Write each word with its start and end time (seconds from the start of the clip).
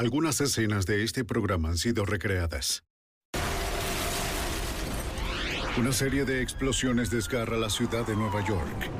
Algunas 0.00 0.40
escenas 0.40 0.86
de 0.86 1.02
este 1.02 1.24
programa 1.24 1.70
han 1.70 1.76
sido 1.76 2.04
recreadas. 2.04 2.84
Una 5.76 5.90
serie 5.90 6.24
de 6.24 6.40
explosiones 6.40 7.10
desgarra 7.10 7.56
la 7.56 7.68
ciudad 7.68 8.06
de 8.06 8.14
Nueva 8.14 8.46
York. 8.46 8.90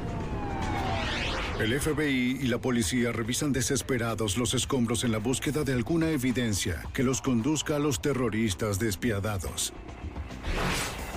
El 1.60 1.78
FBI 1.78 2.40
y 2.42 2.48
la 2.48 2.60
policía 2.60 3.12
revisan 3.12 3.52
desesperados 3.52 4.36
los 4.36 4.54
escombros 4.54 5.04
en 5.04 5.12
la 5.12 5.18
búsqueda 5.18 5.62
de 5.62 5.72
alguna 5.72 6.10
evidencia 6.10 6.82
que 6.92 7.04
los 7.04 7.22
conduzca 7.22 7.76
a 7.76 7.78
los 7.78 8.02
terroristas 8.02 8.80
despiadados. 8.80 9.72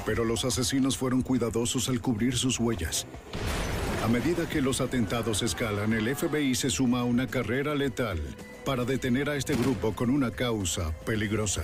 Pero 0.05 0.25
los 0.25 0.45
asesinos 0.45 0.95
fueron 0.95 1.23
cuidadosos 1.23 1.89
al 1.89 2.02
cubrir 2.02 2.38
sus 2.38 2.59
huellas. 2.59 3.08
A 4.03 4.08
medida 4.08 4.48
que 4.48 4.61
los 4.61 4.80
atentados 4.80 5.41
escalan, 5.41 5.94
el 5.94 6.16
FBI 6.16 6.53
se 6.53 6.70
suma 6.70 7.00
a 7.00 7.03
una 7.03 7.25
carrera 7.25 7.73
letal 7.73 8.22
para 8.64 8.86
detener 8.86 9.30
a 9.30 9.36
este 9.36 9.56
grupo 9.56 9.94
con 9.94 10.10
una 10.10 10.32
causa 10.32 10.92
peligrosa. 11.06 11.64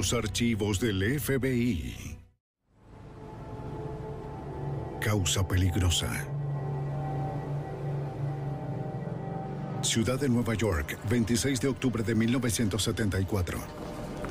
Los 0.00 0.14
archivos 0.14 0.80
del 0.80 1.20
FBI. 1.20 2.16
Causa 4.98 5.46
peligrosa. 5.46 6.08
Ciudad 9.82 10.18
de 10.18 10.30
Nueva 10.30 10.54
York, 10.54 10.98
26 11.10 11.60
de 11.60 11.68
octubre 11.68 12.02
de 12.02 12.14
1974. 12.14 13.58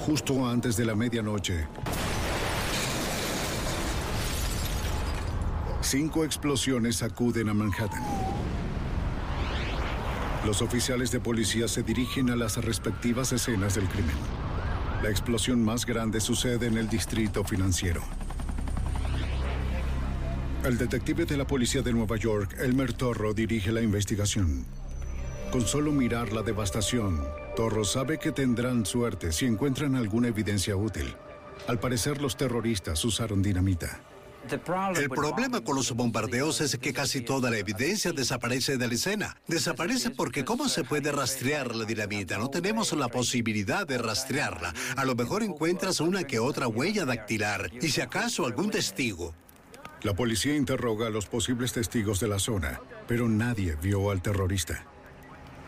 Justo 0.07 0.49
antes 0.49 0.75
de 0.75 0.85
la 0.85 0.95
medianoche. 0.95 1.67
Cinco 5.81 6.25
explosiones 6.25 6.95
sacuden 6.95 7.47
a 7.47 7.53
Manhattan. 7.53 8.03
Los 10.47 10.63
oficiales 10.63 11.11
de 11.11 11.19
policía 11.19 11.67
se 11.67 11.83
dirigen 11.83 12.31
a 12.31 12.35
las 12.35 12.57
respectivas 12.57 13.31
escenas 13.33 13.75
del 13.75 13.87
crimen. 13.87 14.38
La 15.01 15.09
explosión 15.09 15.63
más 15.63 15.85
grande 15.85 16.19
sucede 16.19 16.67
en 16.67 16.77
el 16.77 16.89
distrito 16.89 17.45
financiero. 17.45 18.01
El 20.65 20.77
detective 20.77 21.25
de 21.25 21.37
la 21.37 21.47
policía 21.47 21.81
de 21.81 21.93
Nueva 21.93 22.17
York, 22.17 22.57
Elmer 22.59 22.91
Torro, 22.91 23.33
dirige 23.33 23.71
la 23.71 23.81
investigación. 23.81 24.65
Con 25.53 25.61
solo 25.61 25.93
mirar 25.93 26.33
la 26.33 26.41
devastación, 26.41 27.23
Torro 27.55 27.85
sabe 27.85 28.19
que 28.19 28.33
tendrán 28.33 28.85
suerte 28.85 29.31
si 29.31 29.45
encuentran 29.45 29.95
alguna 29.95 30.27
evidencia 30.27 30.75
útil. 30.75 31.15
Al 31.69 31.79
parecer 31.79 32.21
los 32.21 32.35
terroristas 32.35 33.03
usaron 33.05 33.41
dinamita. 33.41 34.01
El 34.95 35.09
problema 35.09 35.61
con 35.61 35.75
los 35.75 35.91
bombardeos 35.91 36.61
es 36.61 36.77
que 36.77 36.93
casi 36.93 37.21
toda 37.21 37.51
la 37.51 37.57
evidencia 37.57 38.11
desaparece 38.11 38.77
de 38.77 38.87
la 38.87 38.93
escena. 38.93 39.37
Desaparece 39.47 40.09
porque 40.09 40.45
¿cómo 40.45 40.69
se 40.69 40.83
puede 40.83 41.11
rastrear 41.11 41.75
la 41.75 41.85
dinamita? 41.85 42.37
No 42.37 42.49
tenemos 42.49 42.93
la 42.93 43.09
posibilidad 43.09 43.85
de 43.85 43.97
rastrearla. 43.97 44.73
A 44.95 45.05
lo 45.05 45.15
mejor 45.15 45.43
encuentras 45.43 45.99
una 45.99 46.23
que 46.23 46.39
otra 46.39 46.67
huella 46.67 47.05
dactilar 47.05 47.69
y 47.81 47.89
si 47.89 48.01
acaso 48.01 48.45
algún 48.45 48.71
testigo. 48.71 49.33
La 50.01 50.15
policía 50.15 50.55
interroga 50.55 51.07
a 51.07 51.09
los 51.09 51.25
posibles 51.25 51.73
testigos 51.73 52.19
de 52.19 52.29
la 52.29 52.39
zona, 52.39 52.79
pero 53.07 53.27
nadie 53.27 53.75
vio 53.81 54.11
al 54.11 54.21
terrorista. 54.21 54.85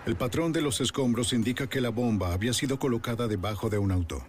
El 0.06 0.16
patrón 0.16 0.54
de 0.54 0.62
los 0.62 0.82
escombros 0.82 1.34
indica 1.34 1.68
que 1.68 1.82
la 1.82 1.90
bomba 1.90 2.34
había 2.34 2.54
sido 2.54 2.80
colocada 2.80 3.28
debajo 3.28 3.70
de 3.70 3.78
un 3.78 3.92
auto. 3.92 4.26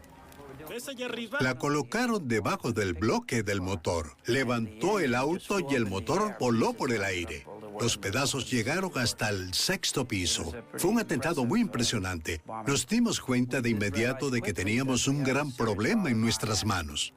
La 1.41 1.59
colocaron 1.59 2.29
debajo 2.29 2.73
del 2.73 2.95
bloque 2.95 3.43
del 3.43 3.61
motor. 3.61 4.17
Levantó 4.27 5.01
el 5.01 5.15
auto 5.15 5.59
y 5.61 5.75
el 5.75 5.87
motor 5.87 6.37
voló 6.41 6.73
por 6.73 6.93
el 6.93 7.05
aire. 7.05 7.47
Los 7.81 7.99
pedazos 7.99 8.51
llegaron 8.51 8.91
hasta 8.97 9.29
el 9.31 9.53
sexto 9.55 10.07
piso. 10.07 10.53
Fue 10.77 10.91
un 10.91 11.01
atentado 11.01 11.45
muy 11.45 11.61
impresionante. 11.61 12.43
Nos 12.67 12.87
dimos 12.87 13.21
cuenta 13.21 13.61
de 13.61 13.71
inmediato 13.71 14.31
de 14.31 14.41
que 14.41 14.53
teníamos 14.53 15.09
un 15.09 15.23
gran 15.23 15.53
problema 15.53 16.11
en 16.11 16.21
nuestras 16.21 16.65
manos. 16.65 17.13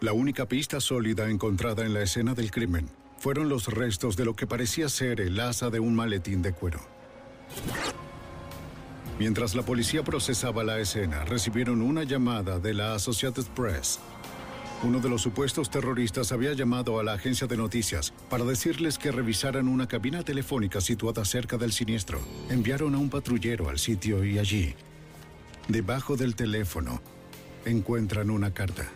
La 0.00 0.12
única 0.12 0.46
pista 0.46 0.80
sólida 0.80 1.30
encontrada 1.30 1.84
en 1.84 1.94
la 1.94 2.02
escena 2.02 2.34
del 2.34 2.50
crimen 2.50 2.90
fueron 3.18 3.48
los 3.48 3.68
restos 3.68 4.16
de 4.16 4.24
lo 4.24 4.34
que 4.34 4.48
parecía 4.48 4.88
ser 4.88 5.20
el 5.20 5.38
asa 5.38 5.70
de 5.70 5.78
un 5.78 5.94
maletín 5.94 6.42
de 6.42 6.52
cuero. 6.52 6.80
Mientras 9.18 9.54
la 9.54 9.62
policía 9.62 10.02
procesaba 10.02 10.64
la 10.64 10.80
escena, 10.80 11.24
recibieron 11.24 11.82
una 11.82 12.02
llamada 12.02 12.58
de 12.58 12.74
la 12.74 12.94
Associated 12.94 13.44
Press. 13.54 14.00
Uno 14.82 14.98
de 14.98 15.08
los 15.08 15.22
supuestos 15.22 15.70
terroristas 15.70 16.32
había 16.32 16.54
llamado 16.54 16.98
a 16.98 17.04
la 17.04 17.12
agencia 17.12 17.46
de 17.46 17.56
noticias 17.56 18.12
para 18.28 18.44
decirles 18.44 18.98
que 18.98 19.12
revisaran 19.12 19.68
una 19.68 19.86
cabina 19.86 20.24
telefónica 20.24 20.80
situada 20.80 21.24
cerca 21.24 21.56
del 21.56 21.72
siniestro. 21.72 22.20
Enviaron 22.50 22.94
a 22.96 22.98
un 22.98 23.08
patrullero 23.08 23.68
al 23.68 23.78
sitio 23.78 24.24
y 24.24 24.38
allí, 24.38 24.74
debajo 25.68 26.16
del 26.16 26.34
teléfono, 26.34 27.00
encuentran 27.64 28.28
una 28.28 28.52
carta. 28.52 28.88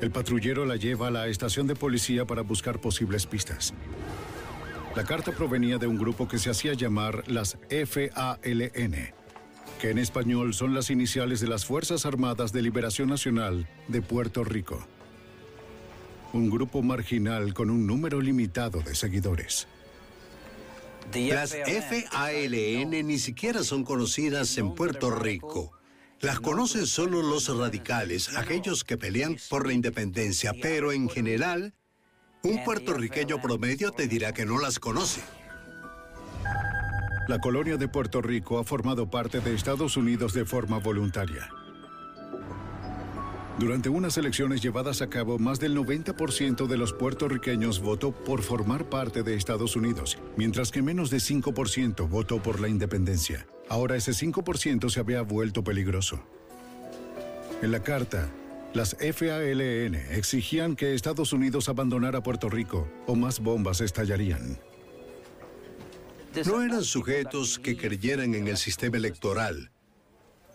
El 0.00 0.10
patrullero 0.10 0.64
la 0.64 0.76
lleva 0.76 1.08
a 1.08 1.10
la 1.10 1.26
estación 1.26 1.66
de 1.66 1.74
policía 1.74 2.24
para 2.24 2.42
buscar 2.42 2.80
posibles 2.80 3.26
pistas. 3.26 3.74
La 4.96 5.04
carta 5.04 5.32
provenía 5.32 5.78
de 5.78 5.86
un 5.86 5.96
grupo 5.96 6.26
que 6.26 6.38
se 6.38 6.50
hacía 6.50 6.72
llamar 6.72 7.22
las 7.28 7.58
FALN, 7.68 9.12
que 9.80 9.90
en 9.90 9.98
español 9.98 10.54
son 10.54 10.74
las 10.74 10.90
iniciales 10.90 11.40
de 11.40 11.46
las 11.46 11.66
Fuerzas 11.66 12.04
Armadas 12.06 12.52
de 12.52 12.62
Liberación 12.62 13.08
Nacional 13.08 13.68
de 13.86 14.02
Puerto 14.02 14.44
Rico. 14.44 14.84
Un 16.32 16.50
grupo 16.50 16.82
marginal 16.82 17.54
con 17.54 17.70
un 17.70 17.86
número 17.86 18.20
limitado 18.20 18.80
de 18.80 18.94
seguidores. 18.94 19.68
Las 21.14 21.54
FALN 21.54 23.06
ni 23.06 23.18
siquiera 23.18 23.62
son 23.62 23.84
conocidas 23.84 24.58
en 24.58 24.74
Puerto 24.74 25.10
Rico. 25.10 25.72
Las 26.20 26.40
conocen 26.40 26.86
solo 26.86 27.22
los 27.22 27.56
radicales, 27.56 28.36
aquellos 28.36 28.82
que 28.82 28.98
pelean 28.98 29.36
por 29.48 29.66
la 29.66 29.72
independencia, 29.72 30.52
pero 30.60 30.90
en 30.92 31.08
general 31.08 31.74
un 32.42 32.64
puertorriqueño 32.64 33.40
promedio 33.40 33.90
te 33.90 34.06
dirá 34.06 34.32
que 34.32 34.44
no 34.44 34.58
las 34.58 34.78
conoce. 34.78 35.22
La 37.28 37.38
colonia 37.40 37.76
de 37.76 37.88
Puerto 37.88 38.22
Rico 38.22 38.58
ha 38.58 38.64
formado 38.64 39.10
parte 39.10 39.40
de 39.40 39.54
Estados 39.54 39.96
Unidos 39.96 40.32
de 40.32 40.44
forma 40.44 40.78
voluntaria. 40.78 41.50
Durante 43.58 43.88
unas 43.88 44.16
elecciones 44.16 44.62
llevadas 44.62 45.02
a 45.02 45.10
cabo, 45.10 45.36
más 45.38 45.58
del 45.58 45.76
90% 45.76 46.68
de 46.68 46.76
los 46.78 46.92
puertorriqueños 46.92 47.80
votó 47.80 48.12
por 48.12 48.42
formar 48.42 48.88
parte 48.88 49.24
de 49.24 49.34
Estados 49.34 49.74
Unidos, 49.74 50.16
mientras 50.36 50.70
que 50.70 50.80
menos 50.80 51.10
de 51.10 51.16
5% 51.16 52.08
votó 52.08 52.40
por 52.40 52.60
la 52.60 52.68
independencia. 52.68 53.48
Ahora 53.68 53.96
ese 53.96 54.12
5% 54.12 54.88
se 54.88 55.00
había 55.00 55.22
vuelto 55.22 55.64
peligroso. 55.64 56.20
En 57.60 57.72
la 57.72 57.82
carta, 57.82 58.30
las 58.74 58.96
FALN 58.96 59.94
exigían 60.10 60.76
que 60.76 60.94
Estados 60.94 61.32
Unidos 61.32 61.68
abandonara 61.68 62.22
Puerto 62.22 62.48
Rico 62.48 62.88
o 63.06 63.14
más 63.14 63.40
bombas 63.40 63.80
estallarían. 63.80 64.58
No 66.46 66.62
eran 66.62 66.84
sujetos 66.84 67.58
que 67.58 67.76
creyeran 67.76 68.34
en 68.34 68.46
el 68.46 68.56
sistema 68.56 68.98
electoral. 68.98 69.70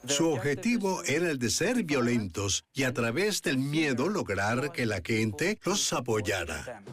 Su 0.07 0.29
objetivo 0.29 1.01
era 1.05 1.31
el 1.31 1.39
de 1.39 1.49
ser 1.49 1.83
violentos 1.83 2.65
y 2.73 2.83
a 2.83 2.93
través 2.93 3.41
del 3.41 3.57
miedo 3.57 4.09
lograr 4.09 4.71
que 4.71 4.85
la 4.85 5.01
gente 5.03 5.59
los 5.65 5.91
apoyara. 5.93 6.83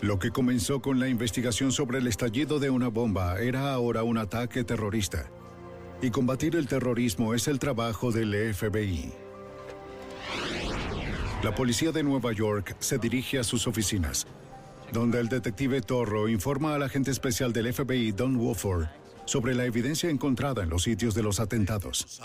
Lo 0.00 0.18
que 0.18 0.30
comenzó 0.30 0.80
con 0.80 0.98
la 0.98 1.08
investigación 1.08 1.72
sobre 1.72 1.98
el 1.98 2.06
estallido 2.06 2.58
de 2.58 2.70
una 2.70 2.88
bomba 2.88 3.40
era 3.40 3.72
ahora 3.72 4.02
un 4.02 4.18
ataque 4.18 4.64
terrorista. 4.64 5.30
Y 6.00 6.10
combatir 6.10 6.56
el 6.56 6.68
terrorismo 6.68 7.34
es 7.34 7.48
el 7.48 7.58
trabajo 7.58 8.12
del 8.12 8.54
FBI. 8.54 9.27
La 11.42 11.54
policía 11.54 11.92
de 11.92 12.02
Nueva 12.02 12.32
York 12.32 12.74
se 12.80 12.98
dirige 12.98 13.38
a 13.38 13.44
sus 13.44 13.68
oficinas, 13.68 14.26
donde 14.92 15.20
el 15.20 15.28
detective 15.28 15.80
Torro 15.80 16.28
informa 16.28 16.74
al 16.74 16.82
agente 16.82 17.12
especial 17.12 17.52
del 17.52 17.72
FBI, 17.72 18.10
Don 18.10 18.34
Wofford, 18.34 18.88
sobre 19.28 19.54
la 19.54 19.66
evidencia 19.66 20.08
encontrada 20.08 20.62
en 20.62 20.70
los 20.70 20.84
sitios 20.84 21.14
de 21.14 21.22
los 21.22 21.38
atentados. 21.38 22.20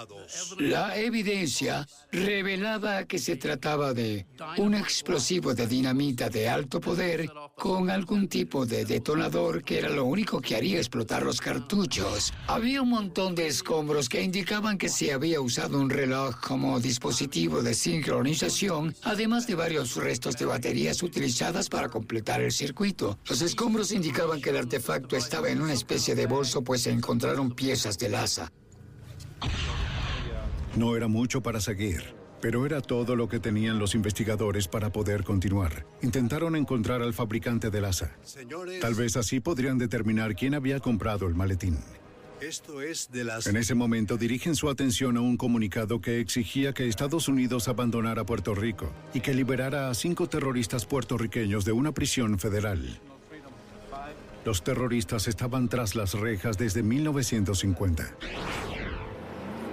La 0.57 0.97
evidencia 0.97 1.85
revelaba 2.13 3.03
que 3.03 3.19
se 3.19 3.35
trataba 3.35 3.93
de 3.93 4.25
un 4.57 4.73
explosivo 4.73 5.53
de 5.53 5.67
dinamita 5.67 6.29
de 6.29 6.47
alto 6.47 6.79
poder 6.79 7.29
con 7.57 7.89
algún 7.89 8.29
tipo 8.29 8.65
de 8.65 8.85
detonador 8.85 9.63
que 9.63 9.79
era 9.79 9.89
lo 9.89 10.05
único 10.05 10.39
que 10.39 10.55
haría 10.55 10.77
explotar 10.77 11.23
los 11.23 11.41
cartuchos. 11.41 12.33
Había 12.47 12.81
un 12.81 12.89
montón 12.89 13.35
de 13.35 13.47
escombros 13.47 14.07
que 14.07 14.21
indicaban 14.21 14.77
que 14.77 14.87
se 14.87 15.11
había 15.11 15.41
usado 15.41 15.79
un 15.79 15.89
reloj 15.89 16.39
como 16.39 16.79
dispositivo 16.79 17.61
de 17.61 17.73
sincronización, 17.73 18.95
además 19.03 19.45
de 19.45 19.55
varios 19.55 19.95
restos 19.97 20.37
de 20.37 20.45
baterías 20.45 21.03
utilizadas 21.03 21.67
para 21.67 21.89
completar 21.89 22.41
el 22.41 22.51
circuito. 22.51 23.19
Los 23.27 23.41
escombros 23.41 23.91
indicaban 23.91 24.41
que 24.41 24.51
el 24.51 24.57
artefacto 24.57 25.17
estaba 25.17 25.49
en 25.49 25.61
una 25.61 25.73
especie 25.73 26.15
de 26.15 26.27
bolso, 26.27 26.63
pues 26.63 26.87
encontraron 26.93 27.51
piezas 27.51 27.97
de 27.97 28.15
asa. 28.15 28.51
No 30.75 30.95
era 30.95 31.07
mucho 31.07 31.41
para 31.41 31.59
seguir, 31.59 32.15
pero 32.41 32.65
era 32.65 32.81
todo 32.81 33.15
lo 33.15 33.27
que 33.27 33.39
tenían 33.39 33.79
los 33.79 33.95
investigadores 33.95 34.67
para 34.67 34.91
poder 34.91 35.23
continuar. 35.23 35.85
Intentaron 36.01 36.55
encontrar 36.55 37.01
al 37.01 37.13
fabricante 37.13 37.69
del 37.69 37.85
asa. 37.85 38.15
Tal 38.81 38.95
vez 38.95 39.17
así 39.17 39.39
podrían 39.39 39.77
determinar 39.77 40.35
quién 40.35 40.55
había 40.55 40.79
comprado 40.79 41.27
el 41.27 41.35
maletín. 41.35 41.77
Esto 42.41 42.81
es 42.81 43.09
de 43.09 43.23
las... 43.23 43.47
En 43.47 43.55
ese 43.55 43.73
momento 43.73 44.17
dirigen 44.17 44.55
su 44.55 44.69
atención 44.69 45.15
a 45.15 45.21
un 45.21 45.37
comunicado 45.37 46.01
que 46.01 46.19
exigía 46.19 46.73
que 46.73 46.89
Estados 46.89 47.29
Unidos 47.29 47.69
abandonara 47.69 48.25
Puerto 48.25 48.53
Rico 48.53 48.91
y 49.13 49.21
que 49.21 49.33
liberara 49.33 49.89
a 49.89 49.93
cinco 49.93 50.27
terroristas 50.27 50.85
puertorriqueños 50.85 51.63
de 51.63 51.71
una 51.71 51.93
prisión 51.93 52.37
federal. 52.39 52.99
Los 54.45 54.63
terroristas 54.63 55.27
estaban 55.27 55.69
tras 55.69 55.95
las 55.95 56.13
rejas 56.13 56.57
desde 56.57 56.83
1950. 56.83 58.15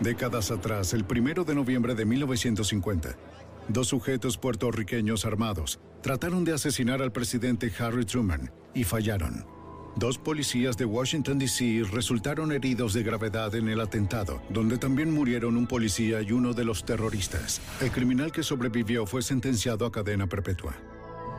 Décadas 0.00 0.50
atrás, 0.50 0.94
el 0.94 1.04
primero 1.04 1.44
de 1.44 1.54
noviembre 1.54 1.94
de 1.94 2.04
1950, 2.04 3.16
dos 3.68 3.88
sujetos 3.88 4.38
puertorriqueños 4.38 5.24
armados 5.24 5.80
trataron 6.02 6.44
de 6.44 6.54
asesinar 6.54 7.02
al 7.02 7.12
presidente 7.12 7.70
Harry 7.78 8.04
Truman 8.04 8.50
y 8.74 8.84
fallaron. 8.84 9.44
Dos 9.96 10.18
policías 10.18 10.76
de 10.76 10.84
Washington, 10.84 11.38
D.C. 11.38 11.82
resultaron 11.90 12.52
heridos 12.52 12.94
de 12.94 13.02
gravedad 13.02 13.54
en 13.56 13.68
el 13.68 13.80
atentado, 13.80 14.40
donde 14.48 14.78
también 14.78 15.12
murieron 15.12 15.56
un 15.56 15.66
policía 15.66 16.22
y 16.22 16.30
uno 16.30 16.54
de 16.54 16.64
los 16.64 16.84
terroristas. 16.84 17.60
El 17.80 17.90
criminal 17.90 18.30
que 18.30 18.44
sobrevivió 18.44 19.04
fue 19.04 19.20
sentenciado 19.20 19.84
a 19.84 19.92
cadena 19.92 20.28
perpetua. 20.28 20.76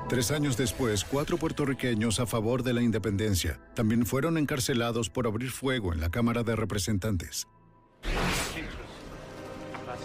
Tres 0.10 0.32
años 0.32 0.58
después, 0.58 1.06
cuatro 1.06 1.38
puertorriqueños 1.38 2.20
a 2.20 2.26
favor 2.26 2.64
de 2.64 2.74
la 2.74 2.82
independencia 2.82 3.60
también 3.76 4.06
fueron 4.06 4.38
encarcelados 4.38 5.10
por 5.10 5.26
abrir 5.26 5.52
fuego 5.52 5.94
en 5.94 6.02
la 6.02 6.10
Cámara 6.10 6.44
de 6.44 6.56
Representantes. 6.56 7.48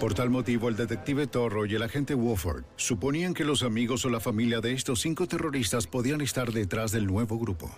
Por 0.00 0.12
tal 0.12 0.28
motivo, 0.28 0.68
el 0.68 0.76
detective 0.76 1.26
Torro 1.26 1.64
y 1.64 1.74
el 1.74 1.82
agente 1.82 2.14
Wofford 2.14 2.64
suponían 2.76 3.32
que 3.32 3.44
los 3.44 3.62
amigos 3.62 4.04
o 4.04 4.10
la 4.10 4.20
familia 4.20 4.60
de 4.60 4.72
estos 4.72 5.00
cinco 5.00 5.26
terroristas 5.26 5.86
podían 5.86 6.20
estar 6.20 6.52
detrás 6.52 6.92
del 6.92 7.06
nuevo 7.06 7.38
grupo. 7.38 7.70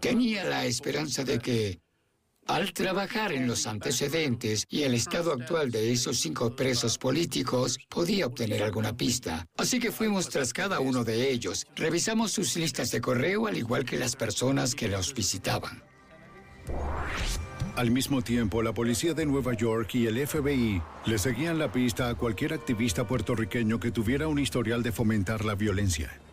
Tenía 0.00 0.44
la 0.44 0.66
esperanza 0.66 1.22
de 1.22 1.38
que, 1.38 1.78
al 2.46 2.72
trabajar 2.72 3.32
en 3.32 3.46
los 3.46 3.66
antecedentes 3.66 4.66
y 4.68 4.82
el 4.82 4.94
estado 4.94 5.32
actual 5.32 5.70
de 5.70 5.92
esos 5.92 6.18
cinco 6.18 6.54
presos 6.54 6.98
políticos, 6.98 7.78
podía 7.88 8.26
obtener 8.26 8.62
alguna 8.62 8.96
pista. 8.96 9.46
Así 9.56 9.80
que 9.80 9.92
fuimos 9.92 10.28
tras 10.28 10.52
cada 10.52 10.80
uno 10.80 11.04
de 11.04 11.30
ellos. 11.30 11.66
Revisamos 11.76 12.32
sus 12.32 12.56
listas 12.56 12.90
de 12.90 13.00
correo 13.00 13.46
al 13.46 13.56
igual 13.56 13.84
que 13.84 13.98
las 13.98 14.16
personas 14.16 14.74
que 14.74 14.88
los 14.88 15.14
visitaban. 15.14 15.82
Al 17.76 17.90
mismo 17.90 18.22
tiempo, 18.22 18.62
la 18.62 18.72
policía 18.72 19.14
de 19.14 19.26
Nueva 19.26 19.54
York 19.54 19.96
y 19.96 20.06
el 20.06 20.24
FBI 20.24 20.80
le 21.06 21.18
seguían 21.18 21.58
la 21.58 21.72
pista 21.72 22.08
a 22.08 22.14
cualquier 22.14 22.52
activista 22.52 23.06
puertorriqueño 23.06 23.80
que 23.80 23.90
tuviera 23.90 24.28
un 24.28 24.38
historial 24.38 24.82
de 24.82 24.92
fomentar 24.92 25.44
la 25.44 25.56
violencia. 25.56 26.23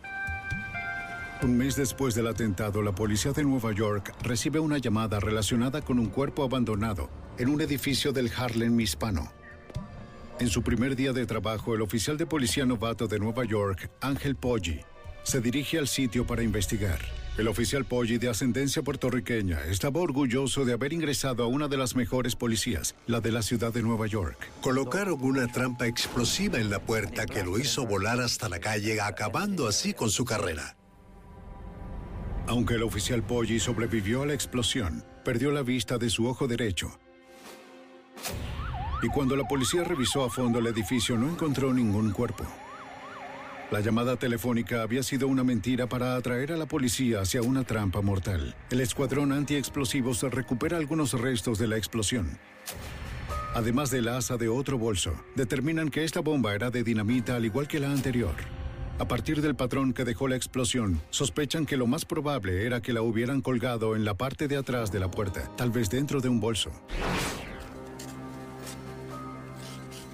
Un 1.42 1.58
mes 1.58 1.74
después 1.74 2.14
del 2.14 2.28
atentado, 2.28 2.82
la 2.82 2.94
policía 2.94 3.32
de 3.32 3.42
Nueva 3.42 3.72
York 3.72 4.14
recibe 4.22 4.60
una 4.60 4.78
llamada 4.78 5.18
relacionada 5.18 5.82
con 5.82 5.98
un 5.98 6.06
cuerpo 6.06 6.44
abandonado 6.44 7.10
en 7.36 7.48
un 7.48 7.60
edificio 7.60 8.12
del 8.12 8.30
Harlem 8.36 8.78
hispano. 8.78 9.32
En 10.38 10.48
su 10.48 10.62
primer 10.62 10.94
día 10.94 11.12
de 11.12 11.26
trabajo, 11.26 11.74
el 11.74 11.82
oficial 11.82 12.16
de 12.16 12.26
policía 12.26 12.64
novato 12.64 13.08
de 13.08 13.18
Nueva 13.18 13.44
York, 13.44 13.90
Ángel 14.00 14.36
Poggi, 14.36 14.82
se 15.24 15.40
dirige 15.40 15.78
al 15.78 15.88
sitio 15.88 16.24
para 16.24 16.44
investigar. 16.44 17.00
El 17.36 17.48
oficial 17.48 17.84
Poggi, 17.84 18.18
de 18.18 18.28
ascendencia 18.28 18.82
puertorriqueña, 18.82 19.64
estaba 19.64 19.98
orgulloso 19.98 20.64
de 20.64 20.74
haber 20.74 20.92
ingresado 20.92 21.42
a 21.42 21.48
una 21.48 21.66
de 21.66 21.76
las 21.76 21.96
mejores 21.96 22.36
policías, 22.36 22.94
la 23.08 23.20
de 23.20 23.32
la 23.32 23.42
ciudad 23.42 23.72
de 23.72 23.82
Nueva 23.82 24.06
York. 24.06 24.48
Colocaron 24.60 25.20
una 25.20 25.48
trampa 25.48 25.88
explosiva 25.88 26.60
en 26.60 26.70
la 26.70 26.78
puerta 26.78 27.26
que 27.26 27.42
lo 27.42 27.58
hizo 27.58 27.84
volar 27.84 28.20
hasta 28.20 28.48
la 28.48 28.60
calle, 28.60 29.00
acabando 29.00 29.66
así 29.66 29.92
con 29.92 30.08
su 30.08 30.24
carrera. 30.24 30.76
Aunque 32.46 32.74
el 32.74 32.82
oficial 32.82 33.22
Poggi 33.22 33.58
sobrevivió 33.58 34.22
a 34.22 34.26
la 34.26 34.34
explosión, 34.34 35.04
perdió 35.24 35.52
la 35.52 35.62
vista 35.62 35.98
de 35.98 36.10
su 36.10 36.26
ojo 36.26 36.48
derecho. 36.48 36.98
Y 39.02 39.08
cuando 39.08 39.36
la 39.36 39.46
policía 39.46 39.84
revisó 39.84 40.24
a 40.24 40.30
fondo 40.30 40.58
el 40.58 40.66
edificio 40.66 41.16
no 41.16 41.28
encontró 41.28 41.72
ningún 41.72 42.10
cuerpo. 42.12 42.44
La 43.70 43.80
llamada 43.80 44.16
telefónica 44.16 44.82
había 44.82 45.02
sido 45.02 45.28
una 45.28 45.44
mentira 45.44 45.88
para 45.88 46.14
atraer 46.14 46.52
a 46.52 46.56
la 46.56 46.66
policía 46.66 47.20
hacia 47.20 47.40
una 47.40 47.64
trampa 47.64 48.02
mortal. 48.02 48.54
El 48.70 48.80
escuadrón 48.80 49.32
antiexplosivos 49.32 50.22
recupera 50.24 50.76
algunos 50.76 51.14
restos 51.14 51.58
de 51.58 51.68
la 51.68 51.78
explosión. 51.78 52.38
Además 53.54 53.90
del 53.90 54.08
asa 54.08 54.36
de 54.36 54.48
otro 54.48 54.78
bolso, 54.78 55.14
determinan 55.36 55.90
que 55.90 56.04
esta 56.04 56.20
bomba 56.20 56.54
era 56.54 56.70
de 56.70 56.82
dinamita 56.82 57.36
al 57.36 57.44
igual 57.44 57.66
que 57.66 57.80
la 57.80 57.90
anterior. 57.90 58.34
A 59.02 59.08
partir 59.08 59.42
del 59.42 59.56
patrón 59.56 59.94
que 59.94 60.04
dejó 60.04 60.28
la 60.28 60.36
explosión, 60.36 61.00
sospechan 61.10 61.66
que 61.66 61.76
lo 61.76 61.88
más 61.88 62.04
probable 62.04 62.66
era 62.66 62.80
que 62.80 62.92
la 62.92 63.02
hubieran 63.02 63.40
colgado 63.40 63.96
en 63.96 64.04
la 64.04 64.14
parte 64.14 64.46
de 64.46 64.56
atrás 64.56 64.92
de 64.92 65.00
la 65.00 65.10
puerta, 65.10 65.50
tal 65.56 65.72
vez 65.72 65.90
dentro 65.90 66.20
de 66.20 66.28
un 66.28 66.38
bolso. 66.38 66.70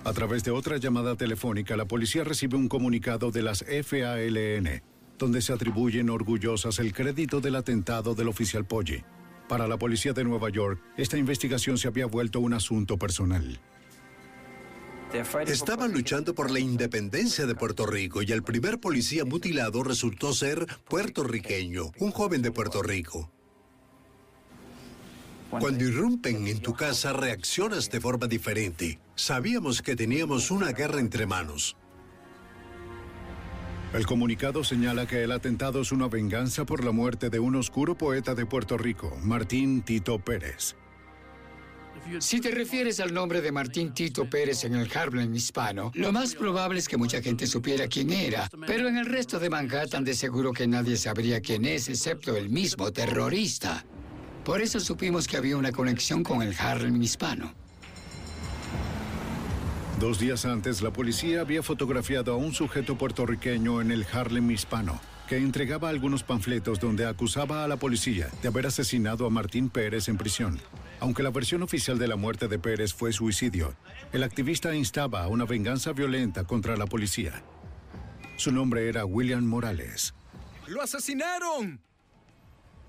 A 0.05 0.13
través 0.15 0.43
de 0.43 0.53
otra 0.53 0.79
llamada 0.79 1.17
telefónica, 1.17 1.77
la 1.77 1.85
policía 1.85 2.25
recibe 2.25 2.57
un 2.57 2.67
comunicado 2.67 3.31
de 3.31 3.43
las 3.43 3.63
FALN, 3.63 4.83
donde 5.19 5.43
se 5.43 5.53
atribuyen 5.53 6.09
orgullosas 6.09 6.79
el 6.79 6.95
crédito 6.95 7.43
del 7.43 7.57
atentado 7.57 8.15
del 8.15 8.29
oficial 8.29 8.65
Poggi. 8.65 9.05
Para 9.51 9.69
la 9.69 9.77
policía 9.77 10.15
de 10.15 10.25
Nueva 10.25 10.49
York, 10.49 10.81
esta 10.97 11.19
investigación 11.19 11.77
se 11.77 11.89
había 11.89 12.07
vuelto 12.07 12.41
un 12.41 12.55
asunto 12.55 12.97
personal. 12.97 13.61
Estaban 15.47 15.93
luchando 15.93 16.35
por 16.35 16.51
la 16.51 16.59
independencia 16.59 17.47
de 17.47 17.55
Puerto 17.55 17.87
Rico 17.87 18.23
y 18.23 18.33
el 18.33 18.43
primer 18.43 18.79
policía 18.79 19.25
mutilado 19.25 19.83
resultó 19.83 20.33
ser 20.33 20.67
puertorriqueño, 20.89 21.93
un 21.99 22.11
joven 22.11 22.43
de 22.43 22.51
Puerto 22.51 22.83
Rico. 22.83 23.31
Cuando 25.51 25.85
irrumpen 25.85 26.47
en 26.47 26.61
tu 26.61 26.75
casa 26.75 27.15
reaccionas 27.15 27.91
de 27.91 28.01
forma 28.01 28.27
diferente. 28.27 28.99
Sabíamos 29.15 29.81
que 29.81 29.97
teníamos 29.97 30.51
una 30.51 30.73
guerra 30.73 31.01
entre 31.01 31.27
manos. 31.27 31.77
El 33.95 34.05
comunicado 34.05 34.63
señala 34.63 35.07
que 35.07 35.25
el 35.25 35.33
atentado 35.33 35.81
es 35.81 35.93
una 35.93 36.09
venganza 36.09 36.67
por 36.67 36.85
la 36.85 36.93
muerte 36.93 37.31
de 37.31 37.39
un 37.39 37.57
oscuro 37.57 37.97
poeta 37.97 38.35
de 38.35 38.45
Puerto 38.45 38.77
Rico, 38.77 39.17
Martín 39.23 39.81
Tito 39.81 40.19
Pérez. 40.19 40.77
Si 42.21 42.41
te 42.41 42.51
refieres 42.51 43.01
al 43.01 43.13
nombre 43.13 43.41
de 43.41 43.53
Martín 43.53 43.93
Tito 43.93 44.29
Pérez 44.29 44.65
en 44.65 44.75
el 44.75 44.91
Harlem 44.97 45.35
hispano, 45.35 45.93
lo 45.95 46.13
más 46.13 46.35
probable 46.35 46.79
es 46.79 46.89
que 46.89 46.97
mucha 46.97 47.23
gente 47.23 47.47
supiera 47.47 47.87
quién 47.87 48.11
era, 48.11 48.49
pero 48.67 48.89
en 48.89 48.97
el 48.97 49.07
resto 49.07 49.39
de 49.39 49.51
Manhattan 49.51 50.05
de 50.05 50.15
seguro 50.15 50.53
que 50.53 50.67
nadie 50.67 50.97
sabría 50.97 51.41
quién 51.41 51.65
es 51.65 51.89
excepto 51.89 52.37
el 52.37 52.49
mismo 52.49 52.93
terrorista. 52.93 53.85
Por 54.45 54.61
eso 54.61 54.81
supimos 54.81 55.29
que 55.29 55.37
había 55.37 55.57
una 55.57 55.73
conexión 55.73 56.23
con 56.23 56.43
el 56.43 56.55
Harlem 56.59 57.01
hispano. 57.03 57.53
Dos 60.01 60.19
días 60.19 60.45
antes, 60.45 60.81
la 60.81 60.93
policía 60.93 61.41
había 61.41 61.63
fotografiado 61.63 62.33
a 62.33 62.37
un 62.37 62.55
sujeto 62.55 62.97
puertorriqueño 62.97 63.81
en 63.81 63.91
el 63.91 64.07
Harlem 64.11 64.51
hispano, 64.51 65.01
que 65.29 65.37
entregaba 65.37 65.91
algunos 65.91 66.23
panfletos 66.23 66.81
donde 66.81 67.07
acusaba 67.07 67.63
a 67.63 67.69
la 67.69 67.77
policía 67.77 68.29
de 68.41 68.49
haber 68.49 68.67
asesinado 68.67 69.27
a 69.27 69.31
Martín 69.31 69.69
Pérez 69.69 70.09
en 70.09 70.17
prisión. 70.17 70.59
Aunque 71.01 71.23
la 71.23 71.31
versión 71.31 71.63
oficial 71.63 71.99
de 71.99 72.09
la 72.09 72.17
muerte 72.17 72.49
de 72.49 72.59
Pérez 72.59 72.95
fue 72.95 73.13
suicidio, 73.13 73.75
el 74.13 74.23
activista 74.23 74.75
instaba 74.75 75.23
a 75.23 75.29
una 75.29 75.45
venganza 75.45 75.93
violenta 75.93 76.45
contra 76.45 76.77
la 76.77 76.87
policía. 76.87 77.43
Su 78.37 78.53
nombre 78.53 78.89
era 78.89 79.05
William 79.05 79.45
Morales. 79.45 80.15
¡Lo 80.67 80.81
asesinaron! 80.81 81.81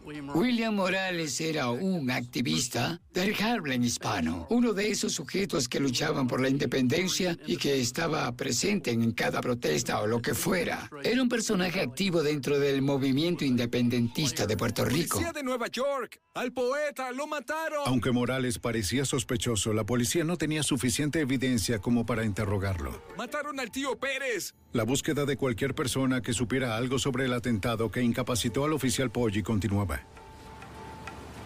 William 0.05 0.75
Morales 0.75 1.41
era 1.41 1.69
un 1.69 2.09
activista 2.09 3.01
del 3.13 3.35
Harlem 3.41 3.83
hispano, 3.83 4.47
uno 4.49 4.73
de 4.73 4.89
esos 4.89 5.13
sujetos 5.13 5.67
que 5.67 5.79
luchaban 5.79 6.27
por 6.27 6.41
la 6.41 6.49
independencia 6.49 7.37
y 7.47 7.57
que 7.57 7.79
estaba 7.79 8.31
presente 8.33 8.91
en 8.91 9.11
cada 9.13 9.41
protesta 9.41 10.01
o 10.01 10.07
lo 10.07 10.21
que 10.21 10.33
fuera. 10.33 10.89
Era 11.03 11.21
un 11.21 11.29
personaje 11.29 11.81
activo 11.81 12.21
dentro 12.21 12.59
del 12.59 12.81
movimiento 12.81 13.43
independentista 13.45 14.45
de 14.45 14.57
Puerto 14.57 14.85
Rico. 14.85 15.19
de 15.33 15.43
Nueva 15.43 15.67
York! 15.67 16.19
¡Al 16.35 16.53
poeta! 16.53 17.11
¡Lo 17.11 17.27
mataron! 17.27 17.83
Aunque 17.85 18.11
Morales 18.11 18.59
parecía 18.59 19.05
sospechoso, 19.05 19.73
la 19.73 19.83
policía 19.83 20.23
no 20.23 20.37
tenía 20.37 20.63
suficiente 20.63 21.19
evidencia 21.19 21.79
como 21.79 22.05
para 22.05 22.23
interrogarlo. 22.25 23.01
¡Mataron 23.17 23.59
al 23.59 23.71
tío 23.71 23.97
Pérez! 23.97 24.53
La 24.71 24.83
búsqueda 24.83 25.25
de 25.25 25.35
cualquier 25.35 25.73
persona 25.73 26.21
que 26.21 26.33
supiera 26.33 26.77
algo 26.77 26.99
sobre 26.99 27.25
el 27.25 27.33
atentado 27.33 27.91
que 27.91 28.01
incapacitó 28.01 28.65
al 28.65 28.73
oficial 28.73 29.09
Poggi 29.09 29.41
continuaba. 29.41 30.01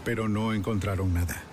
Pero 0.03 0.27
no 0.27 0.53
encontraron 0.53 1.13
nada. 1.13 1.43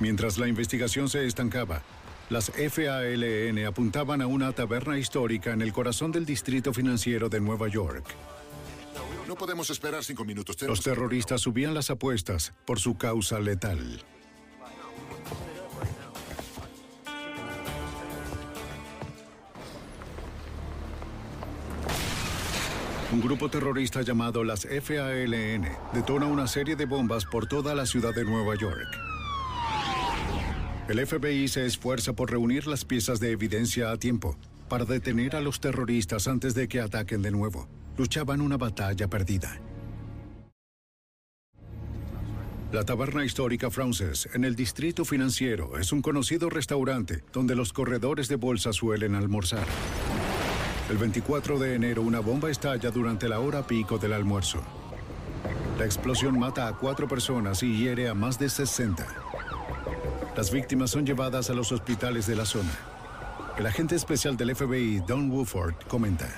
Mientras 0.00 0.38
la 0.38 0.48
investigación 0.48 1.10
se 1.10 1.26
estancaba, 1.26 1.82
las 2.30 2.50
FALN 2.50 3.66
apuntaban 3.66 4.22
a 4.22 4.26
una 4.26 4.52
taberna 4.52 4.98
histórica 4.98 5.52
en 5.52 5.60
el 5.60 5.74
corazón 5.74 6.10
del 6.10 6.24
distrito 6.24 6.72
financiero 6.72 7.28
de 7.28 7.40
Nueva 7.40 7.68
York. 7.68 8.04
No 9.28 9.34
podemos 9.36 9.68
esperar 9.68 10.02
cinco 10.02 10.24
minutos. 10.24 10.60
Los 10.62 10.80
terroristas 10.80 11.42
subían 11.42 11.74
las 11.74 11.90
apuestas 11.90 12.54
por 12.64 12.80
su 12.80 12.96
causa 12.96 13.38
letal. 13.38 14.02
Un 23.12 23.20
grupo 23.20 23.50
terrorista 23.50 24.02
llamado 24.02 24.44
las 24.44 24.66
FALN 24.66 25.68
detona 25.92 26.26
una 26.26 26.46
serie 26.46 26.76
de 26.76 26.86
bombas 26.86 27.26
por 27.26 27.46
toda 27.46 27.74
la 27.74 27.84
ciudad 27.84 28.14
de 28.14 28.24
Nueva 28.24 28.54
York. 28.54 29.09
El 30.90 31.06
FBI 31.06 31.46
se 31.46 31.66
esfuerza 31.66 32.14
por 32.14 32.32
reunir 32.32 32.66
las 32.66 32.84
piezas 32.84 33.20
de 33.20 33.30
evidencia 33.30 33.92
a 33.92 33.96
tiempo 33.96 34.36
para 34.68 34.84
detener 34.84 35.36
a 35.36 35.40
los 35.40 35.60
terroristas 35.60 36.26
antes 36.26 36.52
de 36.52 36.66
que 36.66 36.80
ataquen 36.80 37.22
de 37.22 37.30
nuevo. 37.30 37.68
Luchaban 37.96 38.40
una 38.40 38.56
batalla 38.56 39.06
perdida. 39.06 39.60
La 42.72 42.84
taberna 42.84 43.24
histórica 43.24 43.70
Frances, 43.70 44.28
en 44.34 44.44
el 44.44 44.56
distrito 44.56 45.04
financiero, 45.04 45.78
es 45.78 45.92
un 45.92 46.02
conocido 46.02 46.50
restaurante 46.50 47.22
donde 47.32 47.54
los 47.54 47.72
corredores 47.72 48.26
de 48.26 48.34
bolsa 48.34 48.72
suelen 48.72 49.14
almorzar. 49.14 49.68
El 50.90 50.98
24 50.98 51.60
de 51.60 51.76
enero 51.76 52.02
una 52.02 52.18
bomba 52.18 52.50
estalla 52.50 52.90
durante 52.90 53.28
la 53.28 53.38
hora 53.38 53.64
pico 53.64 53.96
del 53.98 54.12
almuerzo. 54.12 54.60
La 55.78 55.84
explosión 55.84 56.36
mata 56.36 56.66
a 56.66 56.76
cuatro 56.76 57.06
personas 57.06 57.62
y 57.62 57.76
hiere 57.76 58.08
a 58.08 58.14
más 58.14 58.40
de 58.40 58.48
60. 58.48 59.29
Las 60.36 60.50
víctimas 60.52 60.90
son 60.90 61.04
llevadas 61.04 61.50
a 61.50 61.54
los 61.54 61.72
hospitales 61.72 62.26
de 62.26 62.36
la 62.36 62.44
zona. 62.44 62.70
El 63.58 63.66
agente 63.66 63.96
especial 63.96 64.36
del 64.36 64.54
FBI, 64.54 65.00
Don 65.06 65.30
Woodford, 65.30 65.74
comenta. 65.88 66.28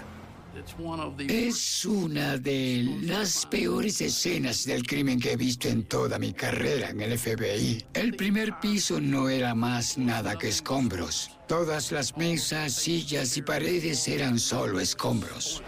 Es 1.29 1.85
una 1.85 2.37
de 2.37 2.99
las 3.03 3.47
peores 3.47 4.01
escenas 4.01 4.65
del 4.65 4.87
crimen 4.87 5.19
que 5.19 5.33
he 5.33 5.37
visto 5.37 5.69
en 5.69 5.85
toda 5.85 6.19
mi 6.19 6.33
carrera 6.33 6.91
en 6.91 7.01
el 7.01 7.19
FBI. 7.19 7.85
El 7.95 8.15
primer 8.15 8.61
piso 8.61 9.01
no 9.01 9.29
era 9.29 9.55
más 9.55 9.99
nada 9.99 10.39
que 10.39 10.49
escombros. 10.49 11.31
Todas 11.49 11.91
las 11.91 12.17
mesas, 12.17 12.75
sillas 12.75 13.37
y 13.37 13.43
paredes 13.43 14.07
eran 14.09 14.39
solo 14.39 14.79
escombros. 14.79 15.63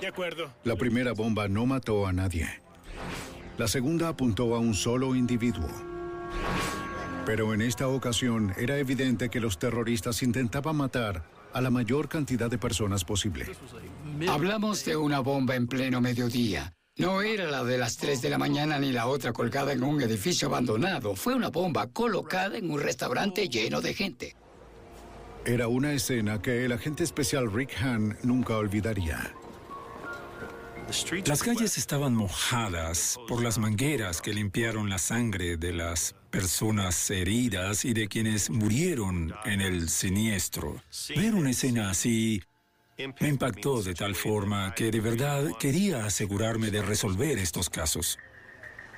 De 0.00 0.08
acuerdo. 0.08 0.52
La 0.64 0.76
primera 0.76 1.12
bomba 1.12 1.48
no 1.48 1.64
mató 1.66 2.06
a 2.06 2.12
nadie. 2.12 2.48
La 3.56 3.66
segunda 3.66 4.08
apuntó 4.08 4.54
a 4.54 4.58
un 4.58 4.74
solo 4.74 5.14
individuo. 5.14 5.68
Pero 7.26 7.54
en 7.54 7.62
esta 7.62 7.88
ocasión 7.88 8.54
era 8.58 8.76
evidente 8.78 9.30
que 9.30 9.40
los 9.40 9.58
terroristas 9.58 10.22
intentaban 10.22 10.76
matar 10.76 11.24
a 11.54 11.60
la 11.60 11.70
mayor 11.70 12.08
cantidad 12.08 12.50
de 12.50 12.58
personas 12.58 13.04
posible. 13.04 13.46
Hablamos 14.28 14.84
de 14.84 14.96
una 14.96 15.20
bomba 15.20 15.54
en 15.54 15.66
pleno 15.66 16.00
mediodía. 16.00 16.74
No 16.96 17.22
era 17.22 17.46
la 17.50 17.64
de 17.64 17.78
las 17.78 17.96
3 17.96 18.20
de 18.22 18.30
la 18.30 18.38
mañana 18.38 18.78
ni 18.78 18.92
la 18.92 19.06
otra 19.06 19.32
colgada 19.32 19.72
en 19.72 19.82
un 19.82 20.00
edificio 20.02 20.48
abandonado. 20.48 21.16
Fue 21.16 21.34
una 21.34 21.48
bomba 21.48 21.88
colocada 21.88 22.58
en 22.58 22.70
un 22.70 22.80
restaurante 22.80 23.48
lleno 23.48 23.80
de 23.80 23.94
gente. 23.94 24.36
Era 25.44 25.68
una 25.68 25.92
escena 25.92 26.40
que 26.40 26.64
el 26.64 26.72
agente 26.72 27.04
especial 27.04 27.52
Rick 27.52 27.74
Hahn 27.80 28.16
nunca 28.22 28.56
olvidaría. 28.56 29.34
Las 31.26 31.42
calles 31.42 31.78
estaban 31.78 32.14
mojadas 32.14 33.18
por 33.26 33.42
las 33.42 33.58
mangueras 33.58 34.20
que 34.20 34.34
limpiaron 34.34 34.90
la 34.90 34.98
sangre 34.98 35.56
de 35.56 35.72
las 35.72 36.14
personas 36.34 37.10
heridas 37.12 37.84
y 37.84 37.94
de 37.94 38.08
quienes 38.08 38.50
murieron 38.50 39.32
en 39.44 39.60
el 39.60 39.88
siniestro. 39.88 40.82
Ver 41.14 41.32
una 41.32 41.50
escena 41.50 41.90
así 41.90 42.42
me 43.20 43.28
impactó 43.28 43.82
de 43.84 43.94
tal 43.94 44.16
forma 44.16 44.74
que 44.74 44.90
de 44.90 45.00
verdad 45.00 45.46
quería 45.60 46.04
asegurarme 46.04 46.72
de 46.72 46.82
resolver 46.82 47.38
estos 47.38 47.70
casos. 47.70 48.18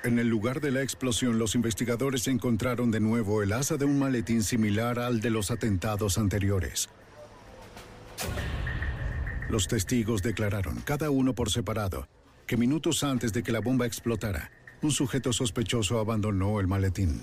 En 0.03 0.17
el 0.17 0.27
lugar 0.27 0.61
de 0.61 0.71
la 0.71 0.81
explosión, 0.81 1.37
los 1.37 1.53
investigadores 1.53 2.27
encontraron 2.27 2.89
de 2.89 3.01
nuevo 3.01 3.43
el 3.43 3.53
asa 3.53 3.77
de 3.77 3.85
un 3.85 3.99
maletín 3.99 4.41
similar 4.41 4.97
al 4.97 5.21
de 5.21 5.29
los 5.29 5.51
atentados 5.51 6.17
anteriores. 6.17 6.89
Los 9.47 9.67
testigos 9.67 10.23
declararon, 10.23 10.81
cada 10.81 11.11
uno 11.11 11.35
por 11.35 11.51
separado, 11.51 12.07
que 12.47 12.57
minutos 12.57 13.03
antes 13.03 13.31
de 13.31 13.43
que 13.43 13.51
la 13.51 13.59
bomba 13.59 13.85
explotara, 13.85 14.49
un 14.81 14.91
sujeto 14.91 15.33
sospechoso 15.33 15.99
abandonó 15.99 16.59
el 16.59 16.67
maletín. 16.67 17.21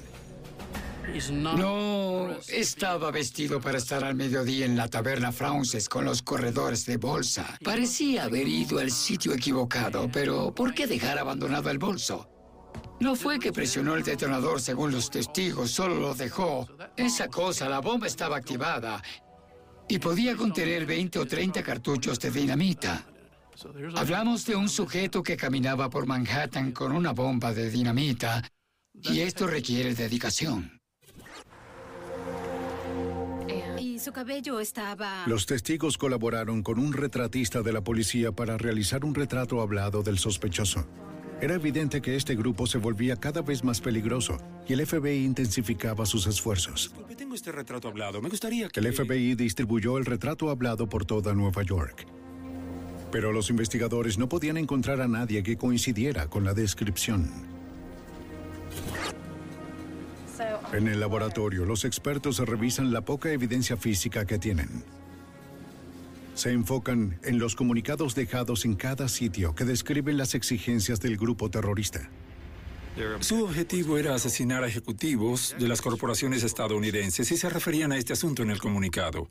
No 1.32 2.30
estaba 2.48 3.10
vestido 3.10 3.60
para 3.60 3.78
estar 3.78 4.02
al 4.02 4.14
mediodía 4.14 4.64
en 4.66 4.76
la 4.76 4.88
taberna 4.88 5.32
Frances 5.32 5.88
con 5.88 6.04
los 6.04 6.22
corredores 6.22 6.86
de 6.86 6.96
bolsa. 6.96 7.58
Parecía 7.62 8.24
haber 8.24 8.48
ido 8.48 8.78
al 8.78 8.90
sitio 8.90 9.32
equivocado, 9.32 10.08
pero 10.10 10.52
¿por 10.54 10.74
qué 10.74 10.86
dejar 10.86 11.18
abandonado 11.18 11.70
el 11.70 11.78
bolso? 11.78 12.28
No 13.00 13.14
fue 13.14 13.38
que 13.38 13.52
presionó 13.52 13.94
el 13.94 14.02
detonador 14.02 14.60
según 14.60 14.92
los 14.92 15.10
testigos, 15.10 15.70
solo 15.70 15.96
lo 15.96 16.14
dejó. 16.14 16.66
Esa 16.96 17.28
cosa, 17.28 17.68
la 17.68 17.80
bomba 17.80 18.06
estaba 18.06 18.36
activada 18.36 19.02
y 19.88 19.98
podía 19.98 20.34
contener 20.36 20.86
20 20.86 21.18
o 21.18 21.26
30 21.26 21.62
cartuchos 21.62 22.18
de 22.18 22.30
dinamita. 22.30 23.06
Hablamos 23.96 24.44
de 24.46 24.56
un 24.56 24.68
sujeto 24.68 25.22
que 25.22 25.36
caminaba 25.36 25.88
por 25.90 26.06
Manhattan 26.06 26.72
con 26.72 26.92
una 26.92 27.12
bomba 27.12 27.52
de 27.52 27.70
dinamita 27.70 28.42
y 28.92 29.20
esto 29.20 29.46
requiere 29.46 29.94
dedicación. 29.94 30.80
Y 33.78 33.98
su 33.98 34.12
cabello 34.12 34.60
estaba... 34.60 35.24
Los 35.26 35.46
testigos 35.46 35.98
colaboraron 35.98 36.62
con 36.62 36.78
un 36.78 36.92
retratista 36.92 37.62
de 37.62 37.72
la 37.72 37.82
policía 37.82 38.32
para 38.32 38.58
realizar 38.58 39.04
un 39.04 39.14
retrato 39.14 39.60
hablado 39.60 40.02
del 40.02 40.18
sospechoso. 40.18 40.86
Era 41.40 41.54
evidente 41.54 42.00
que 42.00 42.16
este 42.16 42.34
grupo 42.34 42.66
se 42.66 42.78
volvía 42.78 43.16
cada 43.16 43.42
vez 43.42 43.62
más 43.62 43.80
peligroso 43.80 44.38
y 44.66 44.72
el 44.72 44.86
FBI 44.86 45.24
intensificaba 45.24 46.06
sus 46.06 46.26
esfuerzos. 46.26 46.94
Tengo 47.16 47.34
este 47.34 47.52
retrato 47.52 47.88
hablado. 47.88 48.20
Me 48.20 48.28
gustaría 48.28 48.68
que... 48.68 48.80
El 48.80 48.92
FBI 48.92 49.34
distribuyó 49.34 49.98
el 49.98 50.06
retrato 50.06 50.50
hablado 50.50 50.88
por 50.88 51.04
toda 51.04 51.34
Nueva 51.34 51.62
York. 51.62 52.06
Pero 53.14 53.30
los 53.30 53.48
investigadores 53.48 54.18
no 54.18 54.28
podían 54.28 54.56
encontrar 54.56 55.00
a 55.00 55.06
nadie 55.06 55.44
que 55.44 55.56
coincidiera 55.56 56.26
con 56.26 56.44
la 56.44 56.52
descripción. 56.52 57.30
En 60.72 60.88
el 60.88 60.98
laboratorio, 60.98 61.64
los 61.64 61.84
expertos 61.84 62.40
revisan 62.40 62.92
la 62.92 63.02
poca 63.02 63.30
evidencia 63.30 63.76
física 63.76 64.26
que 64.26 64.40
tienen. 64.40 64.82
Se 66.34 66.50
enfocan 66.50 67.20
en 67.22 67.38
los 67.38 67.54
comunicados 67.54 68.16
dejados 68.16 68.64
en 68.64 68.74
cada 68.74 69.06
sitio 69.08 69.54
que 69.54 69.64
describen 69.64 70.16
las 70.16 70.34
exigencias 70.34 70.98
del 70.98 71.16
grupo 71.16 71.48
terrorista. 71.48 72.10
Su 73.20 73.44
objetivo 73.44 73.96
era 73.96 74.16
asesinar 74.16 74.64
a 74.64 74.66
ejecutivos 74.66 75.54
de 75.56 75.68
las 75.68 75.80
corporaciones 75.80 76.42
estadounidenses 76.42 77.30
y 77.30 77.36
se 77.36 77.48
referían 77.48 77.92
a 77.92 77.96
este 77.96 78.12
asunto 78.12 78.42
en 78.42 78.50
el 78.50 78.58
comunicado. 78.58 79.28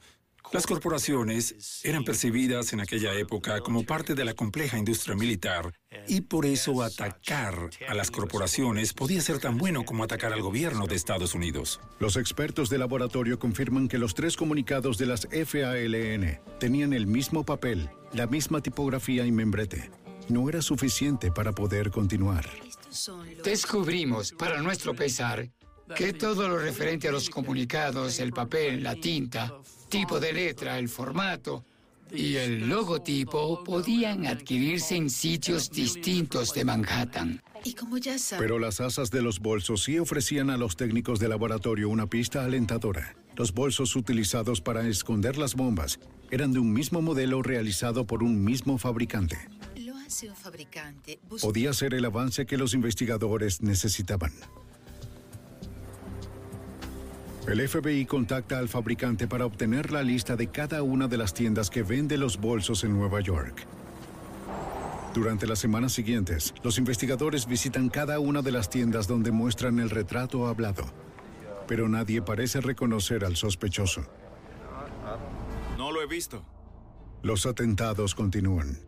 Las 0.52 0.68
corporaciones 0.68 1.82
eran 1.84 2.04
percibidas 2.04 2.74
en 2.74 2.82
aquella 2.82 3.14
época 3.14 3.62
como 3.62 3.84
parte 3.86 4.14
de 4.14 4.26
la 4.26 4.34
compleja 4.34 4.78
industria 4.78 5.16
militar 5.16 5.74
y 6.08 6.22
por 6.22 6.46
eso 6.46 6.84
atacar 6.84 7.70
a 7.88 7.94
las 7.94 8.12
corporaciones 8.12 8.94
podía 8.94 9.22
ser 9.22 9.40
tan 9.40 9.58
bueno 9.58 9.84
como 9.84 10.04
atacar 10.04 10.32
al 10.34 10.42
gobierno 10.42 10.86
de 10.86 10.96
Estados 10.96 11.34
Unidos. 11.34 11.80
Los 12.00 12.18
expertos 12.18 12.70
de 12.70 12.78
laboratorio 12.78 13.40
confirman 13.40 13.88
que 13.88 13.98
los 13.98 14.14
tres 14.14 14.36
comunicados 14.38 14.98
de 14.98 15.08
las 15.08 15.28
FALN 15.28 16.40
tenían 16.60 16.94
el 16.94 17.08
mismo 17.08 17.44
papel, 17.44 17.90
la 18.14 18.28
misma 18.28 18.62
tipografía 18.62 19.26
y 19.26 19.32
membrete. 19.32 19.90
No 20.30 20.50
era 20.50 20.62
suficiente 20.62 21.32
para 21.32 21.54
poder 21.54 21.90
continuar. 21.90 22.48
Descubrimos, 23.44 24.32
para 24.34 24.62
nuestro 24.62 24.94
pesar, 24.94 25.50
que 25.96 26.14
todo 26.14 26.48
lo 26.48 26.60
referente 26.60 27.08
a 27.08 27.12
los 27.12 27.30
comunicados, 27.30 28.20
el 28.20 28.32
papel, 28.32 28.84
la 28.84 28.96
tinta, 28.96 29.54
tipo 29.94 30.20
de 30.20 30.34
letra, 30.34 30.80
el 30.80 30.90
formato, 30.90 31.64
y 32.12 32.36
el 32.38 32.68
logotipo 32.68 33.64
podían 33.64 34.26
adquirirse 34.26 34.96
en 34.96 35.08
sitios 35.08 35.70
distintos 35.70 36.52
de 36.56 36.66
Manhattan. 36.66 37.44
Y 37.64 37.76
como 37.76 38.00
ya 38.00 38.16
Pero 38.40 38.58
las 38.58 38.82
asas 38.82 39.12
de 39.12 39.22
los 39.22 39.40
bolsos 39.40 39.84
sí 39.84 40.00
ofrecían 40.00 40.50
a 40.50 40.58
los 40.58 40.76
técnicos 40.76 41.20
de 41.20 41.30
laboratorio 41.30 41.90
una 41.90 42.08
pista 42.08 42.44
alentadora. 42.44 43.16
Los 43.36 43.54
bolsos 43.54 43.96
utilizados 43.96 44.62
para 44.62 44.88
esconder 44.88 45.38
las 45.38 45.54
bombas 45.54 46.00
eran 46.32 46.54
de 46.54 46.60
un 46.60 46.74
mismo 46.74 47.04
modelo 47.04 47.44
realizado 47.44 48.08
por 48.08 48.24
un 48.24 48.44
mismo 48.44 48.80
fabricante. 48.80 49.38
Lo 49.76 49.96
hace 49.98 50.28
un 50.28 50.36
fabricante. 50.36 51.20
Podía 51.40 51.72
ser 51.74 51.94
el 51.94 52.06
avance 52.06 52.48
que 52.48 52.58
los 52.58 52.74
investigadores 52.74 53.62
necesitaban. 53.62 54.34
El 57.48 57.68
FBI 57.68 58.06
contacta 58.06 58.58
al 58.58 58.70
fabricante 58.70 59.28
para 59.28 59.46
obtener 59.46 59.92
la 59.92 60.02
lista 60.02 60.38
de 60.38 60.48
cada 60.48 60.82
una 60.82 61.10
de 61.10 61.18
las 61.18 61.34
tiendas 61.34 61.70
que 61.70 61.84
vende 61.84 62.18
los 62.18 62.40
bolsos 62.40 62.86
en 62.86 62.94
Nueva 62.94 63.20
York. 63.20 63.68
Durante 65.14 65.46
las 65.46 65.60
semanas 65.60 65.92
siguientes, 65.92 66.54
los 66.64 66.78
investigadores 66.78 67.46
visitan 67.46 67.90
cada 67.90 68.20
una 68.20 68.42
de 68.42 68.52
las 68.52 68.70
tiendas 68.70 69.08
donde 69.08 69.32
muestran 69.32 69.80
el 69.80 69.90
retrato 69.90 70.48
hablado. 70.48 70.86
Pero 71.68 71.90
nadie 71.90 72.22
parece 72.22 72.62
reconocer 72.62 73.26
al 73.26 73.36
sospechoso. 73.36 74.06
No 75.78 75.92
lo 75.92 76.02
he 76.02 76.08
visto. 76.08 76.46
Los 77.24 77.46
atentados 77.46 78.16
continúan. 78.16 78.80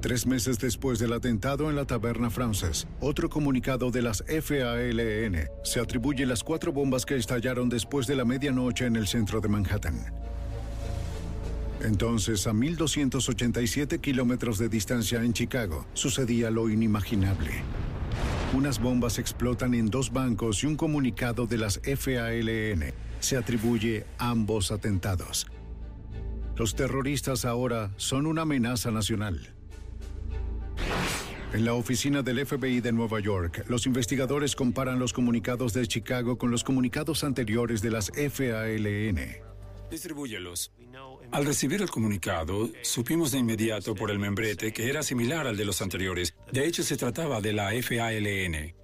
Tres 0.00 0.28
meses 0.28 0.60
después 0.60 1.00
del 1.00 1.12
atentado 1.12 1.68
en 1.68 1.74
la 1.74 1.84
taberna 1.84 2.30
Frances, 2.30 2.86
otro 3.00 3.28
comunicado 3.28 3.90
de 3.90 4.02
las 4.02 4.22
FALN 4.22 5.48
se 5.64 5.80
atribuye 5.80 6.24
las 6.24 6.44
cuatro 6.44 6.72
bombas 6.72 7.04
que 7.04 7.16
estallaron 7.16 7.68
después 7.68 8.06
de 8.06 8.14
la 8.14 8.24
medianoche 8.24 8.86
en 8.86 8.94
el 8.94 9.08
centro 9.08 9.40
de 9.40 9.48
Manhattan. 9.48 10.14
Entonces, 11.82 12.46
a 12.46 12.52
1.287 12.52 14.00
kilómetros 14.00 14.58
de 14.58 14.68
distancia 14.68 15.20
en 15.24 15.32
Chicago, 15.32 15.84
sucedía 15.94 16.48
lo 16.50 16.70
inimaginable. 16.70 17.50
Unas 18.54 18.80
bombas 18.80 19.18
explotan 19.18 19.74
en 19.74 19.90
dos 19.90 20.12
bancos 20.12 20.62
y 20.62 20.68
un 20.68 20.76
comunicado 20.76 21.48
de 21.48 21.58
las 21.58 21.80
FALN 21.80 22.94
se 23.18 23.36
atribuye 23.36 24.06
ambos 24.18 24.70
atentados. 24.70 25.48
Los 26.56 26.76
terroristas 26.76 27.44
ahora 27.44 27.90
son 27.96 28.26
una 28.26 28.42
amenaza 28.42 28.92
nacional. 28.92 29.57
En 31.54 31.64
la 31.64 31.72
oficina 31.72 32.22
del 32.22 32.44
FBI 32.44 32.80
de 32.80 32.92
Nueva 32.92 33.20
York, 33.20 33.64
los 33.68 33.86
investigadores 33.86 34.54
comparan 34.54 34.98
los 34.98 35.14
comunicados 35.14 35.72
de 35.72 35.86
Chicago 35.86 36.36
con 36.36 36.50
los 36.50 36.62
comunicados 36.62 37.24
anteriores 37.24 37.80
de 37.80 37.90
las 37.90 38.10
FALN. 38.10 39.18
Distribúyelos. 39.90 40.70
Al 41.30 41.46
recibir 41.46 41.80
el 41.80 41.88
comunicado, 41.88 42.68
supimos 42.82 43.32
de 43.32 43.38
inmediato 43.38 43.94
por 43.94 44.10
el 44.10 44.18
membrete 44.18 44.74
que 44.74 44.90
era 44.90 45.02
similar 45.02 45.46
al 45.46 45.56
de 45.56 45.64
los 45.64 45.80
anteriores. 45.80 46.34
De 46.52 46.66
hecho, 46.66 46.82
se 46.82 46.98
trataba 46.98 47.40
de 47.40 47.54
la 47.54 47.70
FALN. 47.82 48.74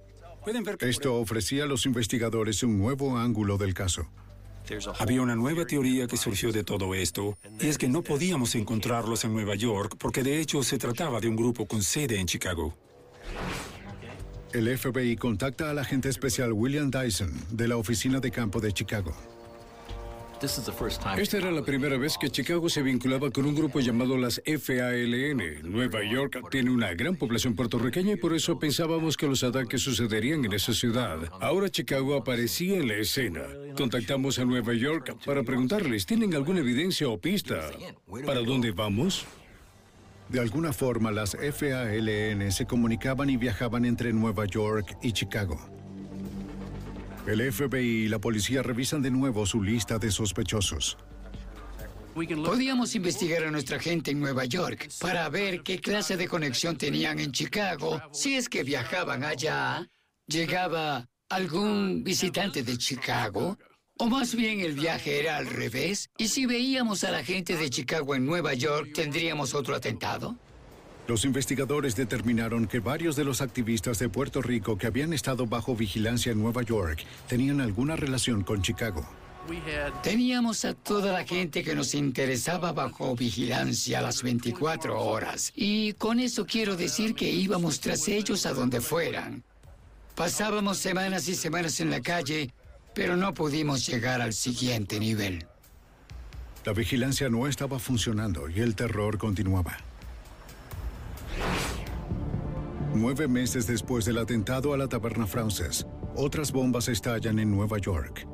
Esto 0.79 1.15
ofrecía 1.15 1.65
a 1.65 1.67
los 1.67 1.85
investigadores 1.85 2.63
un 2.63 2.79
nuevo 2.79 3.15
ángulo 3.15 3.59
del 3.59 3.75
caso. 3.75 4.07
Había 4.99 5.21
una 5.21 5.35
nueva 5.35 5.65
teoría 5.65 6.07
que 6.07 6.17
surgió 6.17 6.51
de 6.51 6.63
todo 6.63 6.95
esto, 6.95 7.37
y 7.59 7.67
es 7.67 7.77
que 7.77 7.87
no 7.87 8.01
podíamos 8.01 8.55
encontrarlos 8.55 9.23
en 9.23 9.33
Nueva 9.33 9.55
York 9.55 9.95
porque 9.99 10.23
de 10.23 10.39
hecho 10.39 10.63
se 10.63 10.77
trataba 10.77 11.19
de 11.19 11.27
un 11.27 11.35
grupo 11.35 11.65
con 11.65 11.81
sede 11.81 12.19
en 12.19 12.27
Chicago. 12.27 12.75
El 14.53 14.77
FBI 14.77 15.17
contacta 15.17 15.69
al 15.69 15.79
agente 15.79 16.07
especial 16.07 16.53
William 16.53 16.89
Dyson 16.89 17.33
de 17.51 17.67
la 17.67 17.77
Oficina 17.77 18.19
de 18.19 18.31
Campo 18.31 18.61
de 18.61 18.71
Chicago. 18.71 19.13
Esta 21.17 21.37
era 21.37 21.51
la 21.51 21.63
primera 21.63 21.97
vez 21.97 22.17
que 22.17 22.29
Chicago 22.29 22.69
se 22.69 22.81
vinculaba 22.81 23.31
con 23.31 23.45
un 23.45 23.55
grupo 23.55 23.79
llamado 23.79 24.17
las 24.17 24.41
FALN. 24.45 25.61
Nueva 25.63 26.03
York 26.03 26.39
tiene 26.51 26.71
una 26.71 26.93
gran 26.93 27.15
población 27.15 27.55
puertorriqueña 27.55 28.13
y 28.13 28.15
por 28.17 28.33
eso 28.33 28.59
pensábamos 28.59 29.17
que 29.17 29.27
los 29.27 29.43
ataques 29.43 29.81
sucederían 29.81 30.45
en 30.45 30.53
esa 30.53 30.73
ciudad. 30.73 31.17
Ahora 31.41 31.69
Chicago 31.69 32.15
aparecía 32.15 32.77
en 32.77 32.87
la 32.87 32.95
escena. 32.95 33.41
Contactamos 33.75 34.39
a 34.39 34.45
Nueva 34.45 34.73
York 34.73 35.15
para 35.25 35.43
preguntarles, 35.43 36.05
¿tienen 36.05 36.35
alguna 36.35 36.59
evidencia 36.59 37.09
o 37.09 37.17
pista? 37.17 37.71
¿Para 38.25 38.41
dónde 38.41 38.71
vamos? 38.71 39.25
De 40.29 40.39
alguna 40.39 40.73
forma, 40.73 41.11
las 41.11 41.35
FALN 41.35 42.51
se 42.51 42.65
comunicaban 42.65 43.29
y 43.29 43.37
viajaban 43.37 43.85
entre 43.85 44.11
Nueva 44.11 44.45
York 44.45 44.97
y 45.01 45.11
Chicago. 45.11 45.59
El 47.27 47.51
FBI 47.51 48.05
y 48.05 48.07
la 48.07 48.19
policía 48.19 48.61
revisan 48.61 49.01
de 49.01 49.09
nuevo 49.09 49.47
su 49.47 49.63
lista 49.63 49.97
de 49.97 50.11
sospechosos. 50.11 50.95
Podíamos 52.13 52.93
investigar 52.95 53.43
a 53.43 53.51
nuestra 53.51 53.79
gente 53.79 54.11
en 54.11 54.19
Nueva 54.19 54.45
York 54.45 54.89
para 55.01 55.27
ver 55.29 55.63
qué 55.63 55.81
clase 55.81 56.17
de 56.17 56.27
conexión 56.27 56.77
tenían 56.77 57.19
en 57.19 57.31
Chicago. 57.31 57.99
Si 58.13 58.35
es 58.35 58.47
que 58.47 58.63
viajaban 58.63 59.23
allá, 59.23 59.89
llegaba 60.27 61.09
algún 61.27 62.03
visitante 62.03 62.61
de 62.61 62.77
Chicago, 62.77 63.57
o 63.97 64.05
más 64.05 64.35
bien 64.35 64.59
el 64.59 64.73
viaje 64.73 65.19
era 65.19 65.37
al 65.37 65.47
revés. 65.47 66.11
Y 66.19 66.27
si 66.27 66.45
veíamos 66.45 67.03
a 67.03 67.11
la 67.11 67.23
gente 67.23 67.57
de 67.57 67.71
Chicago 67.71 68.13
en 68.13 68.25
Nueva 68.25 68.53
York, 68.53 68.91
¿tendríamos 68.93 69.55
otro 69.55 69.75
atentado? 69.75 70.37
Los 71.07 71.23
investigadores 71.23 71.95
determinaron 71.95 72.67
que 72.67 72.79
varios 72.79 73.15
de 73.15 73.23
los 73.23 73.41
activistas 73.41 73.99
de 73.99 74.09
Puerto 74.09 74.41
Rico 74.41 74.77
que 74.77 74.87
habían 74.87 75.13
estado 75.13 75.45
bajo 75.45 75.75
vigilancia 75.75 76.31
en 76.31 76.41
Nueva 76.41 76.63
York 76.63 77.03
tenían 77.27 77.61
alguna 77.61 77.95
relación 77.95 78.43
con 78.43 78.63
Chicago. 78.63 79.05
Teníamos 80.01 80.65
a 80.65 80.73
toda 80.73 81.13
la 81.13 81.23
gente 81.23 81.63
que 81.63 81.75
nos 81.75 81.93
interesaba 81.93 82.71
bajo 82.71 83.15
vigilancia 83.15 84.01
las 84.01 84.23
24 84.23 84.99
horas. 84.99 85.53
Y 85.55 85.93
con 85.93 86.19
eso 86.19 86.47
quiero 86.47 86.75
decir 86.75 87.13
que 87.13 87.29
íbamos 87.29 87.79
tras 87.79 88.07
ellos 88.07 88.47
a 88.47 88.53
donde 88.53 88.81
fueran. 88.81 89.43
Pasábamos 90.15 90.79
semanas 90.79 91.27
y 91.27 91.35
semanas 91.35 91.79
en 91.79 91.91
la 91.91 92.01
calle, 92.01 92.51
pero 92.95 93.15
no 93.15 93.35
pudimos 93.35 93.85
llegar 93.85 94.21
al 94.21 94.33
siguiente 94.33 94.99
nivel. 94.99 95.45
La 96.65 96.73
vigilancia 96.73 97.29
no 97.29 97.45
estaba 97.45 97.77
funcionando 97.77 98.49
y 98.49 98.61
el 98.61 98.73
terror 98.75 99.19
continuaba. 99.19 99.77
Nueve 102.97 103.27
meses 103.27 103.67
después 103.67 104.05
del 104.05 104.17
atentado 104.17 104.73
a 104.73 104.77
la 104.77 104.87
taberna 104.87 105.27
Frances, 105.27 105.85
otras 106.15 106.53
bombas 106.53 106.87
estallan 106.87 107.39
en 107.39 107.51
Nueva 107.51 107.77
York. 107.77 108.25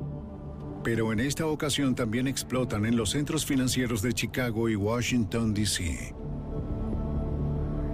Pero 0.84 1.12
en 1.12 1.18
esta 1.18 1.46
ocasión 1.46 1.96
también 1.96 2.28
explotan 2.28 2.86
en 2.86 2.96
los 2.96 3.10
centros 3.10 3.44
financieros 3.44 4.02
de 4.02 4.12
Chicago 4.12 4.68
y 4.68 4.76
Washington, 4.76 5.52
D.C. 5.52 6.14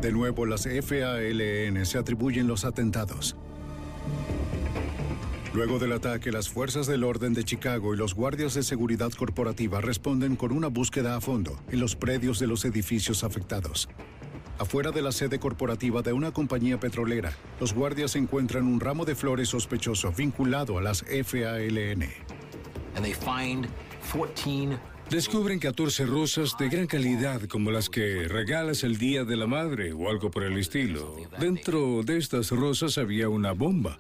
De 0.03 0.13
nuevo, 0.13 0.45
las 0.45 0.69
FALN 0.69 1.87
se 1.87 1.97
atribuyen 1.97 2.47
los 2.47 2.67
atentados. 2.67 3.35
Luego 5.55 5.79
del 5.79 5.93
ataque, 5.93 6.31
las 6.31 6.51
fuerzas 6.51 6.87
del 6.87 7.03
orden 7.03 7.33
de 7.33 7.45
Chicago 7.45 7.95
y 7.95 7.97
los 7.97 8.15
guardias 8.15 8.53
de 8.53 8.63
seguridad 8.63 9.11
corporativa 9.13 9.81
responden 9.81 10.37
con 10.37 10.53
una 10.53 10.69
búsqueda 10.69 11.17
a 11.17 11.23
fondo 11.23 11.59
en 11.71 11.81
los 11.81 11.97
predios 11.97 12.39
de 12.39 12.47
los 12.47 12.67
edificios 12.67 13.25
afectados. 13.25 13.89
Afuera 14.59 14.91
de 14.91 15.03
la 15.03 15.13
sede 15.13 15.39
corporativa 15.39 16.03
de 16.03 16.13
una 16.13 16.33
compañía 16.33 16.81
petrolera, 16.81 17.33
los 17.61 17.73
guardias 17.73 18.17
encuentran 18.17 18.67
un 18.67 18.81
ramo 18.81 19.05
de 19.05 19.15
flores 19.15 19.49
sospechoso 19.51 20.13
vinculado 20.13 20.79
a 20.79 20.83
las 20.83 21.05
FALN. 21.05 22.09
Descubren 25.11 25.59
14 25.59 26.05
rosas 26.05 26.57
de 26.59 26.69
gran 26.69 26.87
calidad 26.87 27.41
como 27.43 27.71
las 27.71 27.89
que 27.89 28.27
regalas 28.29 28.83
el 28.83 28.99
Día 28.99 29.25
de 29.25 29.37
la 29.37 29.47
Madre 29.47 29.93
o 29.93 30.11
algo 30.11 30.31
por 30.31 30.43
el 30.43 30.59
estilo. 30.59 31.17
Dentro 31.39 32.03
de 32.03 32.19
estas 32.19 32.51
rosas 32.51 32.99
había 32.99 33.29
una 33.29 33.53
bomba. 33.53 33.99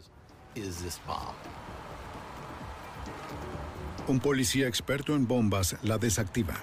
Un 4.09 4.21
policía 4.21 4.67
experto 4.67 5.15
en 5.15 5.27
bombas 5.27 5.77
la 5.83 5.99
desactiva. 5.99 6.57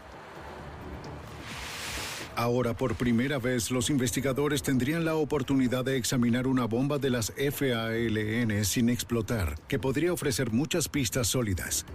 Ahora, 2.36 2.76
por 2.76 2.96
primera 2.96 3.40
vez, 3.40 3.72
los 3.72 3.90
investigadores 3.90 4.62
tendrían 4.62 5.06
la 5.06 5.16
oportunidad 5.16 5.86
de 5.86 5.96
examinar 5.96 6.48
una 6.48 6.66
bomba 6.66 6.98
de 6.98 7.10
las 7.10 7.32
FALN 7.32 8.66
sin 8.66 8.90
explotar, 8.90 9.56
que 9.70 9.80
podría 9.80 10.12
ofrecer 10.12 10.52
muchas 10.52 10.90
pistas 10.90 11.28
sólidas. 11.28 11.86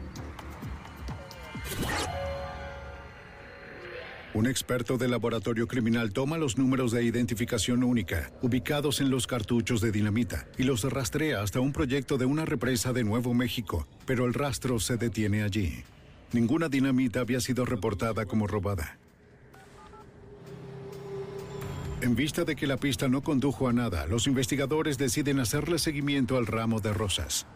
Un 4.32 4.46
experto 4.46 4.96
del 4.96 5.10
laboratorio 5.10 5.66
criminal 5.66 6.12
toma 6.12 6.38
los 6.38 6.56
números 6.56 6.92
de 6.92 7.04
identificación 7.04 7.82
única, 7.82 8.30
ubicados 8.40 9.00
en 9.00 9.10
los 9.10 9.26
cartuchos 9.26 9.82
de 9.82 9.92
dinamita, 9.92 10.46
y 10.56 10.62
los 10.62 10.84
rastrea 10.84 11.42
hasta 11.42 11.60
un 11.60 11.72
proyecto 11.72 12.16
de 12.16 12.24
una 12.24 12.46
represa 12.46 12.94
de 12.94 13.04
Nuevo 13.04 13.34
México, 13.34 13.86
pero 14.06 14.24
el 14.24 14.32
rastro 14.32 14.80
se 14.80 14.96
detiene 14.96 15.42
allí. 15.42 15.82
Ninguna 16.32 16.68
dinamita 16.68 17.20
había 17.20 17.40
sido 17.40 17.66
reportada 17.66 18.24
como 18.24 18.46
robada. 18.46 18.98
En 22.02 22.16
vista 22.16 22.44
de 22.44 22.56
que 22.56 22.66
la 22.66 22.78
pista 22.78 23.08
no 23.08 23.22
condujo 23.22 23.68
a 23.68 23.74
nada, 23.74 24.06
los 24.06 24.26
investigadores 24.26 24.96
deciden 24.96 25.38
hacerle 25.38 25.78
seguimiento 25.78 26.38
al 26.38 26.46
ramo 26.46 26.80
de 26.80 26.94
rosas. 26.94 27.46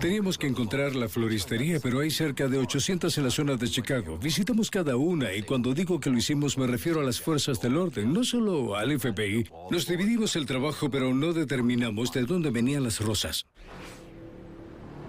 Teníamos 0.00 0.38
que 0.38 0.46
encontrar 0.46 0.94
la 0.94 1.08
floristería, 1.08 1.80
pero 1.82 1.98
hay 1.98 2.12
cerca 2.12 2.46
de 2.46 2.58
800 2.58 3.18
en 3.18 3.24
la 3.24 3.30
zona 3.30 3.56
de 3.56 3.66
Chicago. 3.66 4.16
Visitamos 4.18 4.70
cada 4.70 4.94
una 4.94 5.34
y 5.34 5.42
cuando 5.42 5.74
digo 5.74 5.98
que 5.98 6.10
lo 6.10 6.18
hicimos 6.18 6.56
me 6.56 6.68
refiero 6.68 7.00
a 7.00 7.02
las 7.02 7.20
fuerzas 7.20 7.60
del 7.60 7.76
orden, 7.76 8.12
no 8.12 8.22
solo 8.22 8.76
al 8.76 8.96
FBI. 8.96 9.48
Nos 9.72 9.88
dividimos 9.88 10.36
el 10.36 10.46
trabajo, 10.46 10.88
pero 10.88 11.12
no 11.12 11.32
determinamos 11.32 12.12
de 12.12 12.22
dónde 12.22 12.50
venían 12.50 12.84
las 12.84 13.00
rosas. 13.00 13.46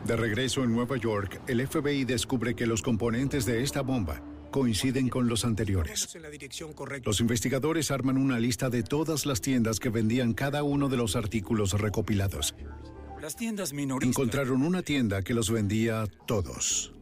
De 0.07 0.15
regreso 0.15 0.63
en 0.63 0.73
Nueva 0.73 0.97
York, 0.97 1.39
el 1.45 1.67
FBI 1.67 2.05
descubre 2.05 2.55
que 2.55 2.65
los 2.65 2.81
componentes 2.81 3.45
de 3.45 3.61
esta 3.61 3.81
bomba 3.81 4.23
coinciden 4.51 5.09
con 5.09 5.27
los 5.27 5.45
anteriores. 5.45 6.17
Los 7.03 7.19
investigadores 7.19 7.91
arman 7.91 8.17
una 8.17 8.39
lista 8.39 8.69
de 8.69 8.83
todas 8.83 9.25
las 9.25 9.41
tiendas 9.41 9.79
que 9.79 9.89
vendían 9.89 10.33
cada 10.33 10.63
uno 10.63 10.89
de 10.89 10.97
los 10.97 11.15
artículos 11.15 11.73
recopilados. 11.73 12.55
Las 13.21 13.35
tiendas 13.35 13.73
minoristas. 13.73 14.09
Encontraron 14.09 14.63
una 14.63 14.81
tienda 14.81 15.21
que 15.21 15.33
los 15.33 15.51
vendía 15.51 16.07
todos. 16.25 16.93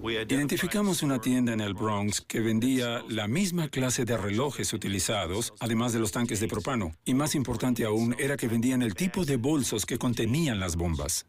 Identificamos 0.00 1.02
una 1.02 1.20
tienda 1.20 1.52
en 1.52 1.60
el 1.60 1.74
Bronx 1.74 2.20
que 2.20 2.38
vendía 2.38 3.02
la 3.08 3.26
misma 3.26 3.68
clase 3.68 4.04
de 4.04 4.16
relojes 4.16 4.72
utilizados, 4.72 5.52
además 5.58 5.92
de 5.92 5.98
los 5.98 6.12
tanques 6.12 6.38
de 6.38 6.46
propano. 6.46 6.92
Y 7.04 7.14
más 7.14 7.34
importante 7.34 7.84
aún 7.84 8.14
era 8.16 8.36
que 8.36 8.46
vendían 8.46 8.82
el 8.82 8.94
tipo 8.94 9.24
de 9.24 9.36
bolsos 9.36 9.84
que 9.84 9.98
contenían 9.98 10.60
las 10.60 10.76
bombas. 10.76 11.26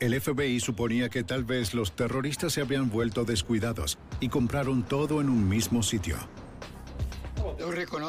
El 0.00 0.20
FBI 0.20 0.60
suponía 0.60 1.08
que 1.08 1.22
tal 1.22 1.44
vez 1.44 1.72
los 1.72 1.94
terroristas 1.94 2.52
se 2.52 2.60
habían 2.60 2.90
vuelto 2.90 3.24
descuidados 3.24 3.98
y 4.20 4.28
compraron 4.28 4.82
todo 4.82 5.20
en 5.20 5.28
un 5.28 5.48
mismo 5.48 5.82
sitio. 5.82 6.16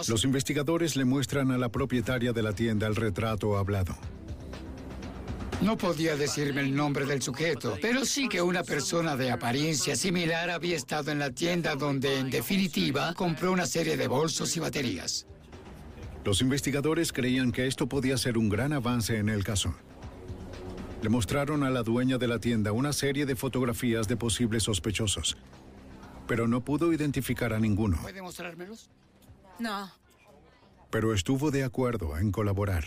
Los 0.08 0.24
investigadores 0.24 0.96
le 0.96 1.06
muestran 1.06 1.52
a 1.52 1.58
la 1.58 1.70
propietaria 1.70 2.34
de 2.34 2.42
la 2.42 2.54
tienda 2.54 2.88
el 2.88 2.96
retrato 2.96 3.58
hablado. 3.58 3.96
No 5.62 5.78
podía 5.78 6.18
decirme 6.18 6.62
el 6.62 6.76
nombre 6.76 7.06
del 7.06 7.22
sujeto, 7.22 7.78
pero 7.82 8.04
sí 8.04 8.28
que 8.28 8.42
una 8.42 8.64
persona 8.64 9.16
de 9.16 9.32
apariencia 9.32 9.96
similar 9.96 10.50
había 10.50 10.76
estado 10.76 11.12
en 11.12 11.20
la 11.20 11.32
tienda 11.32 11.76
donde, 11.76 12.20
en 12.20 12.30
definitiva, 12.30 13.14
compró 13.14 13.52
una 13.52 13.66
serie 13.66 13.96
de 13.96 14.08
bolsos 14.08 14.58
y 14.58 14.60
baterías. 14.60 15.28
Los 16.26 16.42
investigadores 16.42 17.14
creían 17.14 17.52
que 17.52 17.68
esto 17.68 17.88
podía 17.88 18.18
ser 18.18 18.38
un 18.38 18.50
gran 18.50 18.74
avance 18.74 19.18
en 19.18 19.30
el 19.30 19.44
caso. 19.44 19.76
Le 21.06 21.10
mostraron 21.10 21.62
a 21.62 21.70
la 21.70 21.84
dueña 21.84 22.18
de 22.18 22.28
la 22.28 22.40
tienda 22.40 22.72
una 22.72 22.92
serie 22.92 23.28
de 23.28 23.36
fotografías 23.36 24.08
de 24.08 24.18
posibles 24.18 24.64
sospechosos, 24.64 25.38
pero 26.28 26.48
no 26.48 26.66
pudo 26.66 26.92
identificar 26.92 27.54
a 27.54 27.60
ninguno. 27.60 28.00
¿Puede 28.02 28.24
mostrármelos? 28.24 28.90
No. 29.60 29.92
Pero 30.90 31.14
estuvo 31.14 31.52
de 31.52 31.64
acuerdo 31.64 32.18
en 32.18 32.32
colaborar. 32.32 32.86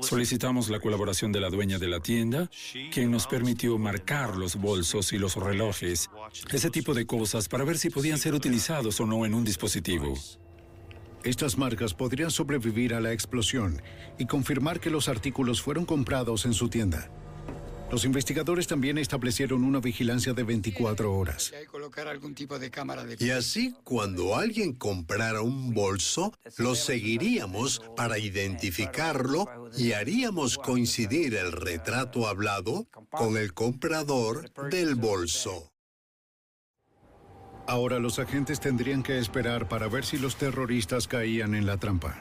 Solicitamos 0.00 0.70
la 0.70 0.80
colaboración 0.80 1.32
de 1.32 1.40
la 1.40 1.50
dueña 1.50 1.78
de 1.78 1.88
la 1.88 2.00
tienda, 2.00 2.48
quien 2.90 3.10
nos 3.10 3.26
permitió 3.26 3.76
marcar 3.76 4.38
los 4.38 4.56
bolsos 4.56 5.12
y 5.12 5.18
los 5.18 5.36
relojes, 5.36 6.08
ese 6.50 6.70
tipo 6.70 6.94
de 6.94 7.04
cosas, 7.04 7.50
para 7.50 7.64
ver 7.64 7.76
si 7.76 7.90
podían 7.90 8.16
ser 8.16 8.32
utilizados 8.32 8.98
o 9.00 9.04
no 9.04 9.26
en 9.26 9.34
un 9.34 9.44
dispositivo. 9.44 10.14
Estas 11.24 11.58
marcas 11.58 11.92
podrían 11.92 12.30
sobrevivir 12.30 12.94
a 12.94 13.00
la 13.00 13.12
explosión 13.12 13.82
y 14.18 14.26
confirmar 14.26 14.80
que 14.80 14.90
los 14.90 15.08
artículos 15.08 15.60
fueron 15.60 15.84
comprados 15.84 16.46
en 16.46 16.54
su 16.54 16.68
tienda. 16.68 17.10
Los 17.90 18.04
investigadores 18.04 18.68
también 18.68 18.98
establecieron 18.98 19.64
una 19.64 19.80
vigilancia 19.80 20.32
de 20.32 20.44
24 20.44 21.12
horas. 21.12 21.52
Y 23.18 23.30
así, 23.30 23.74
cuando 23.82 24.36
alguien 24.36 24.74
comprara 24.74 25.42
un 25.42 25.74
bolso, 25.74 26.32
lo 26.56 26.76
seguiríamos 26.76 27.82
para 27.96 28.18
identificarlo 28.18 29.70
y 29.76 29.92
haríamos 29.92 30.56
coincidir 30.56 31.34
el 31.34 31.50
retrato 31.50 32.28
hablado 32.28 32.86
con 33.10 33.36
el 33.36 33.54
comprador 33.54 34.52
del 34.70 34.94
bolso. 34.94 35.69
Ahora 37.70 38.00
los 38.00 38.18
agentes 38.18 38.58
tendrían 38.58 39.00
que 39.00 39.20
esperar 39.20 39.68
para 39.68 39.86
ver 39.86 40.04
si 40.04 40.18
los 40.18 40.34
terroristas 40.34 41.06
caían 41.06 41.54
en 41.54 41.66
la 41.66 41.76
trampa. 41.76 42.18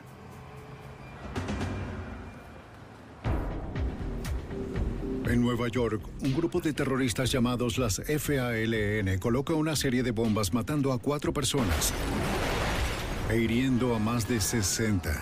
En 5.25 5.41
Nueva 5.41 5.67
York, 5.69 6.03
un 6.21 6.35
grupo 6.35 6.61
de 6.61 6.71
terroristas 6.71 7.31
llamados 7.31 7.79
las 7.79 7.99
FALN 7.99 9.17
coloca 9.17 9.55
una 9.55 9.75
serie 9.75 10.03
de 10.03 10.11
bombas 10.11 10.53
matando 10.53 10.93
a 10.93 10.99
cuatro 10.99 11.33
personas 11.33 11.95
e 13.31 13.39
hiriendo 13.39 13.95
a 13.95 13.99
más 13.99 14.29
de 14.29 14.41
60. 14.41 15.19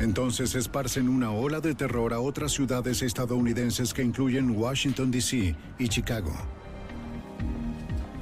Entonces 0.00 0.54
esparcen 0.54 1.10
una 1.10 1.32
ola 1.32 1.60
de 1.60 1.74
terror 1.74 2.14
a 2.14 2.20
otras 2.20 2.52
ciudades 2.52 3.02
estadounidenses 3.02 3.92
que 3.92 4.02
incluyen 4.02 4.56
Washington, 4.56 5.10
D.C. 5.10 5.54
y 5.78 5.88
Chicago. 5.88 6.32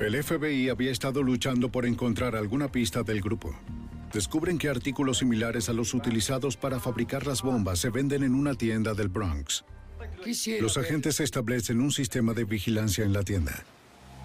El 0.05 0.23
FBI 0.23 0.69
había 0.69 0.93
estado 0.93 1.23
luchando 1.23 1.71
por 1.71 1.87
encontrar 1.87 2.37
alguna 2.37 2.69
pista 2.69 3.03
del 3.03 3.23
grupo. 3.23 3.59
Descubren 4.13 4.59
que 4.59 4.69
artículos 4.69 5.19
similares 5.19 5.71
a 5.71 5.73
los 5.73 5.95
utilizados 5.95 6.59
para 6.59 6.79
fabricar 6.79 7.27
las 7.27 7.41
bombas 7.41 7.79
se 7.79 7.89
venden 7.89 8.23
en 8.23 8.35
una 8.35 8.53
tienda 8.55 8.93
del 8.93 9.09
Bronx. 9.09 9.65
Los 10.61 10.77
agentes 10.77 11.21
establecen 11.21 11.81
un 11.81 11.91
sistema 11.91 12.35
de 12.35 12.45
vigilancia 12.45 13.03
en 13.03 13.15
la 13.15 13.23
tienda, 13.23 13.65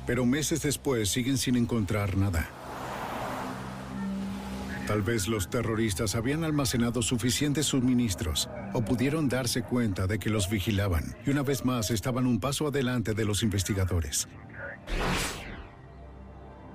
pero 0.06 0.26
meses 0.26 0.62
después 0.63 1.08
siguen 1.08 1.38
sin 1.38 1.56
encontrar 1.56 2.18
nada. 2.18 2.50
Tal 4.86 5.02
vez 5.02 5.30
los 5.30 5.50
terroristas 5.50 6.15
habían 6.15 6.44
almacenado 6.44 7.02
suficientes 7.02 7.68
suministros 7.68 8.50
o 8.74 8.84
pudieron 8.84 9.30
darse 9.30 9.62
cuenta 9.62 10.08
de 10.08 10.20
que 10.20 10.30
los 10.30 10.50
vigilaban 10.50 11.15
y 11.26 11.30
una 11.30 11.44
vez 11.44 11.63
más 11.63 11.89
estaban 11.89 12.28
un 12.28 12.42
paso 12.42 12.68
adelante 12.68 13.13
de 13.13 13.24
los 13.24 13.44
investigadores. 13.44 14.28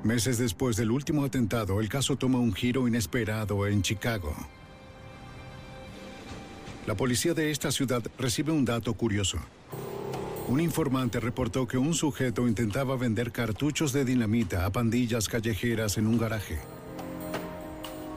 Meses 0.04 0.36
después 0.36 0.76
del 0.76 0.90
último 0.90 1.24
atentado, 1.24 1.80
el 1.80 1.88
caso 1.88 2.16
toma 2.16 2.38
un 2.38 2.52
giro 2.52 2.86
inesperado 2.86 3.66
en 3.66 3.80
Chicago. 3.80 4.36
La 6.86 6.94
policía 6.94 7.32
de 7.32 7.50
esta 7.50 7.72
ciudad 7.72 8.02
recibe 8.18 8.52
un 8.52 8.66
dato 8.66 8.92
curioso. 8.92 9.38
Un 10.48 10.60
informante 10.60 11.20
reportó 11.20 11.66
que 11.66 11.78
un 11.78 11.94
sujeto 11.94 12.46
intentaba 12.46 12.96
vender 12.96 13.32
cartuchos 13.32 13.94
de 13.94 14.04
dinamita 14.04 14.66
a 14.66 14.70
pandillas 14.70 15.26
callejeras 15.26 15.96
en 15.96 16.06
un 16.06 16.18
garaje. 16.18 16.60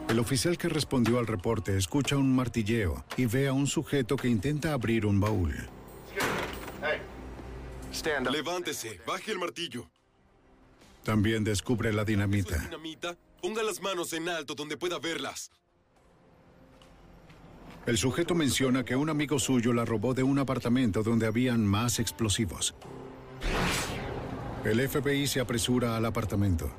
El 0.10 0.20
oficial 0.20 0.58
que 0.58 0.68
respondió 0.68 1.20
al 1.20 1.28
reporte 1.28 1.78
escucha 1.78 2.18
un 2.18 2.36
martilleo 2.36 3.06
y 3.16 3.28
ve 3.28 3.48
a 3.48 3.54
un 3.54 3.66
sujeto 3.66 4.18
que 4.18 4.28
intenta 4.28 4.74
abrir 4.74 5.06
un 5.06 5.22
baúl. 5.22 5.56
Levántese, 8.30 9.00
baje 9.08 9.32
el 9.32 9.40
martillo. 9.40 9.90
También 11.08 11.46
descubre 11.46 11.94
la 11.94 12.04
dinamita. 12.04 12.58
dinamita? 12.58 13.16
Ponga 13.42 13.64
las 13.64 13.82
manos 13.82 14.12
en 14.12 14.28
alto 14.28 14.56
donde 14.56 14.76
pueda 14.76 15.00
verlas. 15.00 15.52
El 17.86 17.98
sujeto 17.98 18.36
menciona 18.36 18.84
que 18.84 18.98
un 18.98 19.10
amigo 19.10 19.40
suyo 19.40 19.72
la 19.72 19.86
robó 19.86 20.14
de 20.14 20.24
un 20.24 20.38
apartamento 20.38 21.04
donde 21.04 21.26
habían 21.26 21.66
más 21.66 22.00
explosivos. 22.00 22.76
El 24.66 24.86
FBI 24.86 25.28
se 25.28 25.40
apresura 25.40 25.96
al 25.96 26.06
apartamento. 26.06 26.70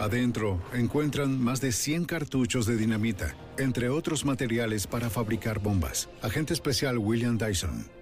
Adentro 0.00 0.60
encuentran 0.72 1.40
más 1.40 1.60
de 1.60 1.70
100 1.70 2.06
cartuchos 2.06 2.66
de 2.66 2.76
dinamita, 2.76 3.36
entre 3.56 3.88
otros 3.88 4.24
materiales 4.24 4.88
para 4.88 5.10
fabricar 5.10 5.60
bombas. 5.60 6.08
Agente 6.22 6.54
especial 6.54 6.98
William 6.98 7.38
Dyson. 7.38 7.97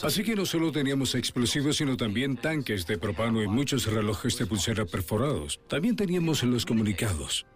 Así 0.00 0.22
que 0.24 0.34
no 0.34 0.46
solo 0.46 0.72
teníamos 0.72 1.14
explosivos, 1.14 1.76
sino 1.76 1.96
también 1.96 2.36
tanques 2.36 2.86
de 2.86 2.98
propano 2.98 3.42
y 3.42 3.48
muchos 3.48 3.86
relojes 3.86 4.38
de 4.38 4.46
pulsera 4.46 4.86
perforados. 4.86 5.60
También 5.68 5.96
teníamos 5.96 6.42
los 6.42 6.64
comunicados. 6.64 7.46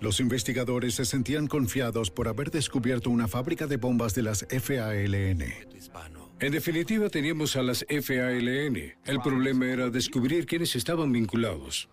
Los 0.00 0.20
investigadores 0.20 0.94
se 0.94 1.04
sentían 1.04 1.46
confiados 1.46 2.10
por 2.10 2.28
haber 2.28 2.50
descubierto 2.50 3.10
una 3.10 3.28
fábrica 3.28 3.66
de 3.66 3.78
bombas 3.78 4.14
de 4.14 4.22
las 4.22 4.46
FALN. 4.48 5.42
En 6.40 6.52
definitiva, 6.52 7.08
teníamos 7.08 7.56
a 7.56 7.62
las 7.62 7.84
FALN. 7.88 8.94
El 9.04 9.20
problema 9.22 9.66
era 9.66 9.90
descubrir 9.90 10.46
quiénes 10.46 10.76
estaban 10.76 11.10
vinculados. 11.12 11.88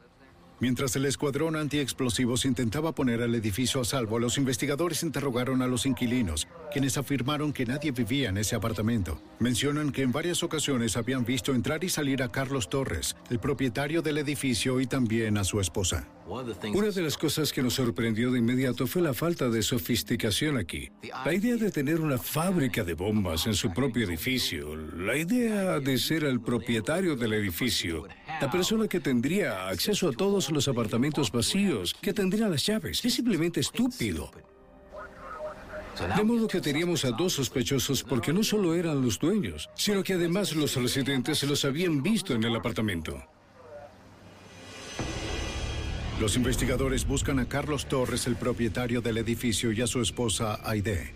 Mientras 0.60 0.96
el 0.96 1.06
escuadrón 1.06 1.58
antiexplosivos 1.58 2.46
intentaba 2.46 2.96
poner 2.96 3.20
el 3.22 3.36
edificio 3.36 3.82
a 3.82 3.86
salvo, 3.86 4.20
los 4.20 4.38
investigadores 4.38 5.04
interrogaron 5.04 5.62
a 5.62 5.68
los 5.68 5.86
inquilinos, 5.86 6.48
quienes 6.72 6.98
afirmaron 6.98 7.52
que 7.52 7.66
nadie 7.66 7.92
vivía 7.92 8.30
en 8.30 8.38
ese 8.38 8.56
apartamento. 8.56 9.22
Mencionan 9.40 9.92
que 9.92 10.02
en 10.02 10.14
varias 10.14 10.44
ocasiones 10.44 10.96
habían 10.96 11.26
visto 11.26 11.54
entrar 11.54 11.84
y 11.84 11.90
salir 11.90 12.24
a 12.24 12.32
Carlos 12.32 12.70
Torres, 12.70 13.18
el 13.30 13.40
propietario 13.40 14.02
del 14.02 14.18
edificio, 14.18 14.80
y 14.80 14.88
también 14.88 15.38
a 15.38 15.44
su 15.44 15.60
esposa. 15.60 16.08
Una 16.28 16.90
de 16.90 17.02
las 17.04 17.18
cosas 17.18 17.54
que 17.54 17.62
nos 17.62 17.76
sorprendió 17.76 18.32
de 18.32 18.40
inmediato 18.40 18.88
fue 18.88 19.04
la 19.04 19.14
falta 19.14 19.48
de 19.48 19.62
sofisticación 19.62 20.58
aquí. 20.58 20.90
La 21.24 21.34
idea 21.34 21.56
de 21.56 21.70
tener 21.70 22.02
una 22.02 22.18
fábrica 22.18 22.84
de 22.84 22.96
bombas 22.96 23.46
en 23.46 23.54
su 23.54 23.72
propio 23.72 24.08
edificio, 24.08 24.76
la 24.76 25.16
idea 25.16 25.80
de 25.80 25.98
ser 26.00 26.24
el 26.24 26.42
propietario 26.42 27.16
del 27.16 27.34
edificio, 27.34 28.08
la 28.42 28.50
persona 28.50 28.88
que 28.88 29.00
tendría 29.00 29.68
acceso 29.68 30.10
a 30.10 30.14
todos 30.14 30.50
los 30.50 30.68
apartamentos 30.68 31.32
vacíos, 31.32 31.94
que 32.02 32.14
tendría 32.14 32.48
las 32.48 32.66
llaves, 32.66 33.06
es 33.06 33.14
simplemente 33.14 33.60
estúpido. 33.60 34.32
De 36.18 36.24
modo 36.24 36.48
que 36.48 36.60
teníamos 36.60 37.06
a 37.06 37.12
dos 37.12 37.34
sospechosos 37.34 38.04
porque 38.04 38.34
no 38.34 38.44
solo 38.44 38.74
eran 38.74 39.02
los 39.02 39.20
dueños, 39.20 39.70
sino 39.76 40.04
que 40.04 40.14
además 40.14 40.56
los 40.56 40.76
residentes 40.76 41.44
los 41.44 41.64
habían 41.66 42.02
visto 42.02 42.34
en 42.34 42.44
el 42.44 42.56
apartamento. 42.56 43.35
Los 46.20 46.38
investigadores 46.38 47.06
buscan 47.06 47.40
a 47.40 47.46
Carlos 47.46 47.88
Torres, 47.88 48.26
el 48.26 48.38
propietario 48.38 49.02
del 49.02 49.18
edificio, 49.18 49.74
y 49.74 49.82
a 49.82 49.88
su 49.88 50.02
esposa 50.02 50.60
Aide. 50.64 51.14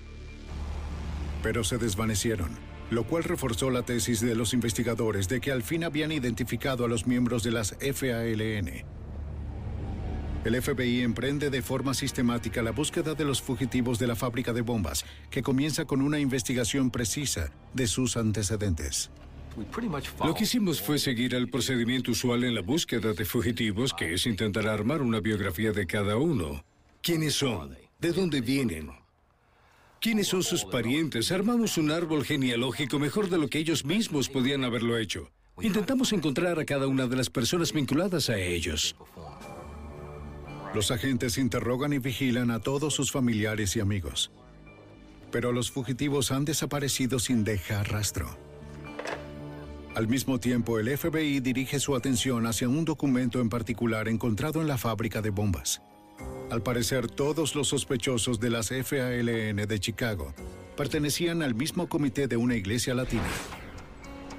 Pero 1.41 1.63
se 1.63 1.77
desvanecieron, 1.77 2.49
lo 2.91 3.05
cual 3.05 3.23
reforzó 3.23 3.69
la 3.69 3.83
tesis 3.83 4.19
de 4.19 4.35
los 4.35 4.53
investigadores 4.53 5.29
de 5.29 5.39
que 5.39 5.53
al 5.53 5.63
fin 5.63 5.85
habían 5.85 6.11
identificado 6.11 6.83
a 6.83 6.89
los 6.89 7.07
miembros 7.07 7.43
de 7.43 7.51
las 7.51 7.77
FALN. 7.79 8.83
El 10.43 10.61
FBI 10.61 11.01
emprende 11.01 11.49
de 11.49 11.61
forma 11.61 11.93
sistemática 11.93 12.61
la 12.61 12.71
búsqueda 12.71 13.13
de 13.13 13.23
los 13.23 13.41
fugitivos 13.41 13.99
de 13.99 14.07
la 14.07 14.17
fábrica 14.17 14.51
de 14.51 14.61
bombas, 14.61 15.05
que 15.29 15.41
comienza 15.41 15.85
con 15.85 16.01
una 16.01 16.19
investigación 16.19 16.91
precisa 16.91 17.51
de 17.73 17.87
sus 17.87 18.17
antecedentes. 18.17 19.11
Lo 20.23 20.33
que 20.33 20.43
hicimos 20.43 20.81
fue 20.81 20.99
seguir 20.99 21.35
el 21.35 21.49
procedimiento 21.49 22.11
usual 22.11 22.43
en 22.43 22.55
la 22.55 22.61
búsqueda 22.61 23.13
de 23.13 23.25
fugitivos, 23.25 23.93
que 23.93 24.13
es 24.13 24.25
intentar 24.25 24.67
armar 24.67 25.01
una 25.01 25.19
biografía 25.19 25.71
de 25.71 25.85
cada 25.85 26.17
uno. 26.17 26.63
¿Quiénes 27.01 27.35
son? 27.35 27.77
¿De 27.99 28.11
dónde 28.11 28.41
vienen? 28.41 28.91
¿Quiénes 29.99 30.27
son 30.27 30.43
sus 30.43 30.63
parientes? 30.63 31.31
Armamos 31.31 31.77
un 31.77 31.91
árbol 31.91 32.23
genealógico 32.23 32.99
mejor 32.99 33.29
de 33.29 33.37
lo 33.37 33.49
que 33.49 33.59
ellos 33.59 33.83
mismos 33.83 34.29
podían 34.29 34.63
haberlo 34.63 34.97
hecho. 34.97 35.29
Intentamos 35.61 36.13
encontrar 36.13 36.57
a 36.57 36.65
cada 36.65 36.87
una 36.87 37.07
de 37.07 37.17
las 37.17 37.29
personas 37.29 37.73
vinculadas 37.73 38.29
a 38.29 38.37
ellos. 38.37 38.95
Los 40.73 40.91
agentes 40.91 41.37
interrogan 41.37 41.91
y 41.91 41.99
vigilan 41.99 42.51
a 42.51 42.59
todos 42.59 42.93
sus 42.93 43.11
familiares 43.11 43.75
y 43.75 43.81
amigos. 43.81 44.31
Pero 45.31 45.51
los 45.51 45.69
fugitivos 45.69 46.31
han 46.31 46.45
desaparecido 46.45 47.19
sin 47.19 47.43
dejar 47.43 47.91
rastro. 47.91 48.48
Al 49.95 50.07
mismo 50.07 50.39
tiempo, 50.39 50.79
el 50.79 50.97
FBI 50.97 51.39
dirige 51.39 51.79
su 51.79 51.95
atención 51.95 52.45
hacia 52.45 52.69
un 52.69 52.85
documento 52.85 53.41
en 53.41 53.49
particular 53.49 54.07
encontrado 54.07 54.61
en 54.61 54.67
la 54.67 54.77
fábrica 54.77 55.21
de 55.21 55.31
bombas. 55.31 55.81
Al 56.51 56.61
parecer, 56.61 57.07
todos 57.07 57.55
los 57.55 57.69
sospechosos 57.69 58.39
de 58.39 58.49
las 58.49 58.69
FALN 58.69 59.67
de 59.67 59.79
Chicago 59.79 60.33
pertenecían 60.77 61.41
al 61.41 61.55
mismo 61.55 61.89
comité 61.89 62.27
de 62.27 62.37
una 62.37 62.55
iglesia 62.55 62.93
latina. 62.93 63.27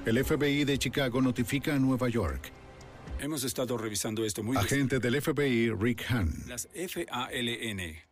El 0.05 0.23
FBI 0.23 0.63
de 0.63 0.77
Chicago 0.79 1.21
notifica 1.21 1.75
a 1.75 1.79
Nueva 1.79 2.09
York. 2.09 2.51
Hemos 3.19 3.43
estado 3.43 3.77
revisando 3.77 4.25
esto 4.25 4.41
muy 4.41 4.57
Agente 4.57 4.99
del 4.99 5.21
FBI, 5.21 5.71
Rick 5.71 6.05
Hahn. 6.09 6.33
Las 6.47 6.67
FALN. 6.73 8.10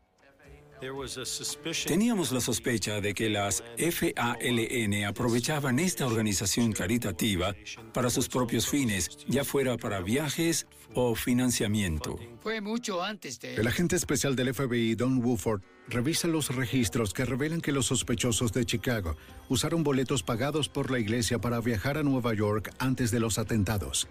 Teníamos 1.86 2.32
la 2.32 2.40
sospecha 2.40 3.02
de 3.02 3.14
que 3.14 3.30
las 3.30 3.64
FALN 3.78 5.06
aprovechaban 5.06 5.80
esta 5.80 6.06
organización 6.06 6.72
caritativa 6.72 7.56
para 7.94 8.10
sus 8.10 8.30
propios 8.30 8.68
fines, 8.68 9.10
ya 9.28 9.44
fuera 9.44 9.78
para 9.78 10.02
viajes 10.02 10.68
o 10.94 11.16
financiamiento. 11.16 12.18
Fue 12.42 12.62
mucho 12.62 13.04
antes 13.04 13.40
de... 13.40 13.56
El 13.56 13.68
agente 13.68 13.96
especial 13.96 14.36
del 14.36 14.54
FBI, 14.54 14.96
Don 14.96 15.24
Woodford, 15.24 15.62
revisa 15.90 16.28
los 16.28 16.56
registros 16.56 17.14
que 17.14 17.26
revelan 17.26 17.62
que 17.62 17.72
los 17.72 17.88
sospechosos 17.88 18.54
de 18.54 18.66
Chicago 18.66 19.16
usaron 19.50 19.84
boletos 19.84 20.24
pagados 20.24 20.70
por 20.70 20.92
la 20.92 21.00
iglesia 21.00 21.40
para 21.40 21.60
viajar 21.60 21.98
a 21.98 22.04
Nueva 22.04 22.34
York 22.34 22.72
antes 22.80 23.12
de 23.12 23.20
los 23.20 23.38
atentados. 23.38 24.08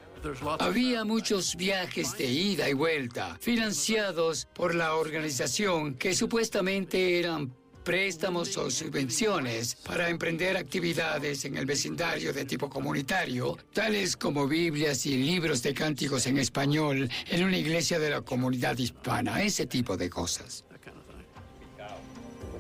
Había 0.59 1.05
muchos 1.05 1.57
viajes 1.57 2.17
de 2.19 2.27
ida 2.27 2.69
y 2.69 2.75
vuelta, 2.75 3.37
financiados 3.41 4.49
por 4.55 4.75
la 4.75 4.95
organización 4.95 5.95
que 5.95 6.15
supuestamente 6.15 7.19
eran 7.19 7.53
préstamos 7.89 8.55
o 8.59 8.71
subvenciones 8.71 9.77
para 9.77 10.11
emprender 10.11 10.59
actividades 10.59 11.47
en 11.47 11.57
el 11.57 11.65
vecindario 11.65 12.35
de 12.35 12.45
tipo 12.45 12.69
comunitario, 12.69 13.57
tales 13.73 14.15
como 14.15 14.47
Biblias 14.47 15.07
y 15.07 15.17
libros 15.17 15.63
de 15.63 15.73
cánticos 15.73 16.27
en 16.27 16.37
español 16.37 17.09
en 17.31 17.45
una 17.45 17.57
iglesia 17.57 17.99
de 17.99 18.11
la 18.11 18.21
comunidad 18.21 18.77
hispana, 18.77 19.43
ese 19.43 19.65
tipo 19.65 19.97
de 19.97 20.11
cosas. 20.11 20.67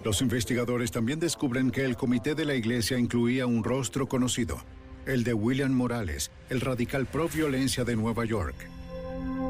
Los 0.08 0.22
investigadores 0.22 0.90
también 0.90 1.20
descubren 1.20 1.70
que 1.70 1.84
el 1.84 1.94
comité 1.94 2.34
de 2.34 2.46
la 2.46 2.54
iglesia 2.54 2.98
incluía 2.98 3.44
un 3.44 3.62
rostro 3.62 4.08
conocido, 4.08 4.56
el 5.04 5.22
de 5.22 5.34
William 5.34 5.70
Morales, 5.70 6.30
el 6.48 6.62
radical 6.62 7.04
pro 7.04 7.28
violencia 7.28 7.84
de 7.84 7.94
Nueva 7.94 8.24
York. 8.24 8.56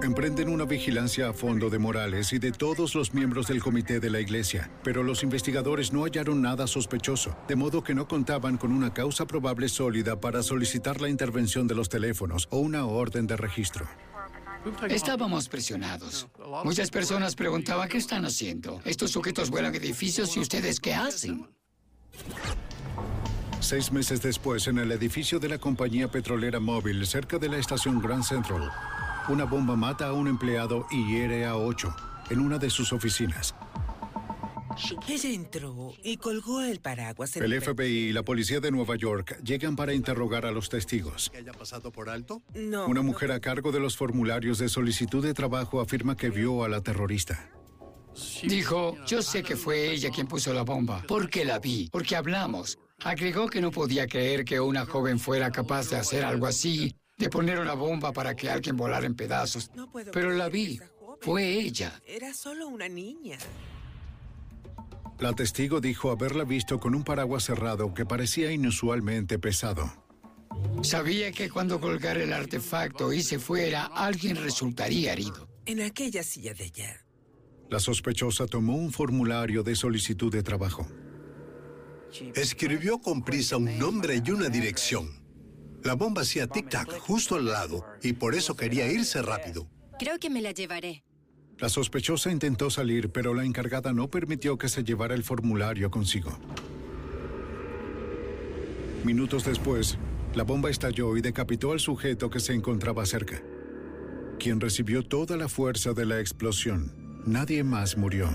Emprenden 0.03 0.49
una 0.49 0.64
vigilancia 0.64 1.29
a 1.29 1.33
fondo 1.33 1.71
de 1.71 1.79
Morales 1.79 2.33
y 2.33 2.40
de 2.40 2.51
todos 2.51 2.97
los 2.97 3.14
miembros 3.14 3.47
del 3.47 3.62
comité 3.62 4.01
de 4.01 4.11
la 4.11 4.18
iglesia, 4.18 4.68
pero 4.83 5.05
los 5.05 5.23
investigadores 5.23 5.92
no 5.92 6.03
hallaron 6.03 6.42
nada 6.42 6.66
sospechoso, 6.66 7.37
de 7.47 7.55
modo 7.55 7.85
que 7.85 7.94
no 7.94 8.09
contaban 8.09 8.57
con 8.57 8.73
una 8.73 8.92
causa 8.92 9.29
probable 9.29 9.68
sólida 9.68 10.21
para 10.21 10.42
solicitar 10.42 11.01
la 11.01 11.09
intervención 11.09 11.68
de 11.68 11.77
los 11.77 11.88
teléfonos 11.88 12.49
o 12.51 12.59
una 12.59 12.85
orden 12.85 13.29
de 13.29 13.37
registro. 13.37 13.87
Estábamos 14.88 15.48
presionados. 15.48 16.26
Muchas 16.64 16.90
personas 16.90 17.35
preguntaban, 17.35 17.88
¿qué 17.88 17.98
están 17.98 18.24
haciendo? 18.24 18.81
Estos 18.85 19.11
sujetos 19.11 19.50
vuelan 19.50 19.74
edificios 19.74 20.37
y 20.37 20.40
ustedes 20.40 20.81
qué 20.81 20.94
hacen? 20.94 21.48
Seis 23.61 23.90
meses 23.92 24.22
después, 24.22 24.66
en 24.68 24.78
el 24.78 24.92
edificio 24.92 25.38
de 25.38 25.48
la 25.48 25.59
compañía 25.59 26.09
petrolera 26.09 26.61
móvil, 26.61 27.07
cerca 27.07 27.38
de 27.38 27.48
la 27.48 27.59
estación 27.59 28.00
Grand 28.00 28.22
Central, 28.22 28.70
una 29.28 29.44
bomba 29.44 29.76
mata 29.76 30.09
a 30.09 30.12
un 30.12 30.28
empleado 30.28 30.87
y 30.90 31.07
hiere 31.07 31.44
a 31.44 31.57
ocho 31.57 31.94
en 32.31 32.40
una 32.40 32.59
de 32.59 32.70
sus 32.70 32.92
oficinas. 32.92 33.54
Ella 35.09 35.31
entró 35.31 35.94
y 36.02 36.16
colgó 36.16 36.61
el 36.61 36.81
paraguas. 36.81 37.37
En 37.37 37.44
El 37.44 37.61
FBI 37.61 38.09
y 38.09 38.12
la 38.12 38.22
policía 38.22 38.61
de 38.61 38.70
Nueva 38.70 38.96
York 38.96 39.38
llegan 39.42 39.76
para 39.76 39.94
interrogar 39.94 40.46
a 40.46 40.52
los 40.52 40.68
testigos. 40.68 41.31
¿Que 41.31 41.38
haya 41.38 41.52
pasado 41.52 41.90
por 41.90 42.09
alto? 42.09 42.42
No. 42.54 42.87
Una 42.87 43.02
mujer 43.02 43.33
a 43.33 43.40
cargo 43.40 43.72
de 43.72 43.81
los 43.81 43.96
formularios 43.96 44.59
de 44.59 44.68
solicitud 44.68 45.24
de 45.24 45.35
trabajo 45.35 45.81
afirma 45.81 46.16
que 46.16 46.31
vio 46.31 46.64
a 46.64 46.68
la 46.68 46.81
terrorista. 46.81 47.50
Dijo, 48.42 48.96
yo 49.07 49.22
sé 49.22 49.42
que 49.42 49.57
fue 49.57 49.92
ella 49.92 50.11
quien 50.11 50.26
puso 50.26 50.52
la 50.52 50.62
bomba, 50.62 51.04
porque 51.07 51.44
la 51.44 51.59
vi, 51.59 51.88
porque 51.90 52.16
hablamos. 52.16 52.78
Agregó 53.04 53.48
que 53.48 53.61
no 53.61 53.70
podía 53.70 54.07
creer 54.09 54.44
que 54.44 54.59
una 54.59 54.85
joven 54.85 55.20
fuera 55.20 55.50
capaz 55.50 55.90
de 55.90 55.96
hacer 55.96 56.24
algo 56.24 56.46
así, 56.46 56.96
de 57.16 57.31
poner 57.31 57.61
una 57.61 57.74
bomba 57.74 58.12
para 58.12 58.35
que 58.35 58.50
alguien 58.50 58.76
volara 58.76 59.07
en 59.07 59.14
pedazos. 59.14 59.70
Pero 60.12 60.33
la 60.33 60.48
vi, 60.48 60.81
fue 61.20 61.52
ella. 61.52 62.00
Era 62.07 62.35
solo 62.35 62.66
una 62.68 62.88
niña. 62.88 63.38
La 65.18 65.33
testigo 65.33 65.81
dijo 65.81 66.11
haberla 66.12 66.44
visto 66.44 66.78
con 66.78 66.94
un 66.94 67.02
paraguas 67.02 67.44
cerrado 67.44 67.92
que 67.92 68.07
parecía 68.07 68.52
inusualmente 68.52 69.38
pesado. 69.38 69.90
Sabía 70.83 71.33
que 71.33 71.50
cuando 71.50 71.81
colgara 71.81 72.22
el 72.22 72.33
artefacto 72.33 73.12
y 73.12 73.22
se 73.22 73.38
fuera, 73.38 73.87
alguien 73.87 74.37
resultaría 74.37 75.12
herido. 75.12 75.48
En 75.66 75.83
aquella 75.83 76.22
silla 76.22 76.54
de 76.54 76.64
allá. 76.64 77.04
La 77.68 77.81
sospechosa 77.81 78.46
tomó 78.46 78.76
un 78.76 78.92
formulario 78.92 79.62
de 79.62 79.74
solicitud 79.74 80.33
de 80.33 80.42
trabajo. 80.42 80.87
Escribió 82.35 82.98
con 83.00 83.22
prisa 83.22 83.57
un 83.57 83.78
nombre 83.78 84.22
y 84.24 84.31
una 84.31 84.48
dirección. 84.48 85.11
La 85.83 85.94
bomba 85.94 86.22
hacía 86.22 86.48
tic-tac 86.48 86.98
justo 87.00 87.35
al 87.35 87.46
lado 87.46 87.85
y 88.02 88.14
por 88.14 88.35
eso 88.35 88.57
quería 88.57 88.90
irse 88.90 89.20
rápido. 89.20 89.68
Creo 89.98 90.18
que 90.18 90.31
me 90.31 90.40
la 90.40 90.52
llevaré. 90.52 91.04
La 91.61 91.68
sospechosa 91.68 92.31
intentó 92.31 92.71
salir, 92.71 93.11
pero 93.11 93.35
la 93.35 93.44
encargada 93.44 93.92
no 93.92 94.09
permitió 94.09 94.57
que 94.59 94.68
se 94.68 94.85
llevara 94.85 95.14
el 95.14 95.25
formulario 95.25 95.90
consigo. 95.90 96.38
Minutos 99.05 99.44
después, 99.44 99.99
la 100.35 100.44
bomba 100.44 100.71
estalló 100.71 101.16
y 101.16 101.21
decapitó 101.21 101.73
al 101.73 101.81
sujeto 101.81 102.31
que 102.31 102.38
se 102.38 102.53
encontraba 102.53 103.05
cerca, 103.07 103.42
quien 104.38 104.61
recibió 104.61 105.03
toda 105.03 105.37
la 105.37 105.49
fuerza 105.49 105.94
de 105.94 106.07
la 106.07 106.21
explosión. 106.21 106.92
Nadie 107.27 107.64
más 107.64 107.97
murió. 107.97 108.29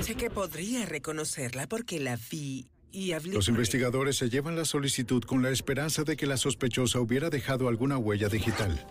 Sé 0.00 0.16
que 0.16 0.30
podría 0.30 0.86
reconocerla 0.86 1.68
porque 1.68 2.00
la 2.00 2.18
vi 2.30 2.66
y 2.90 3.12
hablé 3.12 3.32
Los 3.32 3.48
investigadores 3.48 4.16
se 4.16 4.28
llevan 4.28 4.56
la 4.56 4.64
solicitud 4.64 5.22
con 5.22 5.42
la 5.42 5.50
esperanza 5.50 6.02
de 6.02 6.16
que 6.16 6.26
la 6.26 6.36
sospechosa 6.36 6.98
hubiera 6.98 7.30
dejado 7.30 7.68
alguna 7.68 7.96
huella 7.96 8.28
digital. 8.28 8.84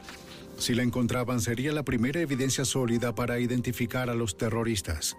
Si 0.59 0.75
la 0.75 0.83
encontraban, 0.83 1.39
sería 1.39 1.71
la 1.71 1.83
primera 1.83 2.19
evidencia 2.19 2.65
sólida 2.65 3.15
para 3.15 3.39
identificar 3.39 4.09
a 4.09 4.13
los 4.13 4.37
terroristas. 4.37 5.15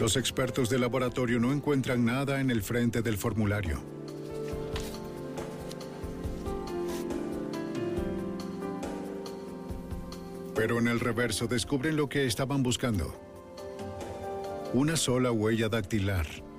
Los 0.00 0.16
expertos 0.16 0.68
del 0.68 0.80
laboratorio 0.80 1.38
no 1.38 1.52
encuentran 1.52 2.04
nada 2.04 2.40
en 2.40 2.50
el 2.50 2.62
frente 2.62 3.02
del 3.02 3.16
formulario. 3.16 3.80
Pero 10.56 10.78
en 10.80 10.88
el 10.88 10.98
reverso 10.98 11.46
descubren 11.46 11.96
lo 11.96 12.08
que 12.08 12.26
estaban 12.26 12.64
buscando. 12.64 13.14
Una 14.74 14.96
sola 14.96 15.30
huella 15.30 15.68
dactilar. 15.68 16.49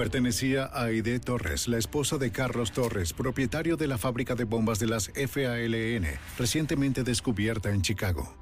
Pertenecía 0.00 0.64
a 0.64 0.84
Aide 0.84 1.20
Torres, 1.20 1.68
la 1.68 1.76
esposa 1.76 2.16
de 2.16 2.32
Carlos 2.32 2.72
Torres, 2.72 3.12
propietario 3.12 3.76
de 3.76 3.86
la 3.86 3.98
fábrica 3.98 4.34
de 4.34 4.44
bombas 4.44 4.78
de 4.78 4.86
las 4.86 5.10
FALN, 5.10 6.06
recientemente 6.38 7.04
descubierta 7.04 7.70
en 7.70 7.82
Chicago. 7.82 8.34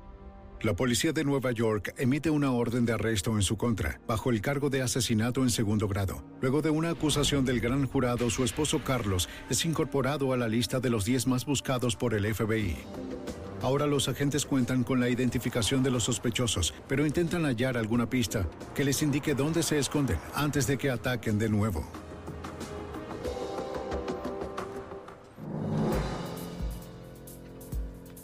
La 0.62 0.77
policía 0.77 1.12
de 1.12 1.25
Nueva 1.25 1.51
York 1.51 1.94
emite 1.99 2.31
una 2.31 2.53
orden 2.53 2.87
de 2.87 2.92
arresto 2.92 3.35
en 3.35 3.42
su 3.42 3.57
contra, 3.57 4.01
bajo 4.07 4.31
el 4.31 4.40
cargo 4.40 4.71
de 4.71 4.83
asesinato 4.83 5.42
en 5.42 5.51
segundo 5.51 5.88
grado. 5.88 6.23
Luego 6.40 6.62
de 6.62 6.71
una 6.71 6.90
acusación 6.90 7.44
del 7.44 7.59
gran 7.59 7.88
jurado, 7.88 8.31
su 8.31 8.44
esposo 8.44 8.85
Carlos 8.85 9.29
es 9.51 9.64
incorporado 9.64 10.33
a 10.33 10.37
la 10.37 10.47
lista 10.47 10.79
de 10.79 10.90
los 10.90 11.05
10 11.05 11.27
más 11.27 11.44
buscados 11.44 11.97
por 11.97 12.14
el 12.14 12.33
FBI. 12.33 12.77
Ahora 13.62 13.87
los 13.87 14.09
agentes 14.09 14.47
cuentan 14.47 14.85
con 14.85 15.01
la 15.01 15.09
identificación 15.09 15.83
de 15.83 15.90
los 15.90 16.05
sospechosos, 16.05 16.75
pero 16.87 17.05
intentan 17.05 17.44
hallar 17.44 17.77
alguna 17.77 18.09
pista 18.09 18.47
que 18.75 18.85
les 18.85 19.03
indique 19.03 19.35
dónde 19.35 19.62
se 19.62 19.79
esconden 19.79 20.18
antes 20.35 20.66
de 20.66 20.79
que 20.79 20.90
ataquen 20.90 21.38
de 21.38 21.49
nuevo. 21.49 21.85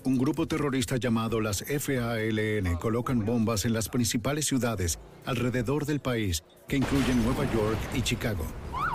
Un 0.04 0.18
grupo 0.18 0.46
terrorista 0.46 0.98
llamado 0.98 1.40
las 1.40 1.64
FALN 1.64 2.76
colocan 2.76 3.24
bombas 3.24 3.64
en 3.64 3.72
las 3.72 3.88
principales 3.88 4.46
ciudades 4.46 5.00
alrededor 5.24 5.86
del 5.86 6.00
país, 6.00 6.44
que 6.68 6.76
incluyen 6.76 7.24
Nueva 7.24 7.50
York 7.52 7.78
y 7.94 8.02
Chicago. 8.02 8.44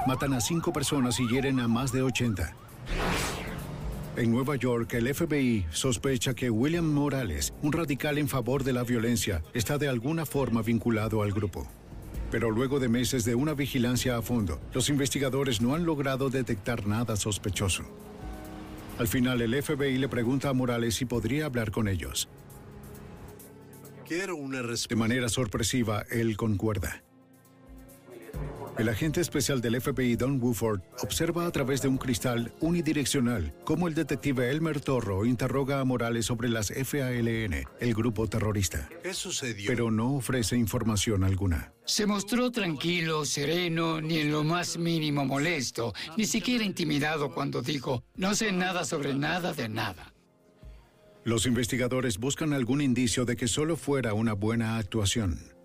Matan 0.08 0.34
a 0.34 0.40
cinco 0.40 0.72
personas 0.72 1.20
y 1.20 1.28
hieren 1.28 1.60
a 1.60 1.68
más 1.68 1.92
de 1.92 2.04
80. 2.04 2.54
En 4.20 4.32
Nueva 4.32 4.58
York, 4.58 4.96
el 4.96 5.16
FBI 5.16 5.66
sospecha 5.72 6.34
que 6.34 6.50
William 6.50 6.84
Morales, 6.84 7.54
un 7.62 7.72
radical 7.72 8.18
en 8.18 8.28
favor 8.28 8.66
de 8.66 8.74
la 8.74 8.84
violencia, 8.84 9.42
está 9.54 9.78
de 9.78 9.88
alguna 9.88 10.26
forma 10.26 10.62
vinculado 10.62 11.24
al 11.24 11.32
grupo. 11.32 11.66
Pero 12.30 12.52
luego 12.52 12.82
de 12.82 12.90
meses 12.90 13.24
de 13.24 13.36
una 13.36 13.54
vigilancia 13.54 14.18
a 14.18 14.22
fondo, 14.22 14.60
los 14.74 14.90
investigadores 14.90 15.62
no 15.62 15.74
han 15.74 15.86
logrado 15.86 16.30
detectar 16.30 16.86
nada 16.86 17.16
sospechoso. 17.16 17.86
Al 18.98 19.08
final, 19.08 19.42
el 19.42 19.64
FBI 19.64 19.98
le 19.98 20.10
pregunta 20.10 20.50
a 20.50 20.54
Morales 20.54 20.96
si 20.96 21.06
podría 21.06 21.46
hablar 21.46 21.72
con 21.72 21.88
ellos. 21.88 22.28
Quiero 24.06 24.36
una 24.36 24.62
De 24.62 24.96
manera 24.98 25.30
sorpresiva, 25.30 26.04
él 26.12 26.36
concuerda. 26.36 27.04
El 28.80 28.88
agente 28.88 29.20
especial 29.20 29.60
del 29.60 29.82
FBI, 29.82 30.16
Don 30.16 30.42
Woodford, 30.42 30.80
observa 31.04 31.46
a 31.46 31.52
través 31.52 31.82
de 31.82 31.90
un 31.90 31.98
cristal 31.98 32.54
unidireccional 32.62 33.54
cómo 33.66 33.90
el 33.90 33.94
detective 33.94 34.50
Elmer 34.50 34.80
Torro 34.80 35.26
interroga 35.26 35.82
a 35.82 35.84
Morales 35.84 36.28
sobre 36.28 36.48
las 36.48 36.72
FALN, 36.72 37.66
el 37.82 37.94
grupo 37.94 38.28
terrorista. 38.28 38.88
¿Qué 39.04 39.14
sucedió? 39.14 39.68
Pero 39.68 39.92
no 39.92 40.16
ofrece 40.16 40.56
información 40.56 41.26
alguna. 41.26 41.74
Se 41.84 42.06
mostró 42.06 42.52
tranquilo, 42.52 43.26
sereno, 43.26 44.00
ni 44.00 44.20
en 44.20 44.32
lo 44.32 44.46
más 44.46 44.78
mínimo 44.78 45.26
molesto, 45.26 45.94
ni 46.16 46.24
siquiera 46.24 46.64
intimidado 46.64 47.34
cuando 47.34 47.62
dijo, 47.62 48.06
no 48.16 48.34
sé 48.34 48.54
nada 48.54 48.86
sobre 48.86 49.14
nada 49.14 49.52
de 49.52 49.68
nada. 49.68 50.14
Los 51.26 51.46
investigadores 51.46 52.18
buscan 52.18 52.54
algún 52.54 52.80
indicio 52.80 53.26
de 53.26 53.36
que 53.36 53.50
solo 53.50 53.76
fuera 53.76 54.14
una 54.14 54.32
buena 54.32 54.78
actuación. 54.78 55.59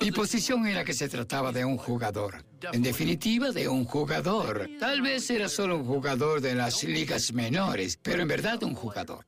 Mi 0.00 0.12
posición 0.12 0.66
era 0.66 0.84
que 0.84 0.92
se 0.92 1.08
trataba 1.08 1.52
de 1.52 1.64
un 1.64 1.78
jugador. 1.78 2.44
En 2.72 2.82
definitiva, 2.82 3.50
de 3.50 3.68
un 3.68 3.84
jugador. 3.84 4.68
Tal 4.78 5.00
vez 5.00 5.30
era 5.30 5.48
solo 5.48 5.76
un 5.76 5.84
jugador 5.84 6.40
de 6.40 6.54
las 6.54 6.84
ligas 6.84 7.32
menores, 7.32 7.98
pero 8.02 8.22
en 8.22 8.28
verdad 8.28 8.62
un 8.62 8.74
jugador. 8.74 9.26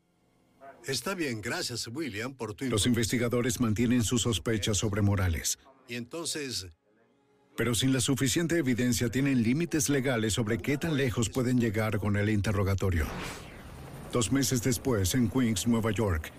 Está 0.86 1.14
bien, 1.14 1.40
gracias, 1.40 1.86
William, 1.86 2.34
por 2.34 2.54
tu 2.54 2.66
Los 2.66 2.86
investigadores 2.86 3.60
mantienen 3.60 4.02
sus 4.02 4.22
sospechas 4.22 4.76
sobre 4.76 5.00
Morales. 5.00 5.58
Y 5.88 5.94
entonces, 5.94 6.66
Pero 7.56 7.74
sin 7.74 7.92
la 7.92 8.00
suficiente 8.00 8.58
evidencia 8.58 9.08
tienen 9.10 9.42
límites 9.42 9.88
legales 9.88 10.32
sobre 10.32 10.58
qué 10.58 10.76
tan 10.78 10.96
lejos 10.96 11.28
pueden 11.28 11.60
llegar 11.60 11.98
con 11.98 12.16
el 12.16 12.28
interrogatorio. 12.30 13.06
Dos 14.10 14.32
meses 14.32 14.62
después, 14.62 15.14
en 15.14 15.28
Queens, 15.28 15.66
Nueva 15.66 15.92
York, 15.92 16.32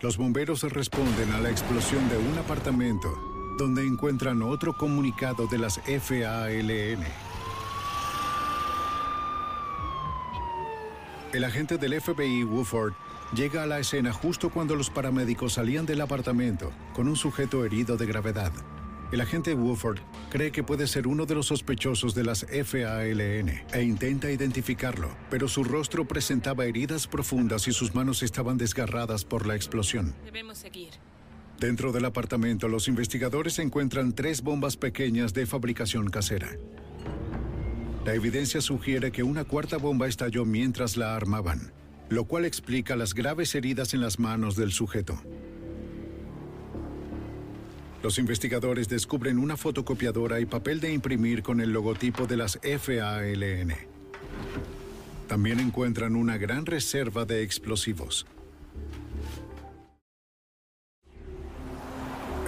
los 0.00 0.16
bomberos 0.16 0.62
responden 0.62 1.30
a 1.32 1.40
la 1.40 1.50
explosión 1.50 2.08
de 2.08 2.16
un 2.16 2.38
apartamento 2.38 3.29
donde 3.60 3.86
encuentran 3.86 4.40
otro 4.40 4.72
comunicado 4.72 5.46
de 5.46 5.58
las 5.58 5.80
FALN. 5.80 7.04
El 11.34 11.44
agente 11.44 11.76
del 11.76 12.00
FBI, 12.00 12.44
Woodford, 12.44 12.94
llega 13.34 13.62
a 13.62 13.66
la 13.66 13.78
escena 13.78 14.14
justo 14.14 14.48
cuando 14.48 14.76
los 14.76 14.88
paramédicos 14.88 15.52
salían 15.52 15.84
del 15.84 16.00
apartamento 16.00 16.72
con 16.94 17.06
un 17.06 17.16
sujeto 17.16 17.62
herido 17.66 17.98
de 17.98 18.06
gravedad. 18.06 18.50
El 19.12 19.20
agente 19.20 19.52
Woodford 19.52 19.98
cree 20.30 20.52
que 20.52 20.62
puede 20.62 20.86
ser 20.86 21.06
uno 21.06 21.26
de 21.26 21.34
los 21.34 21.48
sospechosos 21.48 22.14
de 22.14 22.24
las 22.24 22.46
FALN 22.46 23.50
e 23.74 23.82
intenta 23.82 24.30
identificarlo, 24.30 25.10
pero 25.28 25.48
su 25.48 25.64
rostro 25.64 26.08
presentaba 26.08 26.64
heridas 26.64 27.06
profundas 27.06 27.68
y 27.68 27.72
sus 27.72 27.94
manos 27.94 28.22
estaban 28.22 28.56
desgarradas 28.56 29.26
por 29.26 29.46
la 29.46 29.54
explosión. 29.54 30.14
Debemos 30.24 30.56
seguir. 30.56 30.94
Dentro 31.60 31.92
del 31.92 32.06
apartamento, 32.06 32.68
los 32.68 32.88
investigadores 32.88 33.58
encuentran 33.58 34.14
tres 34.14 34.40
bombas 34.40 34.78
pequeñas 34.78 35.34
de 35.34 35.44
fabricación 35.44 36.08
casera. 36.08 36.48
La 38.06 38.14
evidencia 38.14 38.62
sugiere 38.62 39.12
que 39.12 39.22
una 39.22 39.44
cuarta 39.44 39.76
bomba 39.76 40.08
estalló 40.08 40.46
mientras 40.46 40.96
la 40.96 41.14
armaban, 41.14 41.70
lo 42.08 42.24
cual 42.24 42.46
explica 42.46 42.96
las 42.96 43.12
graves 43.12 43.54
heridas 43.54 43.92
en 43.92 44.00
las 44.00 44.18
manos 44.18 44.56
del 44.56 44.72
sujeto. 44.72 45.20
Los 48.02 48.18
investigadores 48.18 48.88
descubren 48.88 49.38
una 49.38 49.58
fotocopiadora 49.58 50.40
y 50.40 50.46
papel 50.46 50.80
de 50.80 50.94
imprimir 50.94 51.42
con 51.42 51.60
el 51.60 51.74
logotipo 51.74 52.26
de 52.26 52.38
las 52.38 52.58
FALN. 52.62 53.74
También 55.28 55.60
encuentran 55.60 56.16
una 56.16 56.38
gran 56.38 56.64
reserva 56.64 57.26
de 57.26 57.42
explosivos. 57.42 58.26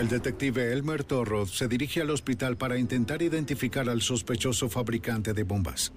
El 0.02 0.08
detective 0.08 0.72
Elmer 0.72 1.04
Torro 1.04 1.46
se 1.46 1.68
dirige 1.68 2.00
al 2.00 2.10
hospital 2.10 2.56
para 2.56 2.76
intentar 2.76 3.22
identificar 3.22 3.88
al 3.88 4.02
sospechoso 4.02 4.68
fabricante 4.68 5.32
de 5.32 5.44
bombas. 5.44 5.92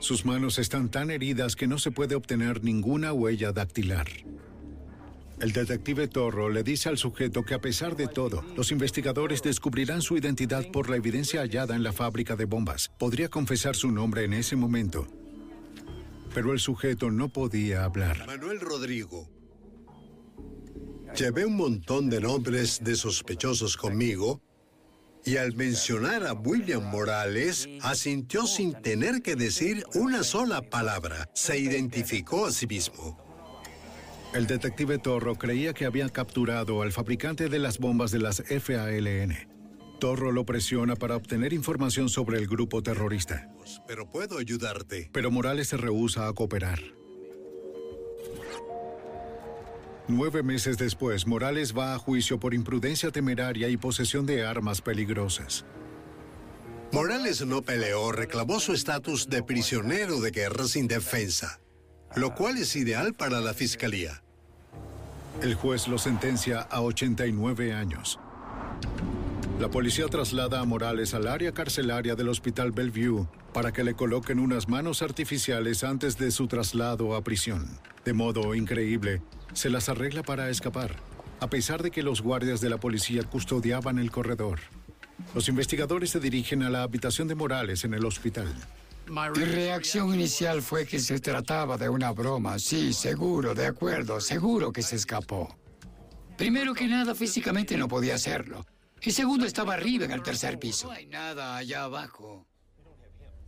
Sus 0.00 0.24
manos 0.24 0.58
están 0.58 0.90
tan 0.90 1.12
heridas 1.12 1.54
que 1.54 1.68
no 1.68 1.78
se 1.78 1.92
puede 1.92 2.16
obtener 2.16 2.64
ninguna 2.64 3.12
huella 3.12 3.52
dactilar. 3.52 4.08
El 5.38 5.52
detective 5.52 6.08
Torro 6.08 6.50
le 6.50 6.64
dice 6.64 6.88
al 6.88 6.98
sujeto 6.98 7.44
que 7.44 7.54
a 7.54 7.60
pesar 7.60 7.94
de 7.94 8.08
todo, 8.08 8.44
los 8.56 8.72
investigadores 8.72 9.40
descubrirán 9.40 10.02
su 10.02 10.16
identidad 10.16 10.66
por 10.72 10.90
la 10.90 10.96
evidencia 10.96 11.42
hallada 11.42 11.76
en 11.76 11.84
la 11.84 11.92
fábrica 11.92 12.34
de 12.34 12.44
bombas. 12.44 12.90
Podría 12.98 13.28
confesar 13.28 13.76
su 13.76 13.92
nombre 13.92 14.24
en 14.24 14.32
ese 14.32 14.56
momento. 14.56 15.06
Pero 16.34 16.54
el 16.54 16.58
sujeto 16.58 17.12
no 17.12 17.28
podía 17.28 17.84
hablar. 17.84 18.26
Manuel 18.26 18.58
Rodrigo. 18.58 19.39
Llevé 21.16 21.44
un 21.44 21.56
montón 21.56 22.08
de 22.08 22.20
nombres 22.20 22.82
de 22.82 22.94
sospechosos 22.94 23.76
conmigo 23.76 24.40
y 25.24 25.36
al 25.36 25.54
mencionar 25.54 26.26
a 26.26 26.32
William 26.32 26.82
Morales, 26.84 27.68
asintió 27.82 28.46
sin 28.46 28.72
tener 28.80 29.20
que 29.22 29.36
decir 29.36 29.84
una 29.94 30.22
sola 30.22 30.62
palabra. 30.62 31.28
Se 31.34 31.58
identificó 31.58 32.46
a 32.46 32.52
sí 32.52 32.66
mismo. 32.66 33.18
El 34.32 34.46
detective 34.46 34.98
Torro 34.98 35.34
creía 35.34 35.74
que 35.74 35.84
había 35.84 36.08
capturado 36.08 36.82
al 36.82 36.92
fabricante 36.92 37.48
de 37.48 37.58
las 37.58 37.78
bombas 37.78 38.12
de 38.12 38.20
las 38.20 38.42
FALN. 38.42 39.48
Torro 39.98 40.32
lo 40.32 40.46
presiona 40.46 40.96
para 40.96 41.16
obtener 41.16 41.52
información 41.52 42.08
sobre 42.08 42.38
el 42.38 42.46
grupo 42.46 42.82
terrorista. 42.82 43.50
Pero 43.86 44.10
puedo 44.10 44.38
ayudarte. 44.38 45.10
Pero 45.12 45.30
Morales 45.30 45.68
se 45.68 45.76
rehúsa 45.76 46.28
a 46.28 46.32
cooperar. 46.32 46.80
Nueve 50.10 50.42
meses 50.42 50.76
después, 50.76 51.24
Morales 51.28 51.72
va 51.72 51.94
a 51.94 51.98
juicio 51.98 52.40
por 52.40 52.52
imprudencia 52.52 53.12
temeraria 53.12 53.68
y 53.68 53.76
posesión 53.76 54.26
de 54.26 54.44
armas 54.44 54.80
peligrosas. 54.80 55.64
Morales 56.90 57.46
no 57.46 57.62
peleó, 57.62 58.10
reclamó 58.10 58.58
su 58.58 58.72
estatus 58.72 59.28
de 59.30 59.44
prisionero 59.44 60.20
de 60.20 60.32
guerra 60.32 60.64
sin 60.64 60.88
defensa, 60.88 61.60
lo 62.16 62.34
cual 62.34 62.58
es 62.58 62.74
ideal 62.74 63.14
para 63.14 63.40
la 63.40 63.54
fiscalía. 63.54 64.20
El 65.42 65.54
juez 65.54 65.86
lo 65.86 65.96
sentencia 65.96 66.60
a 66.60 66.80
89 66.80 67.72
años. 67.72 68.18
La 69.60 69.70
policía 69.70 70.08
traslada 70.08 70.58
a 70.58 70.64
Morales 70.64 71.14
al 71.14 71.28
área 71.28 71.52
carcelaria 71.52 72.16
del 72.16 72.30
Hospital 72.30 72.72
Bellevue 72.72 73.28
para 73.54 73.70
que 73.70 73.84
le 73.84 73.94
coloquen 73.94 74.40
unas 74.40 74.68
manos 74.68 75.02
artificiales 75.02 75.84
antes 75.84 76.18
de 76.18 76.32
su 76.32 76.48
traslado 76.48 77.14
a 77.14 77.22
prisión. 77.22 77.78
De 78.04 78.12
modo 78.12 78.54
increíble, 78.54 79.22
se 79.52 79.70
las 79.70 79.88
arregla 79.88 80.22
para 80.22 80.48
escapar, 80.48 80.96
a 81.40 81.48
pesar 81.48 81.82
de 81.82 81.90
que 81.90 82.02
los 82.02 82.22
guardias 82.22 82.60
de 82.60 82.70
la 82.70 82.78
policía 82.78 83.22
custodiaban 83.24 83.98
el 83.98 84.10
corredor. 84.10 84.60
Los 85.34 85.48
investigadores 85.48 86.10
se 86.10 86.20
dirigen 86.20 86.62
a 86.62 86.70
la 86.70 86.82
habitación 86.82 87.28
de 87.28 87.34
Morales 87.34 87.84
en 87.84 87.94
el 87.94 88.04
hospital. 88.04 88.52
Mi 89.06 89.44
reacción 89.44 90.14
inicial 90.14 90.62
fue 90.62 90.86
que 90.86 91.00
se 91.00 91.18
trataba 91.18 91.76
de 91.76 91.88
una 91.88 92.12
broma. 92.12 92.58
Sí, 92.58 92.92
seguro, 92.92 93.54
de 93.54 93.66
acuerdo, 93.66 94.20
seguro 94.20 94.72
que 94.72 94.82
se 94.82 94.96
escapó. 94.96 95.56
Primero 96.36 96.74
que 96.74 96.86
nada, 96.86 97.14
físicamente 97.14 97.76
no 97.76 97.88
podía 97.88 98.14
hacerlo. 98.14 98.64
El 99.02 99.12
segundo 99.12 99.46
estaba 99.46 99.74
arriba 99.74 100.04
en 100.04 100.12
el 100.12 100.22
tercer 100.22 100.58
piso. 100.58 100.86
No 100.86 100.92
hay 100.92 101.06
nada 101.06 101.56
allá 101.56 101.84
abajo. 101.84 102.46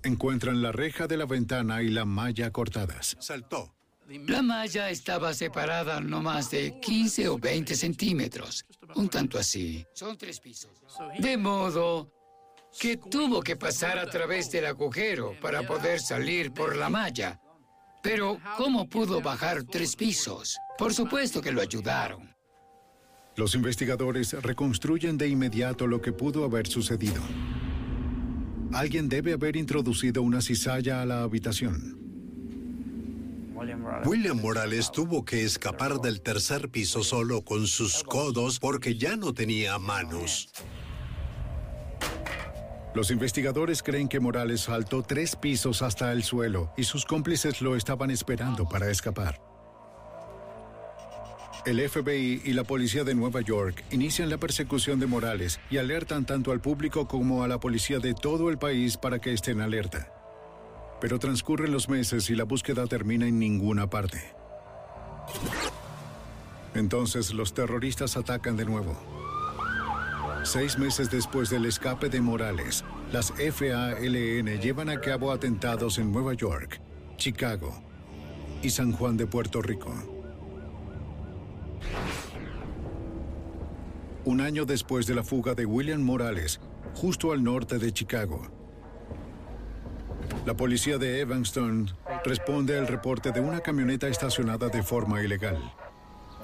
Encuentran 0.03 0.63
la 0.63 0.73
reja 0.73 1.07
de 1.07 1.17
la 1.17 1.27
ventana 1.27 1.83
y 1.83 1.89
la 1.89 2.05
malla 2.05 2.51
cortadas. 2.51 3.17
Saltó. 3.21 3.73
La 4.29 4.43
malla 4.43 4.91
estaba 4.91 5.33
separada 5.33 6.01
no 6.01 6.21
más 6.21 6.51
de 6.51 6.79
15 6.81 7.29
o 7.29 7.39
20 7.39 7.75
centímetros. 7.75 8.65
Un 8.95 9.09
tanto 9.09 9.39
así. 9.39 9.85
Son 9.95 10.19
tres 10.19 10.39
pisos. 10.39 10.71
De 11.19 11.37
modo 11.37 12.13
que 12.79 12.97
tuvo 12.97 13.43
que 13.43 13.57
pasar 13.57 13.99
a 13.99 14.07
través 14.09 14.51
del 14.51 14.67
agujero 14.67 15.35
para 15.41 15.67
poder 15.67 16.01
salir 16.01 16.53
por 16.53 16.77
la 16.77 16.89
malla. 16.91 17.41
Pero, 18.03 18.39
¿cómo 18.57 18.89
pudo 18.89 19.21
bajar 19.21 19.63
tres 19.63 19.97
pisos? 19.97 20.59
Por 20.77 20.93
supuesto 20.93 21.41
que 21.41 21.53
lo 21.53 21.61
ayudaron. 21.61 22.35
Los 23.37 23.55
investigadores 23.55 24.35
reconstruyen 24.43 25.17
de 25.17 25.29
inmediato 25.29 25.87
lo 25.87 26.03
que 26.03 26.13
pudo 26.13 26.45
haber 26.45 26.67
sucedido. 26.67 27.23
Alguien 28.73 29.09
debe 29.09 29.33
haber 29.33 29.57
introducido 29.57 30.23
una 30.23 30.43
cizalla 30.43 31.01
a 31.01 31.07
la 31.07 31.23
habitación. 31.23 32.02
William 34.05 34.41
Morales 34.41 34.91
tuvo 34.91 35.25
que 35.25 35.45
escapar 35.45 36.01
del 36.01 36.21
tercer 36.21 36.69
piso 36.69 37.03
solo 37.03 37.43
con 37.43 37.67
sus 37.67 38.03
codos 38.03 38.59
porque 38.59 38.97
ya 38.97 39.17
no 39.17 39.33
tenía 39.33 39.79
manos. 39.79 40.51
Los 42.95 43.11
investigadores 43.11 43.83
creen 43.83 44.09
que 44.09 44.21
Morales 44.21 44.63
saltó 44.63 45.03
tres 45.03 45.35
pisos 45.37 45.81
hasta 45.81 46.13
el 46.13 46.25
suelo 46.25 46.73
y 46.77 46.85
sus 46.85 47.07
cómplices 47.07 47.63
lo 47.63 47.75
estaban 47.75 48.11
esperando 48.11 48.69
para 48.69 48.91
escapar. 48.91 49.41
El 51.65 51.89
FBI 51.89 52.43
y 52.45 52.53
la 52.55 52.65
policía 52.65 53.05
de 53.05 53.15
Nueva 53.15 53.41
York 53.41 53.85
inician 53.93 54.29
la 54.29 54.37
persecución 54.37 54.99
de 54.99 55.07
Morales 55.07 55.61
y 55.71 55.79
alertan 55.79 56.27
tanto 56.27 56.51
al 56.51 56.61
público 56.61 57.07
como 57.07 57.45
a 57.45 57.49
la 57.49 57.61
policía 57.61 58.01
de 58.01 58.15
todo 58.15 58.51
el 58.51 58.59
país 58.59 58.97
para 58.97 59.21
que 59.21 59.33
estén 59.33 59.61
alerta. 59.61 60.22
Pero 61.03 61.19
transcurren 61.19 61.73
los 61.73 61.89
meses 61.89 62.31
y 62.31 62.37
la 62.37 62.45
búsqueda 62.45 62.87
termina 62.87 63.27
en 63.27 63.41
ninguna 63.41 63.91
parte. 63.91 64.23
Entonces 66.77 67.35
los 67.35 67.55
terroristas 67.55 68.17
atacan 68.17 68.57
de 68.57 68.65
nuevo. 68.65 68.97
Seis 70.45 70.79
meses 70.79 71.11
después 71.11 71.51
del 71.51 71.67
escape 71.67 72.09
de 72.09 72.21
Morales, 72.21 72.85
las 73.11 73.33
FALN 73.33 74.61
llevan 74.61 74.91
a 74.91 75.01
cabo 75.01 75.33
atentados 75.33 75.99
en 75.99 76.13
Nueva 76.13 76.35
York, 76.35 76.81
Chicago 77.17 77.83
y 78.63 78.71
San 78.71 78.93
Juan 78.93 79.17
de 79.17 79.27
Puerto 79.27 79.61
Rico. 79.61 79.93
Un 84.25 84.41
año 84.41 84.65
después 84.67 85.09
de 85.09 85.17
la 85.17 85.25
fuga 85.25 85.57
de 85.57 85.67
William 85.67 86.01
Morales, 86.01 86.61
justo 86.95 87.33
al 87.33 87.43
norte 87.43 87.81
de 87.81 87.93
Chicago, 87.93 88.62
la 90.47 90.55
policía 90.57 90.99
de 90.99 91.21
Evanston 91.21 91.91
responde 92.25 92.79
al 92.79 92.89
reporte 92.89 93.31
de 93.31 93.41
una 93.41 93.61
camioneta 93.61 94.09
estacionada 94.09 94.69
de 94.69 94.83
forma 94.83 95.23
ilegal. 95.23 95.59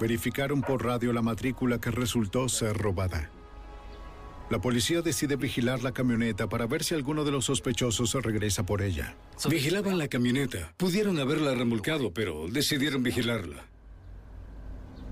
Verificaron 0.00 0.60
por 0.62 0.84
radio 0.84 1.12
la 1.12 1.22
matrícula 1.22 1.80
que 1.80 1.90
resultó 1.90 2.48
ser 2.48 2.76
robada. 2.76 3.30
La 4.50 4.60
policía 4.60 5.02
decide 5.02 5.36
vigilar 5.36 5.82
la 5.82 5.92
camioneta 5.92 6.48
para 6.48 6.66
ver 6.66 6.84
si 6.84 6.94
alguno 6.94 7.24
de 7.24 7.32
los 7.32 7.46
sospechosos 7.46 8.14
regresa 8.14 8.64
por 8.64 8.82
ella. 8.82 9.16
Vigilaban 9.50 9.98
la 9.98 10.08
camioneta. 10.08 10.72
Pudieron 10.76 11.18
haberla 11.18 11.54
remolcado, 11.54 12.12
pero 12.12 12.46
decidieron 12.48 13.02
vigilarla. 13.02 13.66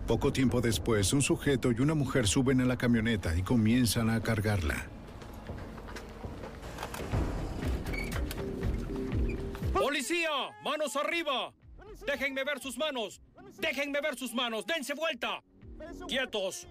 Poco 0.07 0.33
tiempo 0.33 0.61
después, 0.61 1.13
un 1.13 1.21
sujeto 1.21 1.73
y 1.73 1.81
una 1.81 1.95
mujer 1.95 2.29
suben 2.29 2.61
a 2.61 2.65
la 2.65 2.79
camioneta 2.79 3.37
y 3.37 3.43
comienzan 3.43 4.09
a 4.09 4.23
cargarla. 4.23 4.87
¡Policía! 9.81 10.31
¡Manos 10.65 10.97
arriba! 10.97 11.53
¡Déjenme 12.07 12.45
ver 12.45 12.61
sus 12.61 12.77
manos! 12.77 13.21
¡Déjenme 13.59 14.01
ver 14.01 14.17
sus 14.17 14.33
manos! 14.35 14.67
¡Dense 14.67 14.95
vuelta! 14.95 15.43
¡Quietos! 16.09 16.67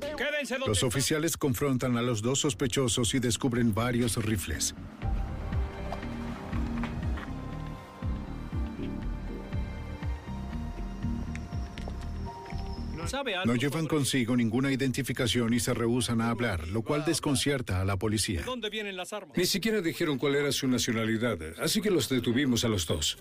¡Quédense 0.00 0.54
donde 0.54 0.68
Los 0.68 0.78
están! 0.78 0.88
oficiales 0.88 1.36
confrontan 1.36 1.96
a 1.96 2.02
los 2.02 2.22
dos 2.22 2.40
sospechosos 2.40 3.14
y 3.14 3.18
descubren 3.18 3.74
varios 3.74 4.16
rifles. 4.16 4.74
No 13.44 13.54
llevan 13.54 13.84
sobre 13.84 13.96
consigo 13.96 14.36
ninguna 14.36 14.72
identificación 14.72 15.54
y 15.54 15.60
se 15.60 15.74
rehúsan 15.74 16.20
a 16.20 16.30
hablar, 16.30 16.68
lo 16.68 16.82
cual 16.82 17.04
desconcierta 17.04 17.80
a 17.80 17.84
la 17.84 17.96
policía. 17.96 18.42
¿Dónde 18.44 18.70
vienen 18.70 18.96
las 18.96 19.12
armas? 19.12 19.36
Ni 19.36 19.46
siquiera 19.46 19.80
dijeron 19.80 20.18
cuál 20.18 20.34
era 20.34 20.52
su 20.52 20.68
nacionalidad, 20.68 21.38
así 21.60 21.80
que 21.80 21.90
los 21.90 22.08
detuvimos 22.08 22.64
a 22.64 22.68
los 22.68 22.86
dos. 22.86 23.18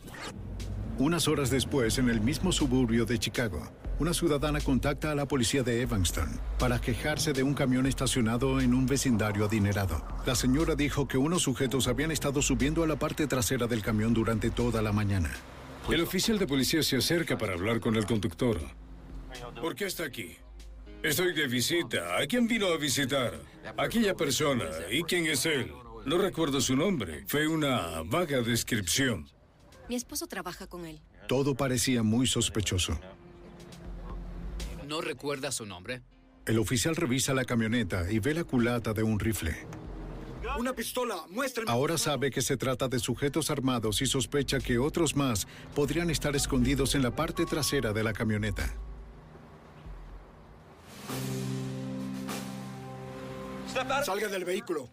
Unas 0.98 1.28
horas 1.28 1.50
después, 1.50 1.98
en 1.98 2.10
el 2.10 2.22
mismo 2.22 2.54
suburbio 2.54 3.06
de 3.06 3.20
Chicago, 3.20 3.70
una 4.00 4.14
ciudadana 4.14 4.62
contacta 4.62 5.12
a 5.12 5.16
la 5.16 5.28
policía 5.28 5.62
de 5.62 5.82
Evanston 5.82 6.40
para 6.58 6.80
quejarse 6.80 7.34
de 7.34 7.44
un 7.44 7.54
camión 7.54 7.86
estacionado 7.86 8.62
en 8.62 8.74
un 8.74 8.86
vecindario 8.86 9.46
adinerado. 9.46 10.06
La 10.26 10.36
señora 10.36 10.76
dijo 10.76 11.08
que 11.08 11.18
unos 11.18 11.44
sujetos 11.44 11.88
habían 11.88 12.12
estado 12.12 12.42
subiendo 12.42 12.84
a 12.84 12.88
la 12.88 12.98
parte 12.98 13.28
trasera 13.28 13.68
del 13.68 13.82
camión 13.82 14.14
durante 14.14 14.50
toda 14.50 14.82
la 14.82 14.92
mañana. 14.92 15.32
El 15.90 16.02
oficial 16.02 16.40
de 16.40 16.48
policía 16.48 16.82
se 16.82 16.98
acerca 16.98 17.38
para 17.38 17.54
hablar 17.54 17.80
con 17.80 17.96
el 17.96 18.06
conductor. 18.06 18.60
¿Por 19.62 19.76
qué 19.76 19.86
está 19.86 20.06
aquí? 20.06 20.38
Estoy 21.04 21.34
de 21.34 21.48
visita. 21.48 22.18
¿A 22.18 22.26
quién 22.26 22.48
vino 22.48 22.68
a 22.68 22.78
visitar? 22.78 23.40
Aquella 23.78 24.16
persona. 24.16 24.66
¿Y 24.90 25.04
quién 25.04 25.28
es 25.28 25.46
él? 25.46 25.72
No 26.06 26.18
recuerdo 26.18 26.62
su 26.62 26.76
nombre. 26.76 27.24
Fue 27.28 27.48
una 27.48 28.02
vaga 28.04 28.42
descripción. 28.42 29.28
Mi 29.90 29.96
esposo 29.96 30.28
trabaja 30.28 30.68
con 30.68 30.86
él. 30.86 31.00
Todo 31.28 31.56
parecía 31.56 32.04
muy 32.04 32.28
sospechoso. 32.28 33.00
¿No 34.88 35.02
recuerda 35.02 35.52
su 35.52 35.66
nombre? 35.66 36.02
El 36.46 36.60
oficial 36.60 36.96
revisa 36.96 37.34
la 37.34 37.46
camioneta 37.46 38.12
y 38.12 38.20
ve 38.20 38.36
la 38.36 38.44
culata 38.44 38.94
de 38.94 39.04
un 39.04 39.20
rifle. 39.20 39.56
Una 40.60 40.74
pistola, 40.74 41.16
muéstrenme. 41.30 41.72
Ahora 41.72 41.98
sabe 41.98 42.30
que 42.30 42.42
se 42.42 42.56
trata 42.56 42.88
de 42.88 43.00
sujetos 43.00 43.50
armados 43.50 44.02
y 44.02 44.06
sospecha 44.06 44.60
que 44.60 44.78
otros 44.78 45.16
más 45.16 45.48
podrían 45.74 46.10
estar 46.10 46.36
escondidos 46.36 46.94
en 46.96 47.02
la 47.02 47.16
parte 47.16 47.46
trasera 47.46 47.94
de 47.94 48.04
la 48.04 48.14
camioneta. 48.14 48.74
Salga 54.06 54.28
del 54.28 54.46
vehículo. 54.46 54.90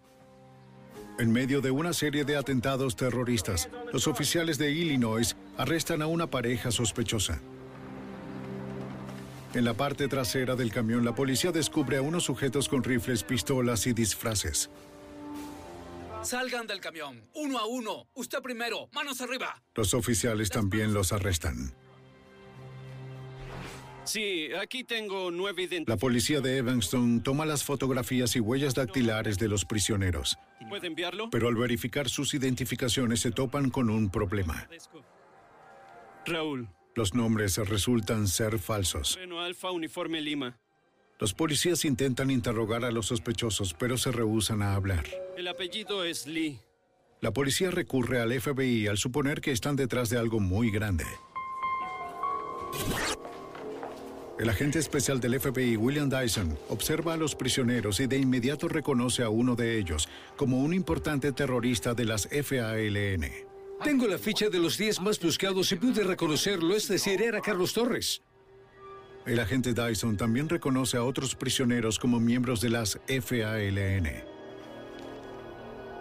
En 1.18 1.30
medio 1.30 1.60
de 1.60 1.70
una 1.70 1.92
serie 1.92 2.24
de 2.24 2.36
atentados 2.36 2.96
terroristas, 2.96 3.68
los 3.92 4.06
oficiales 4.06 4.58
de 4.58 4.70
Illinois 4.70 5.36
arrestan 5.58 6.02
a 6.02 6.06
una 6.06 6.26
pareja 6.26 6.70
sospechosa. 6.70 7.40
En 9.54 9.64
la 9.64 9.74
parte 9.74 10.08
trasera 10.08 10.56
del 10.56 10.72
camión, 10.72 11.04
la 11.04 11.14
policía 11.14 11.52
descubre 11.52 11.98
a 11.98 12.02
unos 12.02 12.24
sujetos 12.24 12.68
con 12.68 12.82
rifles, 12.82 13.22
pistolas 13.22 13.86
y 13.86 13.92
disfraces. 13.92 14.70
Salgan 16.22 16.66
del 16.66 16.80
camión, 16.80 17.28
uno 17.34 17.58
a 17.58 17.66
uno. 17.66 18.06
Usted 18.14 18.40
primero, 18.40 18.88
manos 18.92 19.20
arriba. 19.20 19.62
Los 19.74 19.92
oficiales 19.92 20.48
también 20.48 20.94
los 20.94 21.12
arrestan. 21.12 21.74
Sí, 24.04 24.48
aquí 24.60 24.82
tengo 24.84 25.30
nueve 25.30 25.62
La 25.62 25.68
identidades. 25.68 26.00
policía 26.00 26.40
de 26.40 26.56
Evanston 26.58 27.22
toma 27.22 27.46
las 27.46 27.62
fotografías 27.64 28.34
y 28.36 28.40
huellas 28.40 28.74
dactilares 28.74 29.38
de 29.38 29.48
los 29.48 29.64
prisioneros, 29.64 30.38
¿Puede 30.68 30.88
enviarlo? 30.88 31.30
pero 31.30 31.48
al 31.48 31.54
verificar 31.54 32.08
sus 32.08 32.34
identificaciones 32.34 33.20
se 33.20 33.30
topan 33.30 33.70
con 33.70 33.90
un 33.90 34.10
problema. 34.10 34.68
Raúl. 36.26 36.68
Los 36.94 37.14
nombres 37.14 37.56
resultan 37.58 38.28
ser 38.28 38.58
falsos. 38.58 39.16
Reno 39.16 39.40
Alfa, 39.40 39.70
Uniforme 39.70 40.20
Lima. 40.20 40.58
Los 41.18 41.32
policías 41.32 41.84
intentan 41.84 42.30
interrogar 42.30 42.84
a 42.84 42.90
los 42.90 43.06
sospechosos, 43.06 43.74
pero 43.74 43.96
se 43.96 44.10
rehúsan 44.10 44.62
a 44.62 44.74
hablar. 44.74 45.04
El 45.36 45.46
apellido 45.48 46.04
es 46.04 46.26
Lee. 46.26 46.58
La 47.20 47.32
policía 47.32 47.70
recurre 47.70 48.20
al 48.20 48.32
FBI 48.38 48.88
al 48.88 48.98
suponer 48.98 49.40
que 49.40 49.52
están 49.52 49.76
detrás 49.76 50.10
de 50.10 50.18
algo 50.18 50.40
muy 50.40 50.70
grande. 50.72 51.04
El 54.38 54.48
agente 54.48 54.78
especial 54.78 55.20
del 55.20 55.38
FBI, 55.38 55.76
William 55.76 56.08
Dyson, 56.08 56.58
observa 56.68 57.14
a 57.14 57.16
los 57.16 57.34
prisioneros 57.34 58.00
y 58.00 58.06
de 58.06 58.18
inmediato 58.18 58.66
reconoce 58.66 59.22
a 59.22 59.28
uno 59.28 59.54
de 59.54 59.78
ellos 59.78 60.08
como 60.36 60.58
un 60.58 60.72
importante 60.74 61.32
terrorista 61.32 61.94
de 61.94 62.06
las 62.06 62.28
FALN. 62.28 63.30
Tengo 63.84 64.06
la 64.06 64.18
ficha 64.18 64.48
de 64.48 64.58
los 64.58 64.78
10 64.78 65.00
más 65.00 65.20
buscados 65.20 65.70
y 65.72 65.76
pude 65.76 66.02
reconocerlo, 66.02 66.74
es 66.74 66.88
decir, 66.88 67.20
era 67.20 67.40
Carlos 67.40 67.72
Torres. 67.72 68.22
El 69.26 69.38
agente 69.38 69.74
Dyson 69.74 70.16
también 70.16 70.48
reconoce 70.48 70.96
a 70.96 71.04
otros 71.04 71.34
prisioneros 71.34 71.98
como 71.98 72.18
miembros 72.18 72.60
de 72.60 72.70
las 72.70 72.98
FALN. 73.06 74.31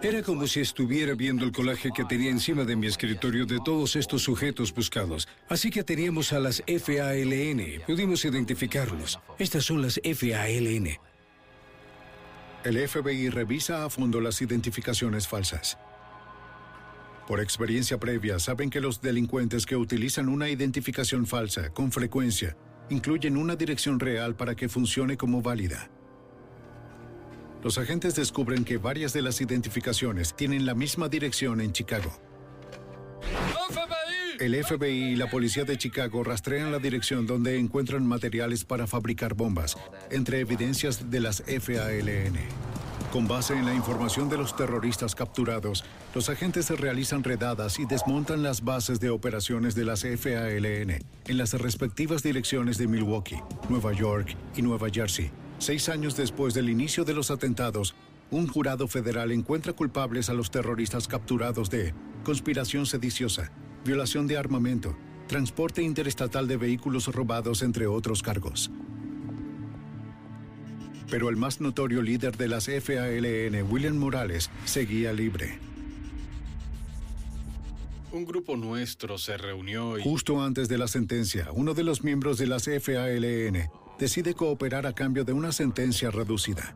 Era 0.02 0.20
como 0.20 0.48
si 0.48 0.58
estuviera 0.58 1.14
viendo 1.14 1.44
el 1.44 1.52
colaje 1.52 1.90
que 1.94 2.04
tenía 2.04 2.28
encima 2.28 2.64
de 2.64 2.74
mi 2.74 2.88
escritorio 2.88 3.46
de 3.46 3.60
todos 3.64 3.94
estos 3.94 4.22
sujetos 4.22 4.74
buscados. 4.74 5.28
Así 5.48 5.70
que 5.70 5.84
teníamos 5.84 6.32
a 6.32 6.40
las 6.40 6.60
FALN. 6.66 7.82
Pudimos 7.86 8.24
identificarlos. 8.24 9.20
Estas 9.38 9.64
son 9.64 9.80
las 9.80 10.00
FALN. 10.02 10.98
El 12.64 12.88
FBI 12.88 13.28
revisa 13.28 13.84
a 13.84 13.90
fondo 13.90 14.20
las 14.20 14.42
identificaciones 14.42 15.28
falsas. 15.28 15.78
Por 17.28 17.38
experiencia 17.38 17.98
previa, 17.98 18.40
saben 18.40 18.70
que 18.70 18.80
los 18.80 19.00
delincuentes 19.00 19.66
que 19.66 19.76
utilizan 19.76 20.28
una 20.28 20.48
identificación 20.48 21.26
falsa 21.26 21.70
con 21.70 21.92
frecuencia 21.92 22.56
incluyen 22.90 23.36
una 23.36 23.54
dirección 23.54 24.00
real 24.00 24.34
para 24.34 24.56
que 24.56 24.68
funcione 24.68 25.16
como 25.16 25.42
válida. 25.42 25.88
Los 27.62 27.78
agentes 27.78 28.16
descubren 28.16 28.64
que 28.64 28.76
varias 28.76 29.12
de 29.12 29.22
las 29.22 29.40
identificaciones 29.40 30.34
tienen 30.34 30.66
la 30.66 30.74
misma 30.74 31.08
dirección 31.08 31.60
en 31.60 31.72
Chicago. 31.72 32.12
El 34.40 34.64
FBI 34.64 35.12
y 35.12 35.16
la 35.16 35.30
policía 35.30 35.62
de 35.62 35.78
Chicago 35.78 36.24
rastrean 36.24 36.72
la 36.72 36.80
dirección 36.80 37.24
donde 37.24 37.56
encuentran 37.58 38.04
materiales 38.04 38.64
para 38.64 38.88
fabricar 38.88 39.34
bombas, 39.34 39.76
entre 40.10 40.40
evidencias 40.40 41.08
de 41.08 41.20
las 41.20 41.44
FALN. 41.44 42.36
Con 43.12 43.28
base 43.28 43.54
en 43.54 43.66
la 43.66 43.74
información 43.74 44.28
de 44.28 44.38
los 44.38 44.56
terroristas 44.56 45.14
capturados, 45.14 45.84
los 46.16 46.28
agentes 46.28 46.68
realizan 46.70 47.22
redadas 47.22 47.78
y 47.78 47.84
desmontan 47.84 48.42
las 48.42 48.64
bases 48.64 48.98
de 48.98 49.10
operaciones 49.10 49.76
de 49.76 49.84
las 49.84 50.02
FALN 50.02 50.90
en 51.28 51.38
las 51.38 51.52
respectivas 51.52 52.24
direcciones 52.24 52.78
de 52.78 52.88
Milwaukee, 52.88 53.38
Nueva 53.68 53.92
York 53.92 54.34
y 54.56 54.62
Nueva 54.62 54.88
Jersey. 54.90 55.30
Seis 55.62 55.88
años 55.88 56.16
después 56.16 56.54
del 56.54 56.68
inicio 56.68 57.04
de 57.04 57.14
los 57.14 57.30
atentados, 57.30 57.94
un 58.32 58.48
jurado 58.48 58.88
federal 58.88 59.30
encuentra 59.30 59.72
culpables 59.72 60.28
a 60.28 60.34
los 60.34 60.50
terroristas 60.50 61.06
capturados 61.06 61.70
de 61.70 61.94
conspiración 62.24 62.84
sediciosa, 62.84 63.52
violación 63.84 64.26
de 64.26 64.36
armamento, 64.36 64.96
transporte 65.28 65.80
interestatal 65.80 66.48
de 66.48 66.56
vehículos 66.56 67.06
robados, 67.06 67.62
entre 67.62 67.86
otros 67.86 68.24
cargos. 68.24 68.72
Pero 71.08 71.28
el 71.28 71.36
más 71.36 71.60
notorio 71.60 72.02
líder 72.02 72.36
de 72.36 72.48
las 72.48 72.66
FALN, 72.66 73.62
William 73.70 73.96
Morales, 73.96 74.50
seguía 74.64 75.12
libre. 75.12 75.60
Un 78.10 78.24
grupo 78.24 78.56
nuestro 78.56 79.16
se 79.16 79.36
reunió 79.36 79.96
y... 79.96 80.02
Justo 80.02 80.42
antes 80.42 80.68
de 80.68 80.78
la 80.78 80.88
sentencia, 80.88 81.50
uno 81.52 81.72
de 81.72 81.84
los 81.84 82.02
miembros 82.02 82.36
de 82.38 82.48
las 82.48 82.64
FALN 82.64 83.70
decide 84.02 84.34
cooperar 84.34 84.84
a 84.84 84.92
cambio 84.92 85.24
de 85.24 85.32
una 85.32 85.52
sentencia 85.52 86.10
reducida. 86.10 86.74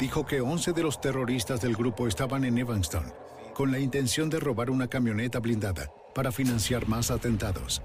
Dijo 0.00 0.24
que 0.24 0.40
11 0.40 0.72
de 0.72 0.82
los 0.82 0.98
terroristas 0.98 1.60
del 1.60 1.76
grupo 1.76 2.08
estaban 2.08 2.44
en 2.44 2.56
Evanston 2.56 3.04
con 3.52 3.70
la 3.70 3.78
intención 3.78 4.30
de 4.30 4.40
robar 4.40 4.70
una 4.70 4.88
camioneta 4.88 5.40
blindada 5.40 5.90
para 6.14 6.32
financiar 6.32 6.88
más 6.88 7.10
atentados. 7.10 7.82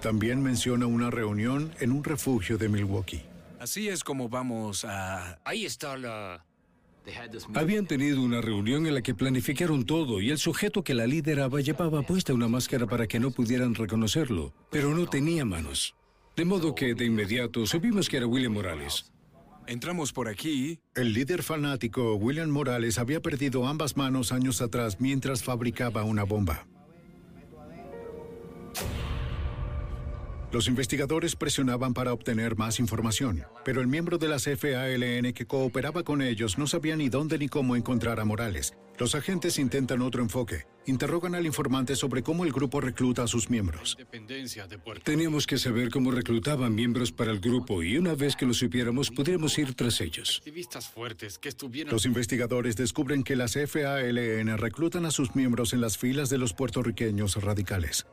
También 0.00 0.42
menciona 0.42 0.86
una 0.86 1.10
reunión 1.10 1.70
en 1.80 1.92
un 1.92 2.02
refugio 2.02 2.56
de 2.56 2.70
Milwaukee. 2.70 3.22
Así 3.60 3.90
es 3.90 4.02
como 4.02 4.30
vamos 4.30 4.86
a... 4.86 5.38
Ahí 5.44 5.66
está 5.66 5.98
la... 5.98 6.42
Habían 7.54 7.86
tenido 7.86 8.22
una 8.22 8.40
reunión 8.40 8.86
en 8.86 8.94
la 8.94 9.02
que 9.02 9.14
planificaron 9.14 9.84
todo 9.84 10.22
y 10.22 10.30
el 10.30 10.38
sujeto 10.38 10.82
que 10.82 10.94
la 10.94 11.06
lideraba 11.06 11.60
llevaba 11.60 12.02
puesta 12.02 12.32
una 12.32 12.48
máscara 12.48 12.86
para 12.86 13.06
que 13.06 13.20
no 13.20 13.30
pudieran 13.30 13.74
reconocerlo, 13.74 14.54
pero 14.70 14.94
no 14.94 15.06
tenía 15.06 15.44
manos. 15.44 15.94
De 16.38 16.44
modo 16.44 16.72
que 16.72 16.94
de 16.94 17.04
inmediato 17.04 17.66
supimos 17.66 18.08
que 18.08 18.16
era 18.16 18.28
William 18.28 18.52
Morales. 18.52 19.12
Entramos 19.66 20.12
por 20.12 20.28
aquí. 20.28 20.78
El 20.94 21.12
líder 21.12 21.42
fanático 21.42 22.14
William 22.14 22.48
Morales 22.48 23.00
había 23.00 23.20
perdido 23.20 23.66
ambas 23.66 23.96
manos 23.96 24.30
años 24.30 24.62
atrás 24.62 25.00
mientras 25.00 25.42
fabricaba 25.42 26.04
una 26.04 26.22
bomba. 26.22 26.68
Los 30.50 30.66
investigadores 30.66 31.36
presionaban 31.36 31.92
para 31.92 32.14
obtener 32.14 32.56
más 32.56 32.80
información, 32.80 33.44
pero 33.66 33.82
el 33.82 33.86
miembro 33.86 34.16
de 34.16 34.28
las 34.28 34.44
FALN 34.44 35.34
que 35.34 35.46
cooperaba 35.46 36.04
con 36.04 36.22
ellos 36.22 36.56
no 36.56 36.66
sabía 36.66 36.96
ni 36.96 37.10
dónde 37.10 37.38
ni 37.38 37.48
cómo 37.48 37.76
encontrar 37.76 38.18
a 38.18 38.24
Morales. 38.24 38.72
Los 38.98 39.14
agentes 39.14 39.58
intentan 39.58 40.00
otro 40.00 40.22
enfoque. 40.22 40.64
Interrogan 40.86 41.34
al 41.34 41.44
informante 41.44 41.94
sobre 41.96 42.22
cómo 42.22 42.44
el 42.46 42.52
grupo 42.52 42.80
recluta 42.80 43.24
a 43.24 43.26
sus 43.26 43.50
miembros. 43.50 43.98
Teníamos 45.04 45.46
que 45.46 45.58
saber 45.58 45.90
cómo 45.90 46.10
reclutaban 46.10 46.74
miembros 46.74 47.12
para 47.12 47.30
el 47.30 47.40
grupo 47.40 47.82
y 47.82 47.98
una 47.98 48.14
vez 48.14 48.34
que 48.34 48.46
lo 48.46 48.54
supiéramos, 48.54 49.10
pudiéramos 49.10 49.56
ir 49.58 49.74
tras 49.74 50.00
ellos. 50.00 50.42
Los 51.90 52.06
investigadores 52.06 52.74
descubren 52.74 53.22
que 53.22 53.36
las 53.36 53.52
FALN 53.52 54.56
reclutan 54.56 55.04
a 55.04 55.10
sus 55.10 55.36
miembros 55.36 55.74
en 55.74 55.82
las 55.82 55.98
filas 55.98 56.30
de 56.30 56.38
los 56.38 56.54
puertorriqueños 56.54 57.36
radicales 57.36 58.06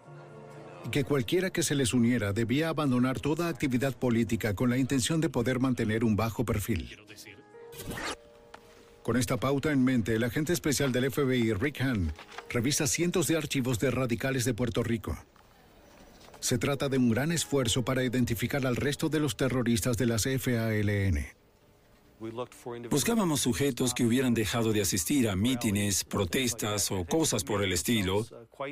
que 0.91 1.03
cualquiera 1.03 1.49
que 1.49 1.63
se 1.63 1.75
les 1.75 1.93
uniera 1.93 2.33
debía 2.33 2.69
abandonar 2.69 3.19
toda 3.19 3.49
actividad 3.49 3.95
política 3.95 4.53
con 4.53 4.69
la 4.69 4.77
intención 4.77 5.21
de 5.21 5.29
poder 5.29 5.59
mantener 5.59 6.03
un 6.03 6.15
bajo 6.15 6.45
perfil. 6.45 6.97
Con 9.03 9.17
esta 9.17 9.37
pauta 9.37 9.71
en 9.71 9.83
mente, 9.83 10.15
el 10.15 10.23
agente 10.23 10.53
especial 10.53 10.91
del 10.91 11.11
FBI, 11.11 11.53
Rick 11.53 11.81
Hahn, 11.81 12.11
revisa 12.49 12.87
cientos 12.87 13.27
de 13.27 13.37
archivos 13.37 13.79
de 13.79 13.91
radicales 13.91 14.45
de 14.45 14.53
Puerto 14.53 14.81
Rico. 14.81 15.17
Se 16.39 16.57
trata 16.57 16.89
de 16.89 16.97
un 16.97 17.11
gran 17.11 17.31
esfuerzo 17.31 17.83
para 17.83 18.03
identificar 18.03 18.65
al 18.65 18.75
resto 18.75 19.09
de 19.09 19.19
los 19.19 19.37
terroristas 19.37 19.97
de 19.97 20.05
las 20.05 20.23
FALN. 20.23 21.34
Buscábamos 22.89 23.41
sujetos 23.41 23.93
que 23.93 24.05
hubieran 24.05 24.33
dejado 24.33 24.71
de 24.73 24.81
asistir 24.81 25.29
a 25.29 25.35
mítines, 25.35 26.03
protestas 26.03 26.91
o 26.91 27.05
cosas 27.05 27.43
por 27.43 27.63
el 27.63 27.73
estilo, 27.73 28.25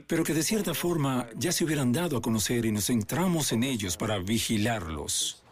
pero 0.07 0.23
que 0.23 0.33
de 0.33 0.43
cierta 0.43 0.73
forma 0.73 1.27
ya 1.35 1.51
se 1.51 1.63
hubieran 1.63 1.91
dado 1.91 2.17
a 2.17 2.21
conocer 2.21 2.65
y 2.65 2.71
nos 2.71 2.85
centramos 2.85 3.51
en 3.51 3.63
ellos 3.63 3.97
para 3.97 4.19
vigilarlos. 4.19 5.43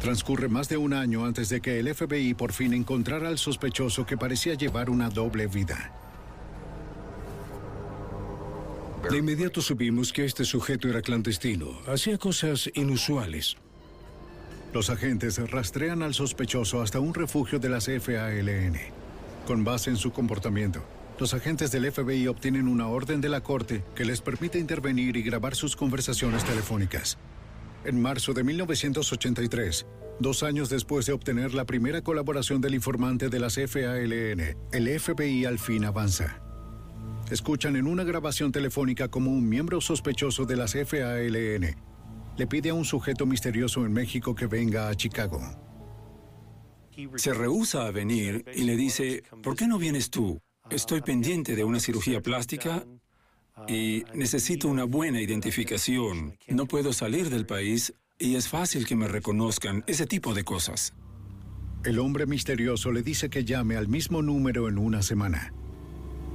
Transcurre 0.00 0.48
más 0.48 0.68
de 0.68 0.76
un 0.76 0.92
año 0.92 1.24
antes 1.24 1.48
de 1.48 1.62
que 1.62 1.78
el 1.78 1.94
FBI 1.94 2.34
por 2.34 2.52
fin 2.52 2.74
encontrara 2.74 3.28
al 3.28 3.38
sospechoso 3.38 4.04
que 4.04 4.18
parecía 4.18 4.54
llevar 4.54 4.90
una 4.90 5.08
doble 5.08 5.46
vida. 5.46 5.92
De 9.10 9.18
inmediato 9.18 9.60
supimos 9.60 10.12
que 10.12 10.24
este 10.24 10.44
sujeto 10.44 10.88
era 10.88 11.02
clandestino, 11.02 11.78
hacía 11.86 12.16
cosas 12.16 12.70
inusuales. 12.74 13.56
Los 14.74 14.90
agentes 14.90 15.38
rastrean 15.52 16.02
al 16.02 16.14
sospechoso 16.14 16.82
hasta 16.82 16.98
un 16.98 17.14
refugio 17.14 17.60
de 17.60 17.68
las 17.68 17.84
FALN. 17.86 18.76
Con 19.46 19.62
base 19.62 19.88
en 19.88 19.96
su 19.96 20.10
comportamiento, 20.10 20.82
los 21.20 21.32
agentes 21.32 21.70
del 21.70 21.92
FBI 21.92 22.26
obtienen 22.26 22.66
una 22.66 22.88
orden 22.88 23.20
de 23.20 23.28
la 23.28 23.40
corte 23.40 23.84
que 23.94 24.04
les 24.04 24.20
permite 24.20 24.58
intervenir 24.58 25.16
y 25.16 25.22
grabar 25.22 25.54
sus 25.54 25.76
conversaciones 25.76 26.42
telefónicas. 26.42 27.18
En 27.84 28.02
marzo 28.02 28.32
de 28.32 28.42
1983, 28.42 29.86
dos 30.18 30.42
años 30.42 30.70
después 30.70 31.06
de 31.06 31.12
obtener 31.12 31.54
la 31.54 31.66
primera 31.66 32.02
colaboración 32.02 32.60
del 32.60 32.74
informante 32.74 33.28
de 33.28 33.38
las 33.38 33.54
FALN, 33.54 34.56
el 34.72 35.00
FBI 35.00 35.44
al 35.44 35.60
fin 35.60 35.84
avanza. 35.84 36.40
Escuchan 37.30 37.76
en 37.76 37.86
una 37.86 38.02
grabación 38.02 38.50
telefónica 38.50 39.06
como 39.06 39.30
un 39.30 39.48
miembro 39.48 39.80
sospechoso 39.80 40.46
de 40.46 40.56
las 40.56 40.72
FALN 40.72 41.93
le 42.36 42.46
pide 42.46 42.70
a 42.70 42.74
un 42.74 42.84
sujeto 42.84 43.26
misterioso 43.26 43.84
en 43.84 43.92
México 43.92 44.34
que 44.34 44.46
venga 44.46 44.88
a 44.88 44.94
Chicago. 44.94 45.40
Se 47.16 47.34
rehúsa 47.34 47.86
a 47.86 47.90
venir 47.90 48.44
y 48.54 48.62
le 48.62 48.76
dice, 48.76 49.24
¿por 49.42 49.56
qué 49.56 49.66
no 49.66 49.78
vienes 49.78 50.10
tú? 50.10 50.40
Estoy 50.70 51.00
pendiente 51.00 51.56
de 51.56 51.64
una 51.64 51.80
cirugía 51.80 52.20
plástica 52.20 52.84
y 53.68 54.04
necesito 54.14 54.68
una 54.68 54.84
buena 54.84 55.20
identificación. 55.20 56.36
No 56.48 56.66
puedo 56.66 56.92
salir 56.92 57.30
del 57.30 57.46
país 57.46 57.94
y 58.18 58.36
es 58.36 58.48
fácil 58.48 58.86
que 58.86 58.96
me 58.96 59.08
reconozcan, 59.08 59.84
ese 59.86 60.06
tipo 60.06 60.34
de 60.34 60.44
cosas. 60.44 60.94
El 61.84 61.98
hombre 61.98 62.26
misterioso 62.26 62.92
le 62.92 63.02
dice 63.02 63.28
que 63.28 63.44
llame 63.44 63.76
al 63.76 63.88
mismo 63.88 64.22
número 64.22 64.68
en 64.68 64.78
una 64.78 65.02
semana. 65.02 65.52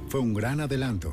Fue 0.08 0.20
un 0.20 0.34
gran 0.34 0.60
adelanto. 0.60 1.12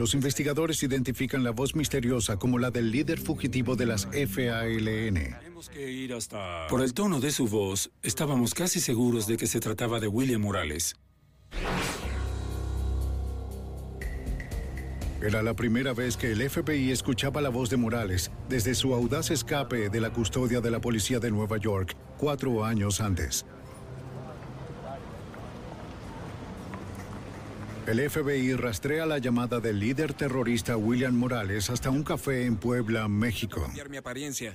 Los 0.00 0.14
investigadores 0.14 0.82
identifican 0.82 1.44
la 1.44 1.50
voz 1.50 1.76
misteriosa 1.76 2.38
como 2.38 2.58
la 2.58 2.70
del 2.70 2.90
líder 2.90 3.20
fugitivo 3.20 3.76
de 3.76 3.84
las 3.84 4.06
FALN. 4.06 5.36
Por 6.70 6.80
el 6.80 6.94
tono 6.94 7.20
de 7.20 7.30
su 7.30 7.46
voz, 7.46 7.90
estábamos 8.02 8.54
casi 8.54 8.80
seguros 8.80 9.26
de 9.26 9.36
que 9.36 9.46
se 9.46 9.60
trataba 9.60 10.00
de 10.00 10.06
William 10.06 10.40
Morales. 10.40 10.96
Era 15.20 15.42
la 15.42 15.52
primera 15.52 15.92
vez 15.92 16.16
que 16.16 16.32
el 16.32 16.48
FBI 16.48 16.92
escuchaba 16.92 17.42
la 17.42 17.50
voz 17.50 17.68
de 17.68 17.76
Morales 17.76 18.30
desde 18.48 18.74
su 18.74 18.94
audaz 18.94 19.30
escape 19.30 19.90
de 19.90 20.00
la 20.00 20.14
custodia 20.14 20.62
de 20.62 20.70
la 20.70 20.80
policía 20.80 21.20
de 21.20 21.30
Nueva 21.30 21.58
York 21.58 21.94
cuatro 22.16 22.64
años 22.64 23.02
antes. 23.02 23.44
El 27.90 28.08
FBI 28.08 28.54
rastrea 28.54 29.04
la 29.04 29.18
llamada 29.18 29.58
del 29.58 29.80
líder 29.80 30.14
terrorista 30.14 30.76
William 30.76 31.12
Morales 31.12 31.70
hasta 31.70 31.90
un 31.90 32.04
café 32.04 32.46
en 32.46 32.56
Puebla, 32.56 33.08
México. 33.08 33.68
mi 33.90 33.96
apariencia. 33.96 34.54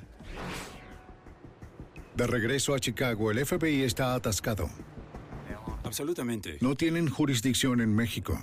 De 2.15 2.27
regreso 2.27 2.73
a 2.73 2.79
Chicago, 2.79 3.31
el 3.31 3.45
FBI 3.45 3.81
está 3.81 4.15
atascado. 4.15 4.69
Absolutamente. 5.83 6.59
No 6.61 6.75
tienen 6.75 7.09
jurisdicción 7.09 7.81
en 7.81 7.93
México. 7.93 8.39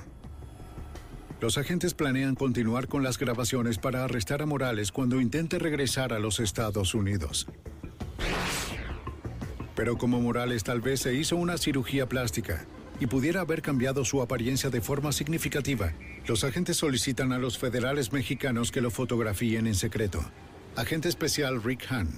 Los 1.40 1.57
agentes 1.57 1.95
planean 1.95 2.34
continuar 2.34 2.86
con 2.86 3.03
las 3.03 3.16
grabaciones 3.16 3.78
para 3.78 4.05
arrestar 4.05 4.43
a 4.43 4.47
Morales 4.47 4.93
cuando 4.93 5.22
intente 5.22 5.59
regresar 5.59 6.12
a 6.12 6.18
los 6.18 6.38
Estados 6.38 6.95
Unidos. 6.95 7.47
Pero 9.74 9.97
como 9.97 10.20
Morales 10.20 10.64
tal 10.64 10.82
vez 10.82 11.01
se 11.01 11.14
hizo 11.14 11.36
una 11.36 11.57
cirugía 11.57 12.07
plástica 12.07 12.66
y 13.03 13.07
pudiera 13.09 13.40
haber 13.40 13.62
cambiado 13.62 14.05
su 14.05 14.22
apariencia 14.22 14.70
de 14.70 14.80
forma 14.80 15.11
significativa, 15.11 15.92
los 16.28 16.44
agentes 16.44 16.76
solicitan 16.76 17.32
a 17.32 17.38
los 17.38 17.59
federales 17.59 18.12
mexicanos 18.12 18.70
que 18.70 18.80
lo 18.80 18.92
fotografíen 18.92 19.66
en 19.66 19.74
secreto. 19.74 20.24
Agente 20.76 21.09
especial 21.09 21.64
Rick 21.64 21.84
Hahn. 21.90 22.09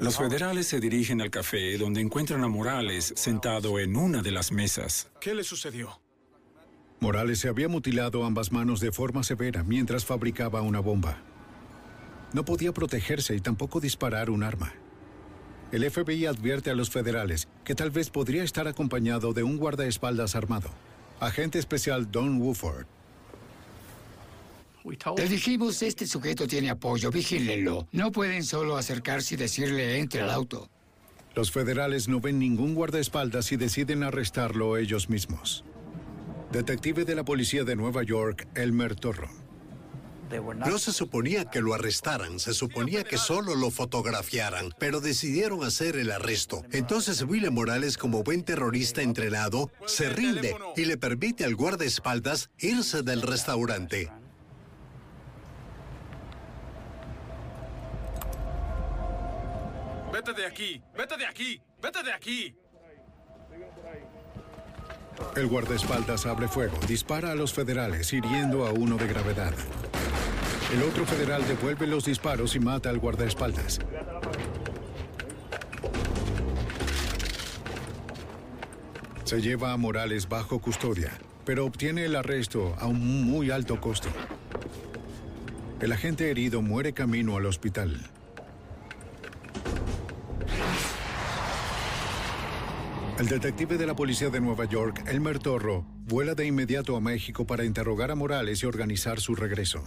Los 0.00 0.16
federales 0.16 0.68
se 0.68 0.80
dirigen 0.80 1.20
al 1.20 1.28
café 1.28 1.76
donde 1.76 2.00
encuentran 2.00 2.42
a 2.44 2.48
Morales 2.48 3.12
sentado 3.14 3.78
en 3.78 3.94
una 3.94 4.22
de 4.22 4.30
las 4.30 4.52
mesas. 4.52 5.10
¿Qué 5.20 5.34
le 5.34 5.44
sucedió? 5.44 6.00
Morales 6.98 7.38
se 7.38 7.48
había 7.48 7.68
mutilado 7.68 8.24
ambas 8.24 8.52
manos 8.52 8.80
de 8.80 8.92
forma 8.92 9.22
severa 9.22 9.64
mientras 9.64 10.06
fabricaba 10.06 10.62
una 10.62 10.80
bomba. 10.80 11.22
No 12.32 12.46
podía 12.46 12.72
protegerse 12.72 13.36
y 13.36 13.40
tampoco 13.40 13.80
disparar 13.80 14.30
un 14.30 14.44
arma. 14.44 14.72
El 15.72 15.88
FBI 15.88 16.26
advierte 16.26 16.70
a 16.70 16.74
los 16.74 16.90
federales 16.90 17.48
que 17.64 17.74
tal 17.74 17.90
vez 17.90 18.10
podría 18.10 18.42
estar 18.42 18.66
acompañado 18.66 19.32
de 19.32 19.42
un 19.42 19.56
guardaespaldas 19.56 20.34
armado. 20.34 20.70
Agente 21.20 21.58
especial 21.58 22.10
Don 22.10 22.40
Wooford. 22.40 22.86
Le 25.16 25.28
dijimos, 25.28 25.82
este 25.82 26.06
sujeto 26.06 26.46
tiene 26.46 26.70
apoyo, 26.70 27.10
vigílenlo. 27.10 27.86
No 27.92 28.10
pueden 28.10 28.42
solo 28.42 28.76
acercarse 28.76 29.34
y 29.34 29.36
decirle, 29.36 29.98
entre 29.98 30.22
al 30.22 30.30
auto. 30.30 30.68
Los 31.34 31.52
federales 31.52 32.08
no 32.08 32.20
ven 32.20 32.38
ningún 32.38 32.74
guardaespaldas 32.74 33.52
y 33.52 33.56
deciden 33.56 34.02
arrestarlo 34.02 34.76
ellos 34.76 35.08
mismos. 35.08 35.64
Detective 36.50 37.04
de 37.04 37.14
la 37.14 37.24
policía 37.24 37.62
de 37.62 37.76
Nueva 37.76 38.02
York, 38.02 38.48
Elmer 38.54 38.96
Torro. 38.96 39.28
No 40.38 40.78
se 40.78 40.92
suponía 40.92 41.46
que 41.46 41.60
lo 41.60 41.74
arrestaran, 41.74 42.38
se 42.38 42.54
suponía 42.54 43.02
que 43.02 43.18
solo 43.18 43.56
lo 43.56 43.70
fotografiaran, 43.70 44.72
pero 44.78 45.00
decidieron 45.00 45.64
hacer 45.64 45.96
el 45.96 46.10
arresto. 46.12 46.62
Entonces 46.70 47.22
William 47.22 47.54
Morales, 47.54 47.98
como 47.98 48.22
buen 48.22 48.44
terrorista 48.44 49.02
entrenado, 49.02 49.70
se 49.86 50.08
rinde 50.08 50.54
y 50.76 50.84
le 50.84 50.96
permite 50.96 51.44
al 51.44 51.56
guardaespaldas 51.56 52.50
irse 52.58 53.02
del 53.02 53.22
restaurante. 53.22 54.10
Vete 60.12 60.32
de 60.32 60.46
aquí, 60.46 60.82
vete 60.96 61.16
de 61.16 61.26
aquí, 61.26 61.62
vete 61.82 62.02
de 62.02 62.12
aquí. 62.12 62.54
El 65.36 65.46
guardaespaldas 65.46 66.26
abre 66.26 66.48
fuego, 66.48 66.78
dispara 66.86 67.32
a 67.32 67.34
los 67.34 67.52
federales, 67.52 68.12
hiriendo 68.12 68.66
a 68.66 68.72
uno 68.72 68.96
de 68.96 69.06
gravedad. 69.06 69.54
El 70.72 70.84
otro 70.84 71.04
federal 71.04 71.46
devuelve 71.48 71.86
los 71.86 72.04
disparos 72.04 72.54
y 72.54 72.60
mata 72.60 72.90
al 72.90 72.98
guardaespaldas. 72.98 73.80
Se 79.24 79.40
lleva 79.40 79.72
a 79.72 79.76
Morales 79.76 80.28
bajo 80.28 80.60
custodia, 80.60 81.10
pero 81.44 81.64
obtiene 81.64 82.04
el 82.04 82.14
arresto 82.14 82.76
a 82.78 82.86
un 82.86 83.24
muy 83.24 83.50
alto 83.50 83.80
costo. 83.80 84.08
El 85.80 85.92
agente 85.92 86.30
herido 86.30 86.62
muere 86.62 86.92
camino 86.92 87.36
al 87.36 87.46
hospital. 87.46 88.08
El 93.18 93.26
detective 93.26 93.76
de 93.76 93.86
la 93.86 93.94
policía 93.94 94.30
de 94.30 94.40
Nueva 94.40 94.64
York, 94.66 95.04
Elmer 95.06 95.38
Torro, 95.38 95.84
vuela 96.06 96.34
de 96.34 96.46
inmediato 96.46 96.96
a 96.96 97.00
México 97.00 97.46
para 97.46 97.64
interrogar 97.64 98.10
a 98.10 98.14
Morales 98.14 98.62
y 98.62 98.66
organizar 98.66 99.20
su 99.20 99.34
regreso. 99.34 99.84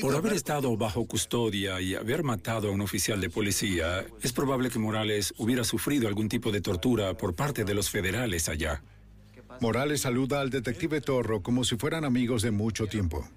Por 0.00 0.14
haber 0.14 0.34
estado 0.34 0.76
bajo 0.76 1.06
custodia 1.06 1.80
y 1.80 1.94
haber 1.94 2.22
matado 2.22 2.68
a 2.68 2.70
un 2.70 2.80
oficial 2.80 3.20
de 3.20 3.30
policía, 3.30 4.06
es 4.22 4.32
probable 4.32 4.70
que 4.70 4.78
Morales 4.78 5.34
hubiera 5.38 5.64
sufrido 5.64 6.08
algún 6.08 6.28
tipo 6.28 6.52
de 6.52 6.60
tortura 6.60 7.16
por 7.16 7.34
parte 7.34 7.64
de 7.64 7.74
los 7.74 7.90
federales 7.90 8.48
allá. 8.48 8.82
Morales 9.60 10.02
saluda 10.02 10.40
al 10.40 10.50
detective 10.50 11.00
Torro 11.00 11.42
como 11.42 11.64
si 11.64 11.76
fueran 11.76 12.04
amigos 12.04 12.42
de 12.42 12.50
mucho 12.50 12.86
tiempo. 12.86 13.28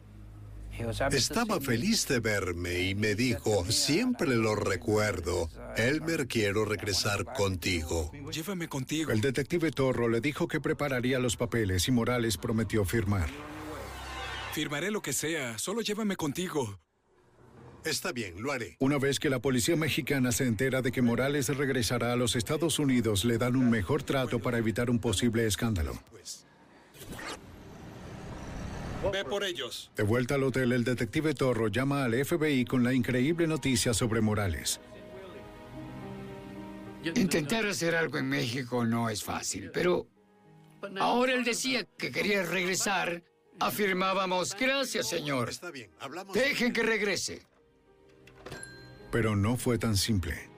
Estaba 1.11 1.59
feliz 1.59 2.07
de 2.07 2.19
verme 2.19 2.81
y 2.81 2.95
me 2.95 3.15
dijo, 3.15 3.65
siempre 3.71 4.35
lo 4.35 4.55
recuerdo. 4.55 5.49
Elmer, 5.75 6.27
quiero 6.27 6.65
regresar 6.65 7.25
contigo. 7.33 8.11
Llévame 8.31 8.67
contigo. 8.67 9.11
El 9.11 9.21
detective 9.21 9.71
Torro 9.71 10.07
le 10.07 10.21
dijo 10.21 10.47
que 10.47 10.59
prepararía 10.59 11.17
los 11.17 11.35
papeles 11.35 11.87
y 11.87 11.91
Morales 11.91 12.37
prometió 12.37 12.85
firmar. 12.85 13.29
Firmaré 14.57 14.89
lo 14.89 15.03
que 15.03 15.13
sea, 15.13 15.59
solo 15.59 15.81
llévame 15.81 16.15
contigo. 16.15 16.79
Está 17.85 18.11
bien, 18.11 18.41
lo 18.41 18.51
haré. 18.51 18.75
Una 18.79 18.97
vez 18.97 19.19
que 19.19 19.29
la 19.29 19.37
policía 19.37 19.75
mexicana 19.75 20.31
se 20.31 20.47
entera 20.47 20.81
de 20.81 20.91
que 20.91 21.03
Morales 21.03 21.55
regresará 21.55 22.11
a 22.11 22.15
los 22.15 22.35
Estados 22.35 22.79
Unidos, 22.79 23.23
le 23.23 23.37
dan 23.37 23.55
un 23.55 23.69
mejor 23.69 24.01
trato 24.01 24.39
para 24.39 24.57
evitar 24.57 24.89
un 24.89 24.97
posible 24.97 25.45
escándalo. 25.45 25.93
Ve 29.13 29.23
por 29.25 29.43
ellos. 29.43 29.91
De 29.95 30.01
vuelta 30.01 30.33
al 30.33 30.43
hotel, 30.43 30.71
el 30.71 30.83
detective 30.83 31.35
Torro 31.35 31.67
llama 31.67 32.03
al 32.03 32.25
FBI 32.25 32.65
con 32.65 32.83
la 32.83 32.95
increíble 32.95 33.45
noticia 33.45 33.93
sobre 33.93 34.21
Morales. 34.21 34.79
Intentar 37.03 37.67
hacer 37.67 37.93
algo 37.93 38.17
en 38.17 38.27
México 38.27 38.83
no 38.85 39.07
es 39.11 39.23
fácil, 39.23 39.69
pero 39.71 40.07
ahora 40.99 41.33
él 41.33 41.43
decía 41.43 41.83
que 41.83 42.11
quería 42.11 42.41
regresar. 42.41 43.21
Afirmábamos, 43.59 44.55
gracias, 44.59 45.09
señor. 45.09 45.51
Dejen 46.33 46.73
que 46.73 46.83
regrese. 46.83 47.41
Pero 49.11 49.35
no 49.35 49.57
fue 49.57 49.77
tan 49.77 49.97
simple. 49.97 50.49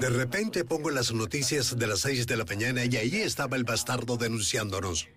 De 0.00 0.10
repente 0.10 0.64
pongo 0.64 0.90
las 0.90 1.12
noticias 1.12 1.78
de 1.78 1.86
las 1.86 2.00
6 2.00 2.26
de 2.26 2.36
la 2.36 2.44
mañana 2.44 2.84
y 2.84 2.96
ahí 2.96 3.16
estaba 3.16 3.56
el 3.56 3.62
bastardo 3.62 4.16
denunciándonos. 4.16 5.08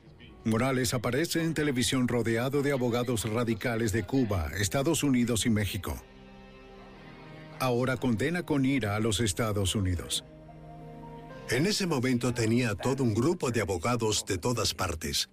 Morales 0.46 0.94
aparece 0.94 1.42
en 1.42 1.54
televisión 1.54 2.08
rodeado 2.08 2.62
de 2.62 2.72
abogados 2.72 3.28
radicales 3.30 3.92
de 3.92 4.04
Cuba, 4.04 4.52
Estados 4.58 5.04
Unidos 5.04 5.46
y 5.46 5.50
México. 5.50 6.02
Ahora 7.60 7.98
condena 7.98 8.44
con 8.44 8.64
ira 8.64 8.96
a 8.96 9.00
los 9.00 9.20
Estados 9.20 9.76
Unidos. 9.76 10.24
En 11.50 11.66
ese 11.66 11.88
momento 11.88 12.32
tenía 12.32 12.76
todo 12.76 13.04
un 13.04 13.16
grupo 13.16 13.50
de 13.50 13.62
abogados 13.62 14.24
de 14.28 14.38
todas 14.38 14.76
partes. 14.76 15.30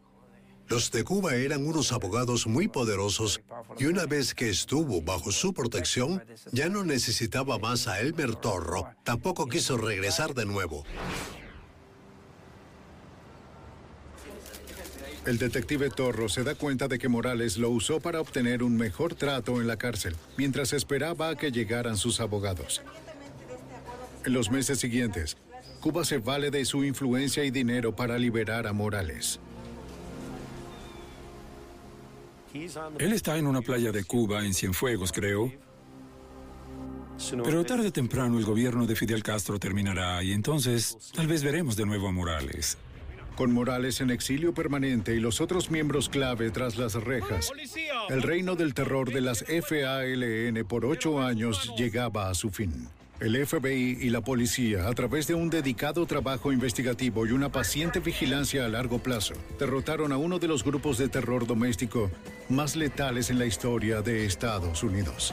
Los 0.67 0.91
de 0.91 1.05
Cuba 1.05 1.35
eran 1.35 1.67
unos 1.67 1.93
abogados 1.93 2.47
muy 2.47 2.69
poderosos 2.69 3.43
y 3.79 3.85
una 3.85 4.07
vez 4.07 4.35
que 4.35 4.49
estuvo 4.49 5.03
bajo 5.03 5.31
su 5.31 5.53
protección, 5.53 6.25
ya 6.53 6.71
no 6.71 6.85
necesitaba 6.85 7.59
más 7.59 7.87
a 7.87 8.01
Elmer 8.01 8.35
Torro, 8.35 8.89
tampoco 9.05 9.47
quiso 9.47 9.77
regresar 9.77 10.35
de 10.35 10.47
nuevo. 10.47 10.85
El 15.27 15.37
detective 15.37 15.91
Torro 15.91 16.31
se 16.31 16.45
da 16.45 16.55
cuenta 16.55 16.89
de 16.89 16.99
que 16.99 17.09
Morales 17.09 17.59
lo 17.59 17.69
usó 17.69 18.01
para 18.01 18.23
obtener 18.23 18.63
un 18.63 18.77
mejor 18.77 19.15
trato 19.15 19.61
en 19.61 19.67
la 19.67 19.77
cárcel, 19.77 20.17
mientras 20.39 20.73
esperaba 20.73 21.29
a 21.29 21.37
que 21.37 21.53
llegaran 21.53 21.99
sus 21.99 22.21
abogados. 22.21 22.81
En 24.25 24.33
los 24.33 24.51
meses 24.51 24.79
siguientes, 24.81 25.37
Cuba 25.87 26.05
se 26.05 26.19
vale 26.19 26.51
de 26.51 26.65
su 26.65 26.83
influencia 26.83 27.45
y 27.45 27.53
dinero 27.53 27.95
para 27.95 28.19
liberar 28.19 28.67
a 28.67 28.73
Morales. 28.73 29.39
Él 32.99 33.13
está 33.13 33.39
en 33.39 33.47
una 33.47 33.63
playa 33.63 33.93
de 33.93 34.03
Cuba, 34.03 34.45
en 34.45 34.53
Cienfuegos, 34.53 35.13
creo. 35.13 35.53
Pero 37.45 37.65
tarde 37.65 37.87
o 37.87 37.93
temprano 37.93 38.37
el 38.37 38.45
gobierno 38.45 38.85
de 38.85 38.97
Fidel 38.97 39.23
Castro 39.23 39.61
terminará 39.61 40.25
y 40.25 40.33
entonces 40.33 40.99
tal 41.15 41.29
vez 41.29 41.45
veremos 41.45 41.77
de 41.77 41.87
nuevo 41.87 42.09
a 42.09 42.11
Morales. 42.11 42.79
Con 43.37 43.53
Morales 43.53 44.01
en 44.01 44.11
exilio 44.11 44.53
permanente 44.53 45.15
y 45.15 45.21
los 45.21 45.41
otros 45.41 45.71
miembros 45.71 46.09
clave 46.09 46.51
tras 46.51 46.79
las 46.79 46.95
rejas, 46.95 47.53
el 48.09 48.23
reino 48.23 48.57
del 48.57 48.75
terror 48.75 49.13
de 49.13 49.21
las 49.21 49.45
FALN 49.45 50.65
por 50.67 50.85
ocho 50.85 51.23
años 51.23 51.73
llegaba 51.79 52.29
a 52.29 52.35
su 52.35 52.51
fin. 52.51 52.89
El 53.19 53.47
FBI 53.47 53.97
y 54.03 54.11
la 54.11 54.21
policía, 54.21 54.89
a 54.89 54.93
través 54.93 55.27
de 55.27 55.33
un 55.33 55.49
dedicado 55.49 56.05
trabajo 56.05 56.53
investigativo 56.53 57.27
y 57.27 57.33
una 57.33 57.51
paciente 57.51 57.99
vigilancia 57.99 58.67
a 58.67 58.69
largo 58.69 58.99
plazo, 58.99 59.33
derrotaron 59.59 60.13
a 60.13 60.19
uno 60.19 60.39
de 60.39 60.49
los 60.49 60.63
grupos 60.63 60.99
de 60.99 61.09
terror 61.09 61.47
doméstico 61.47 62.11
más 62.51 62.77
letales 62.77 63.31
en 63.31 63.39
la 63.39 63.47
historia 63.47 64.03
de 64.03 64.27
Estados 64.27 64.83
Unidos. 64.83 65.33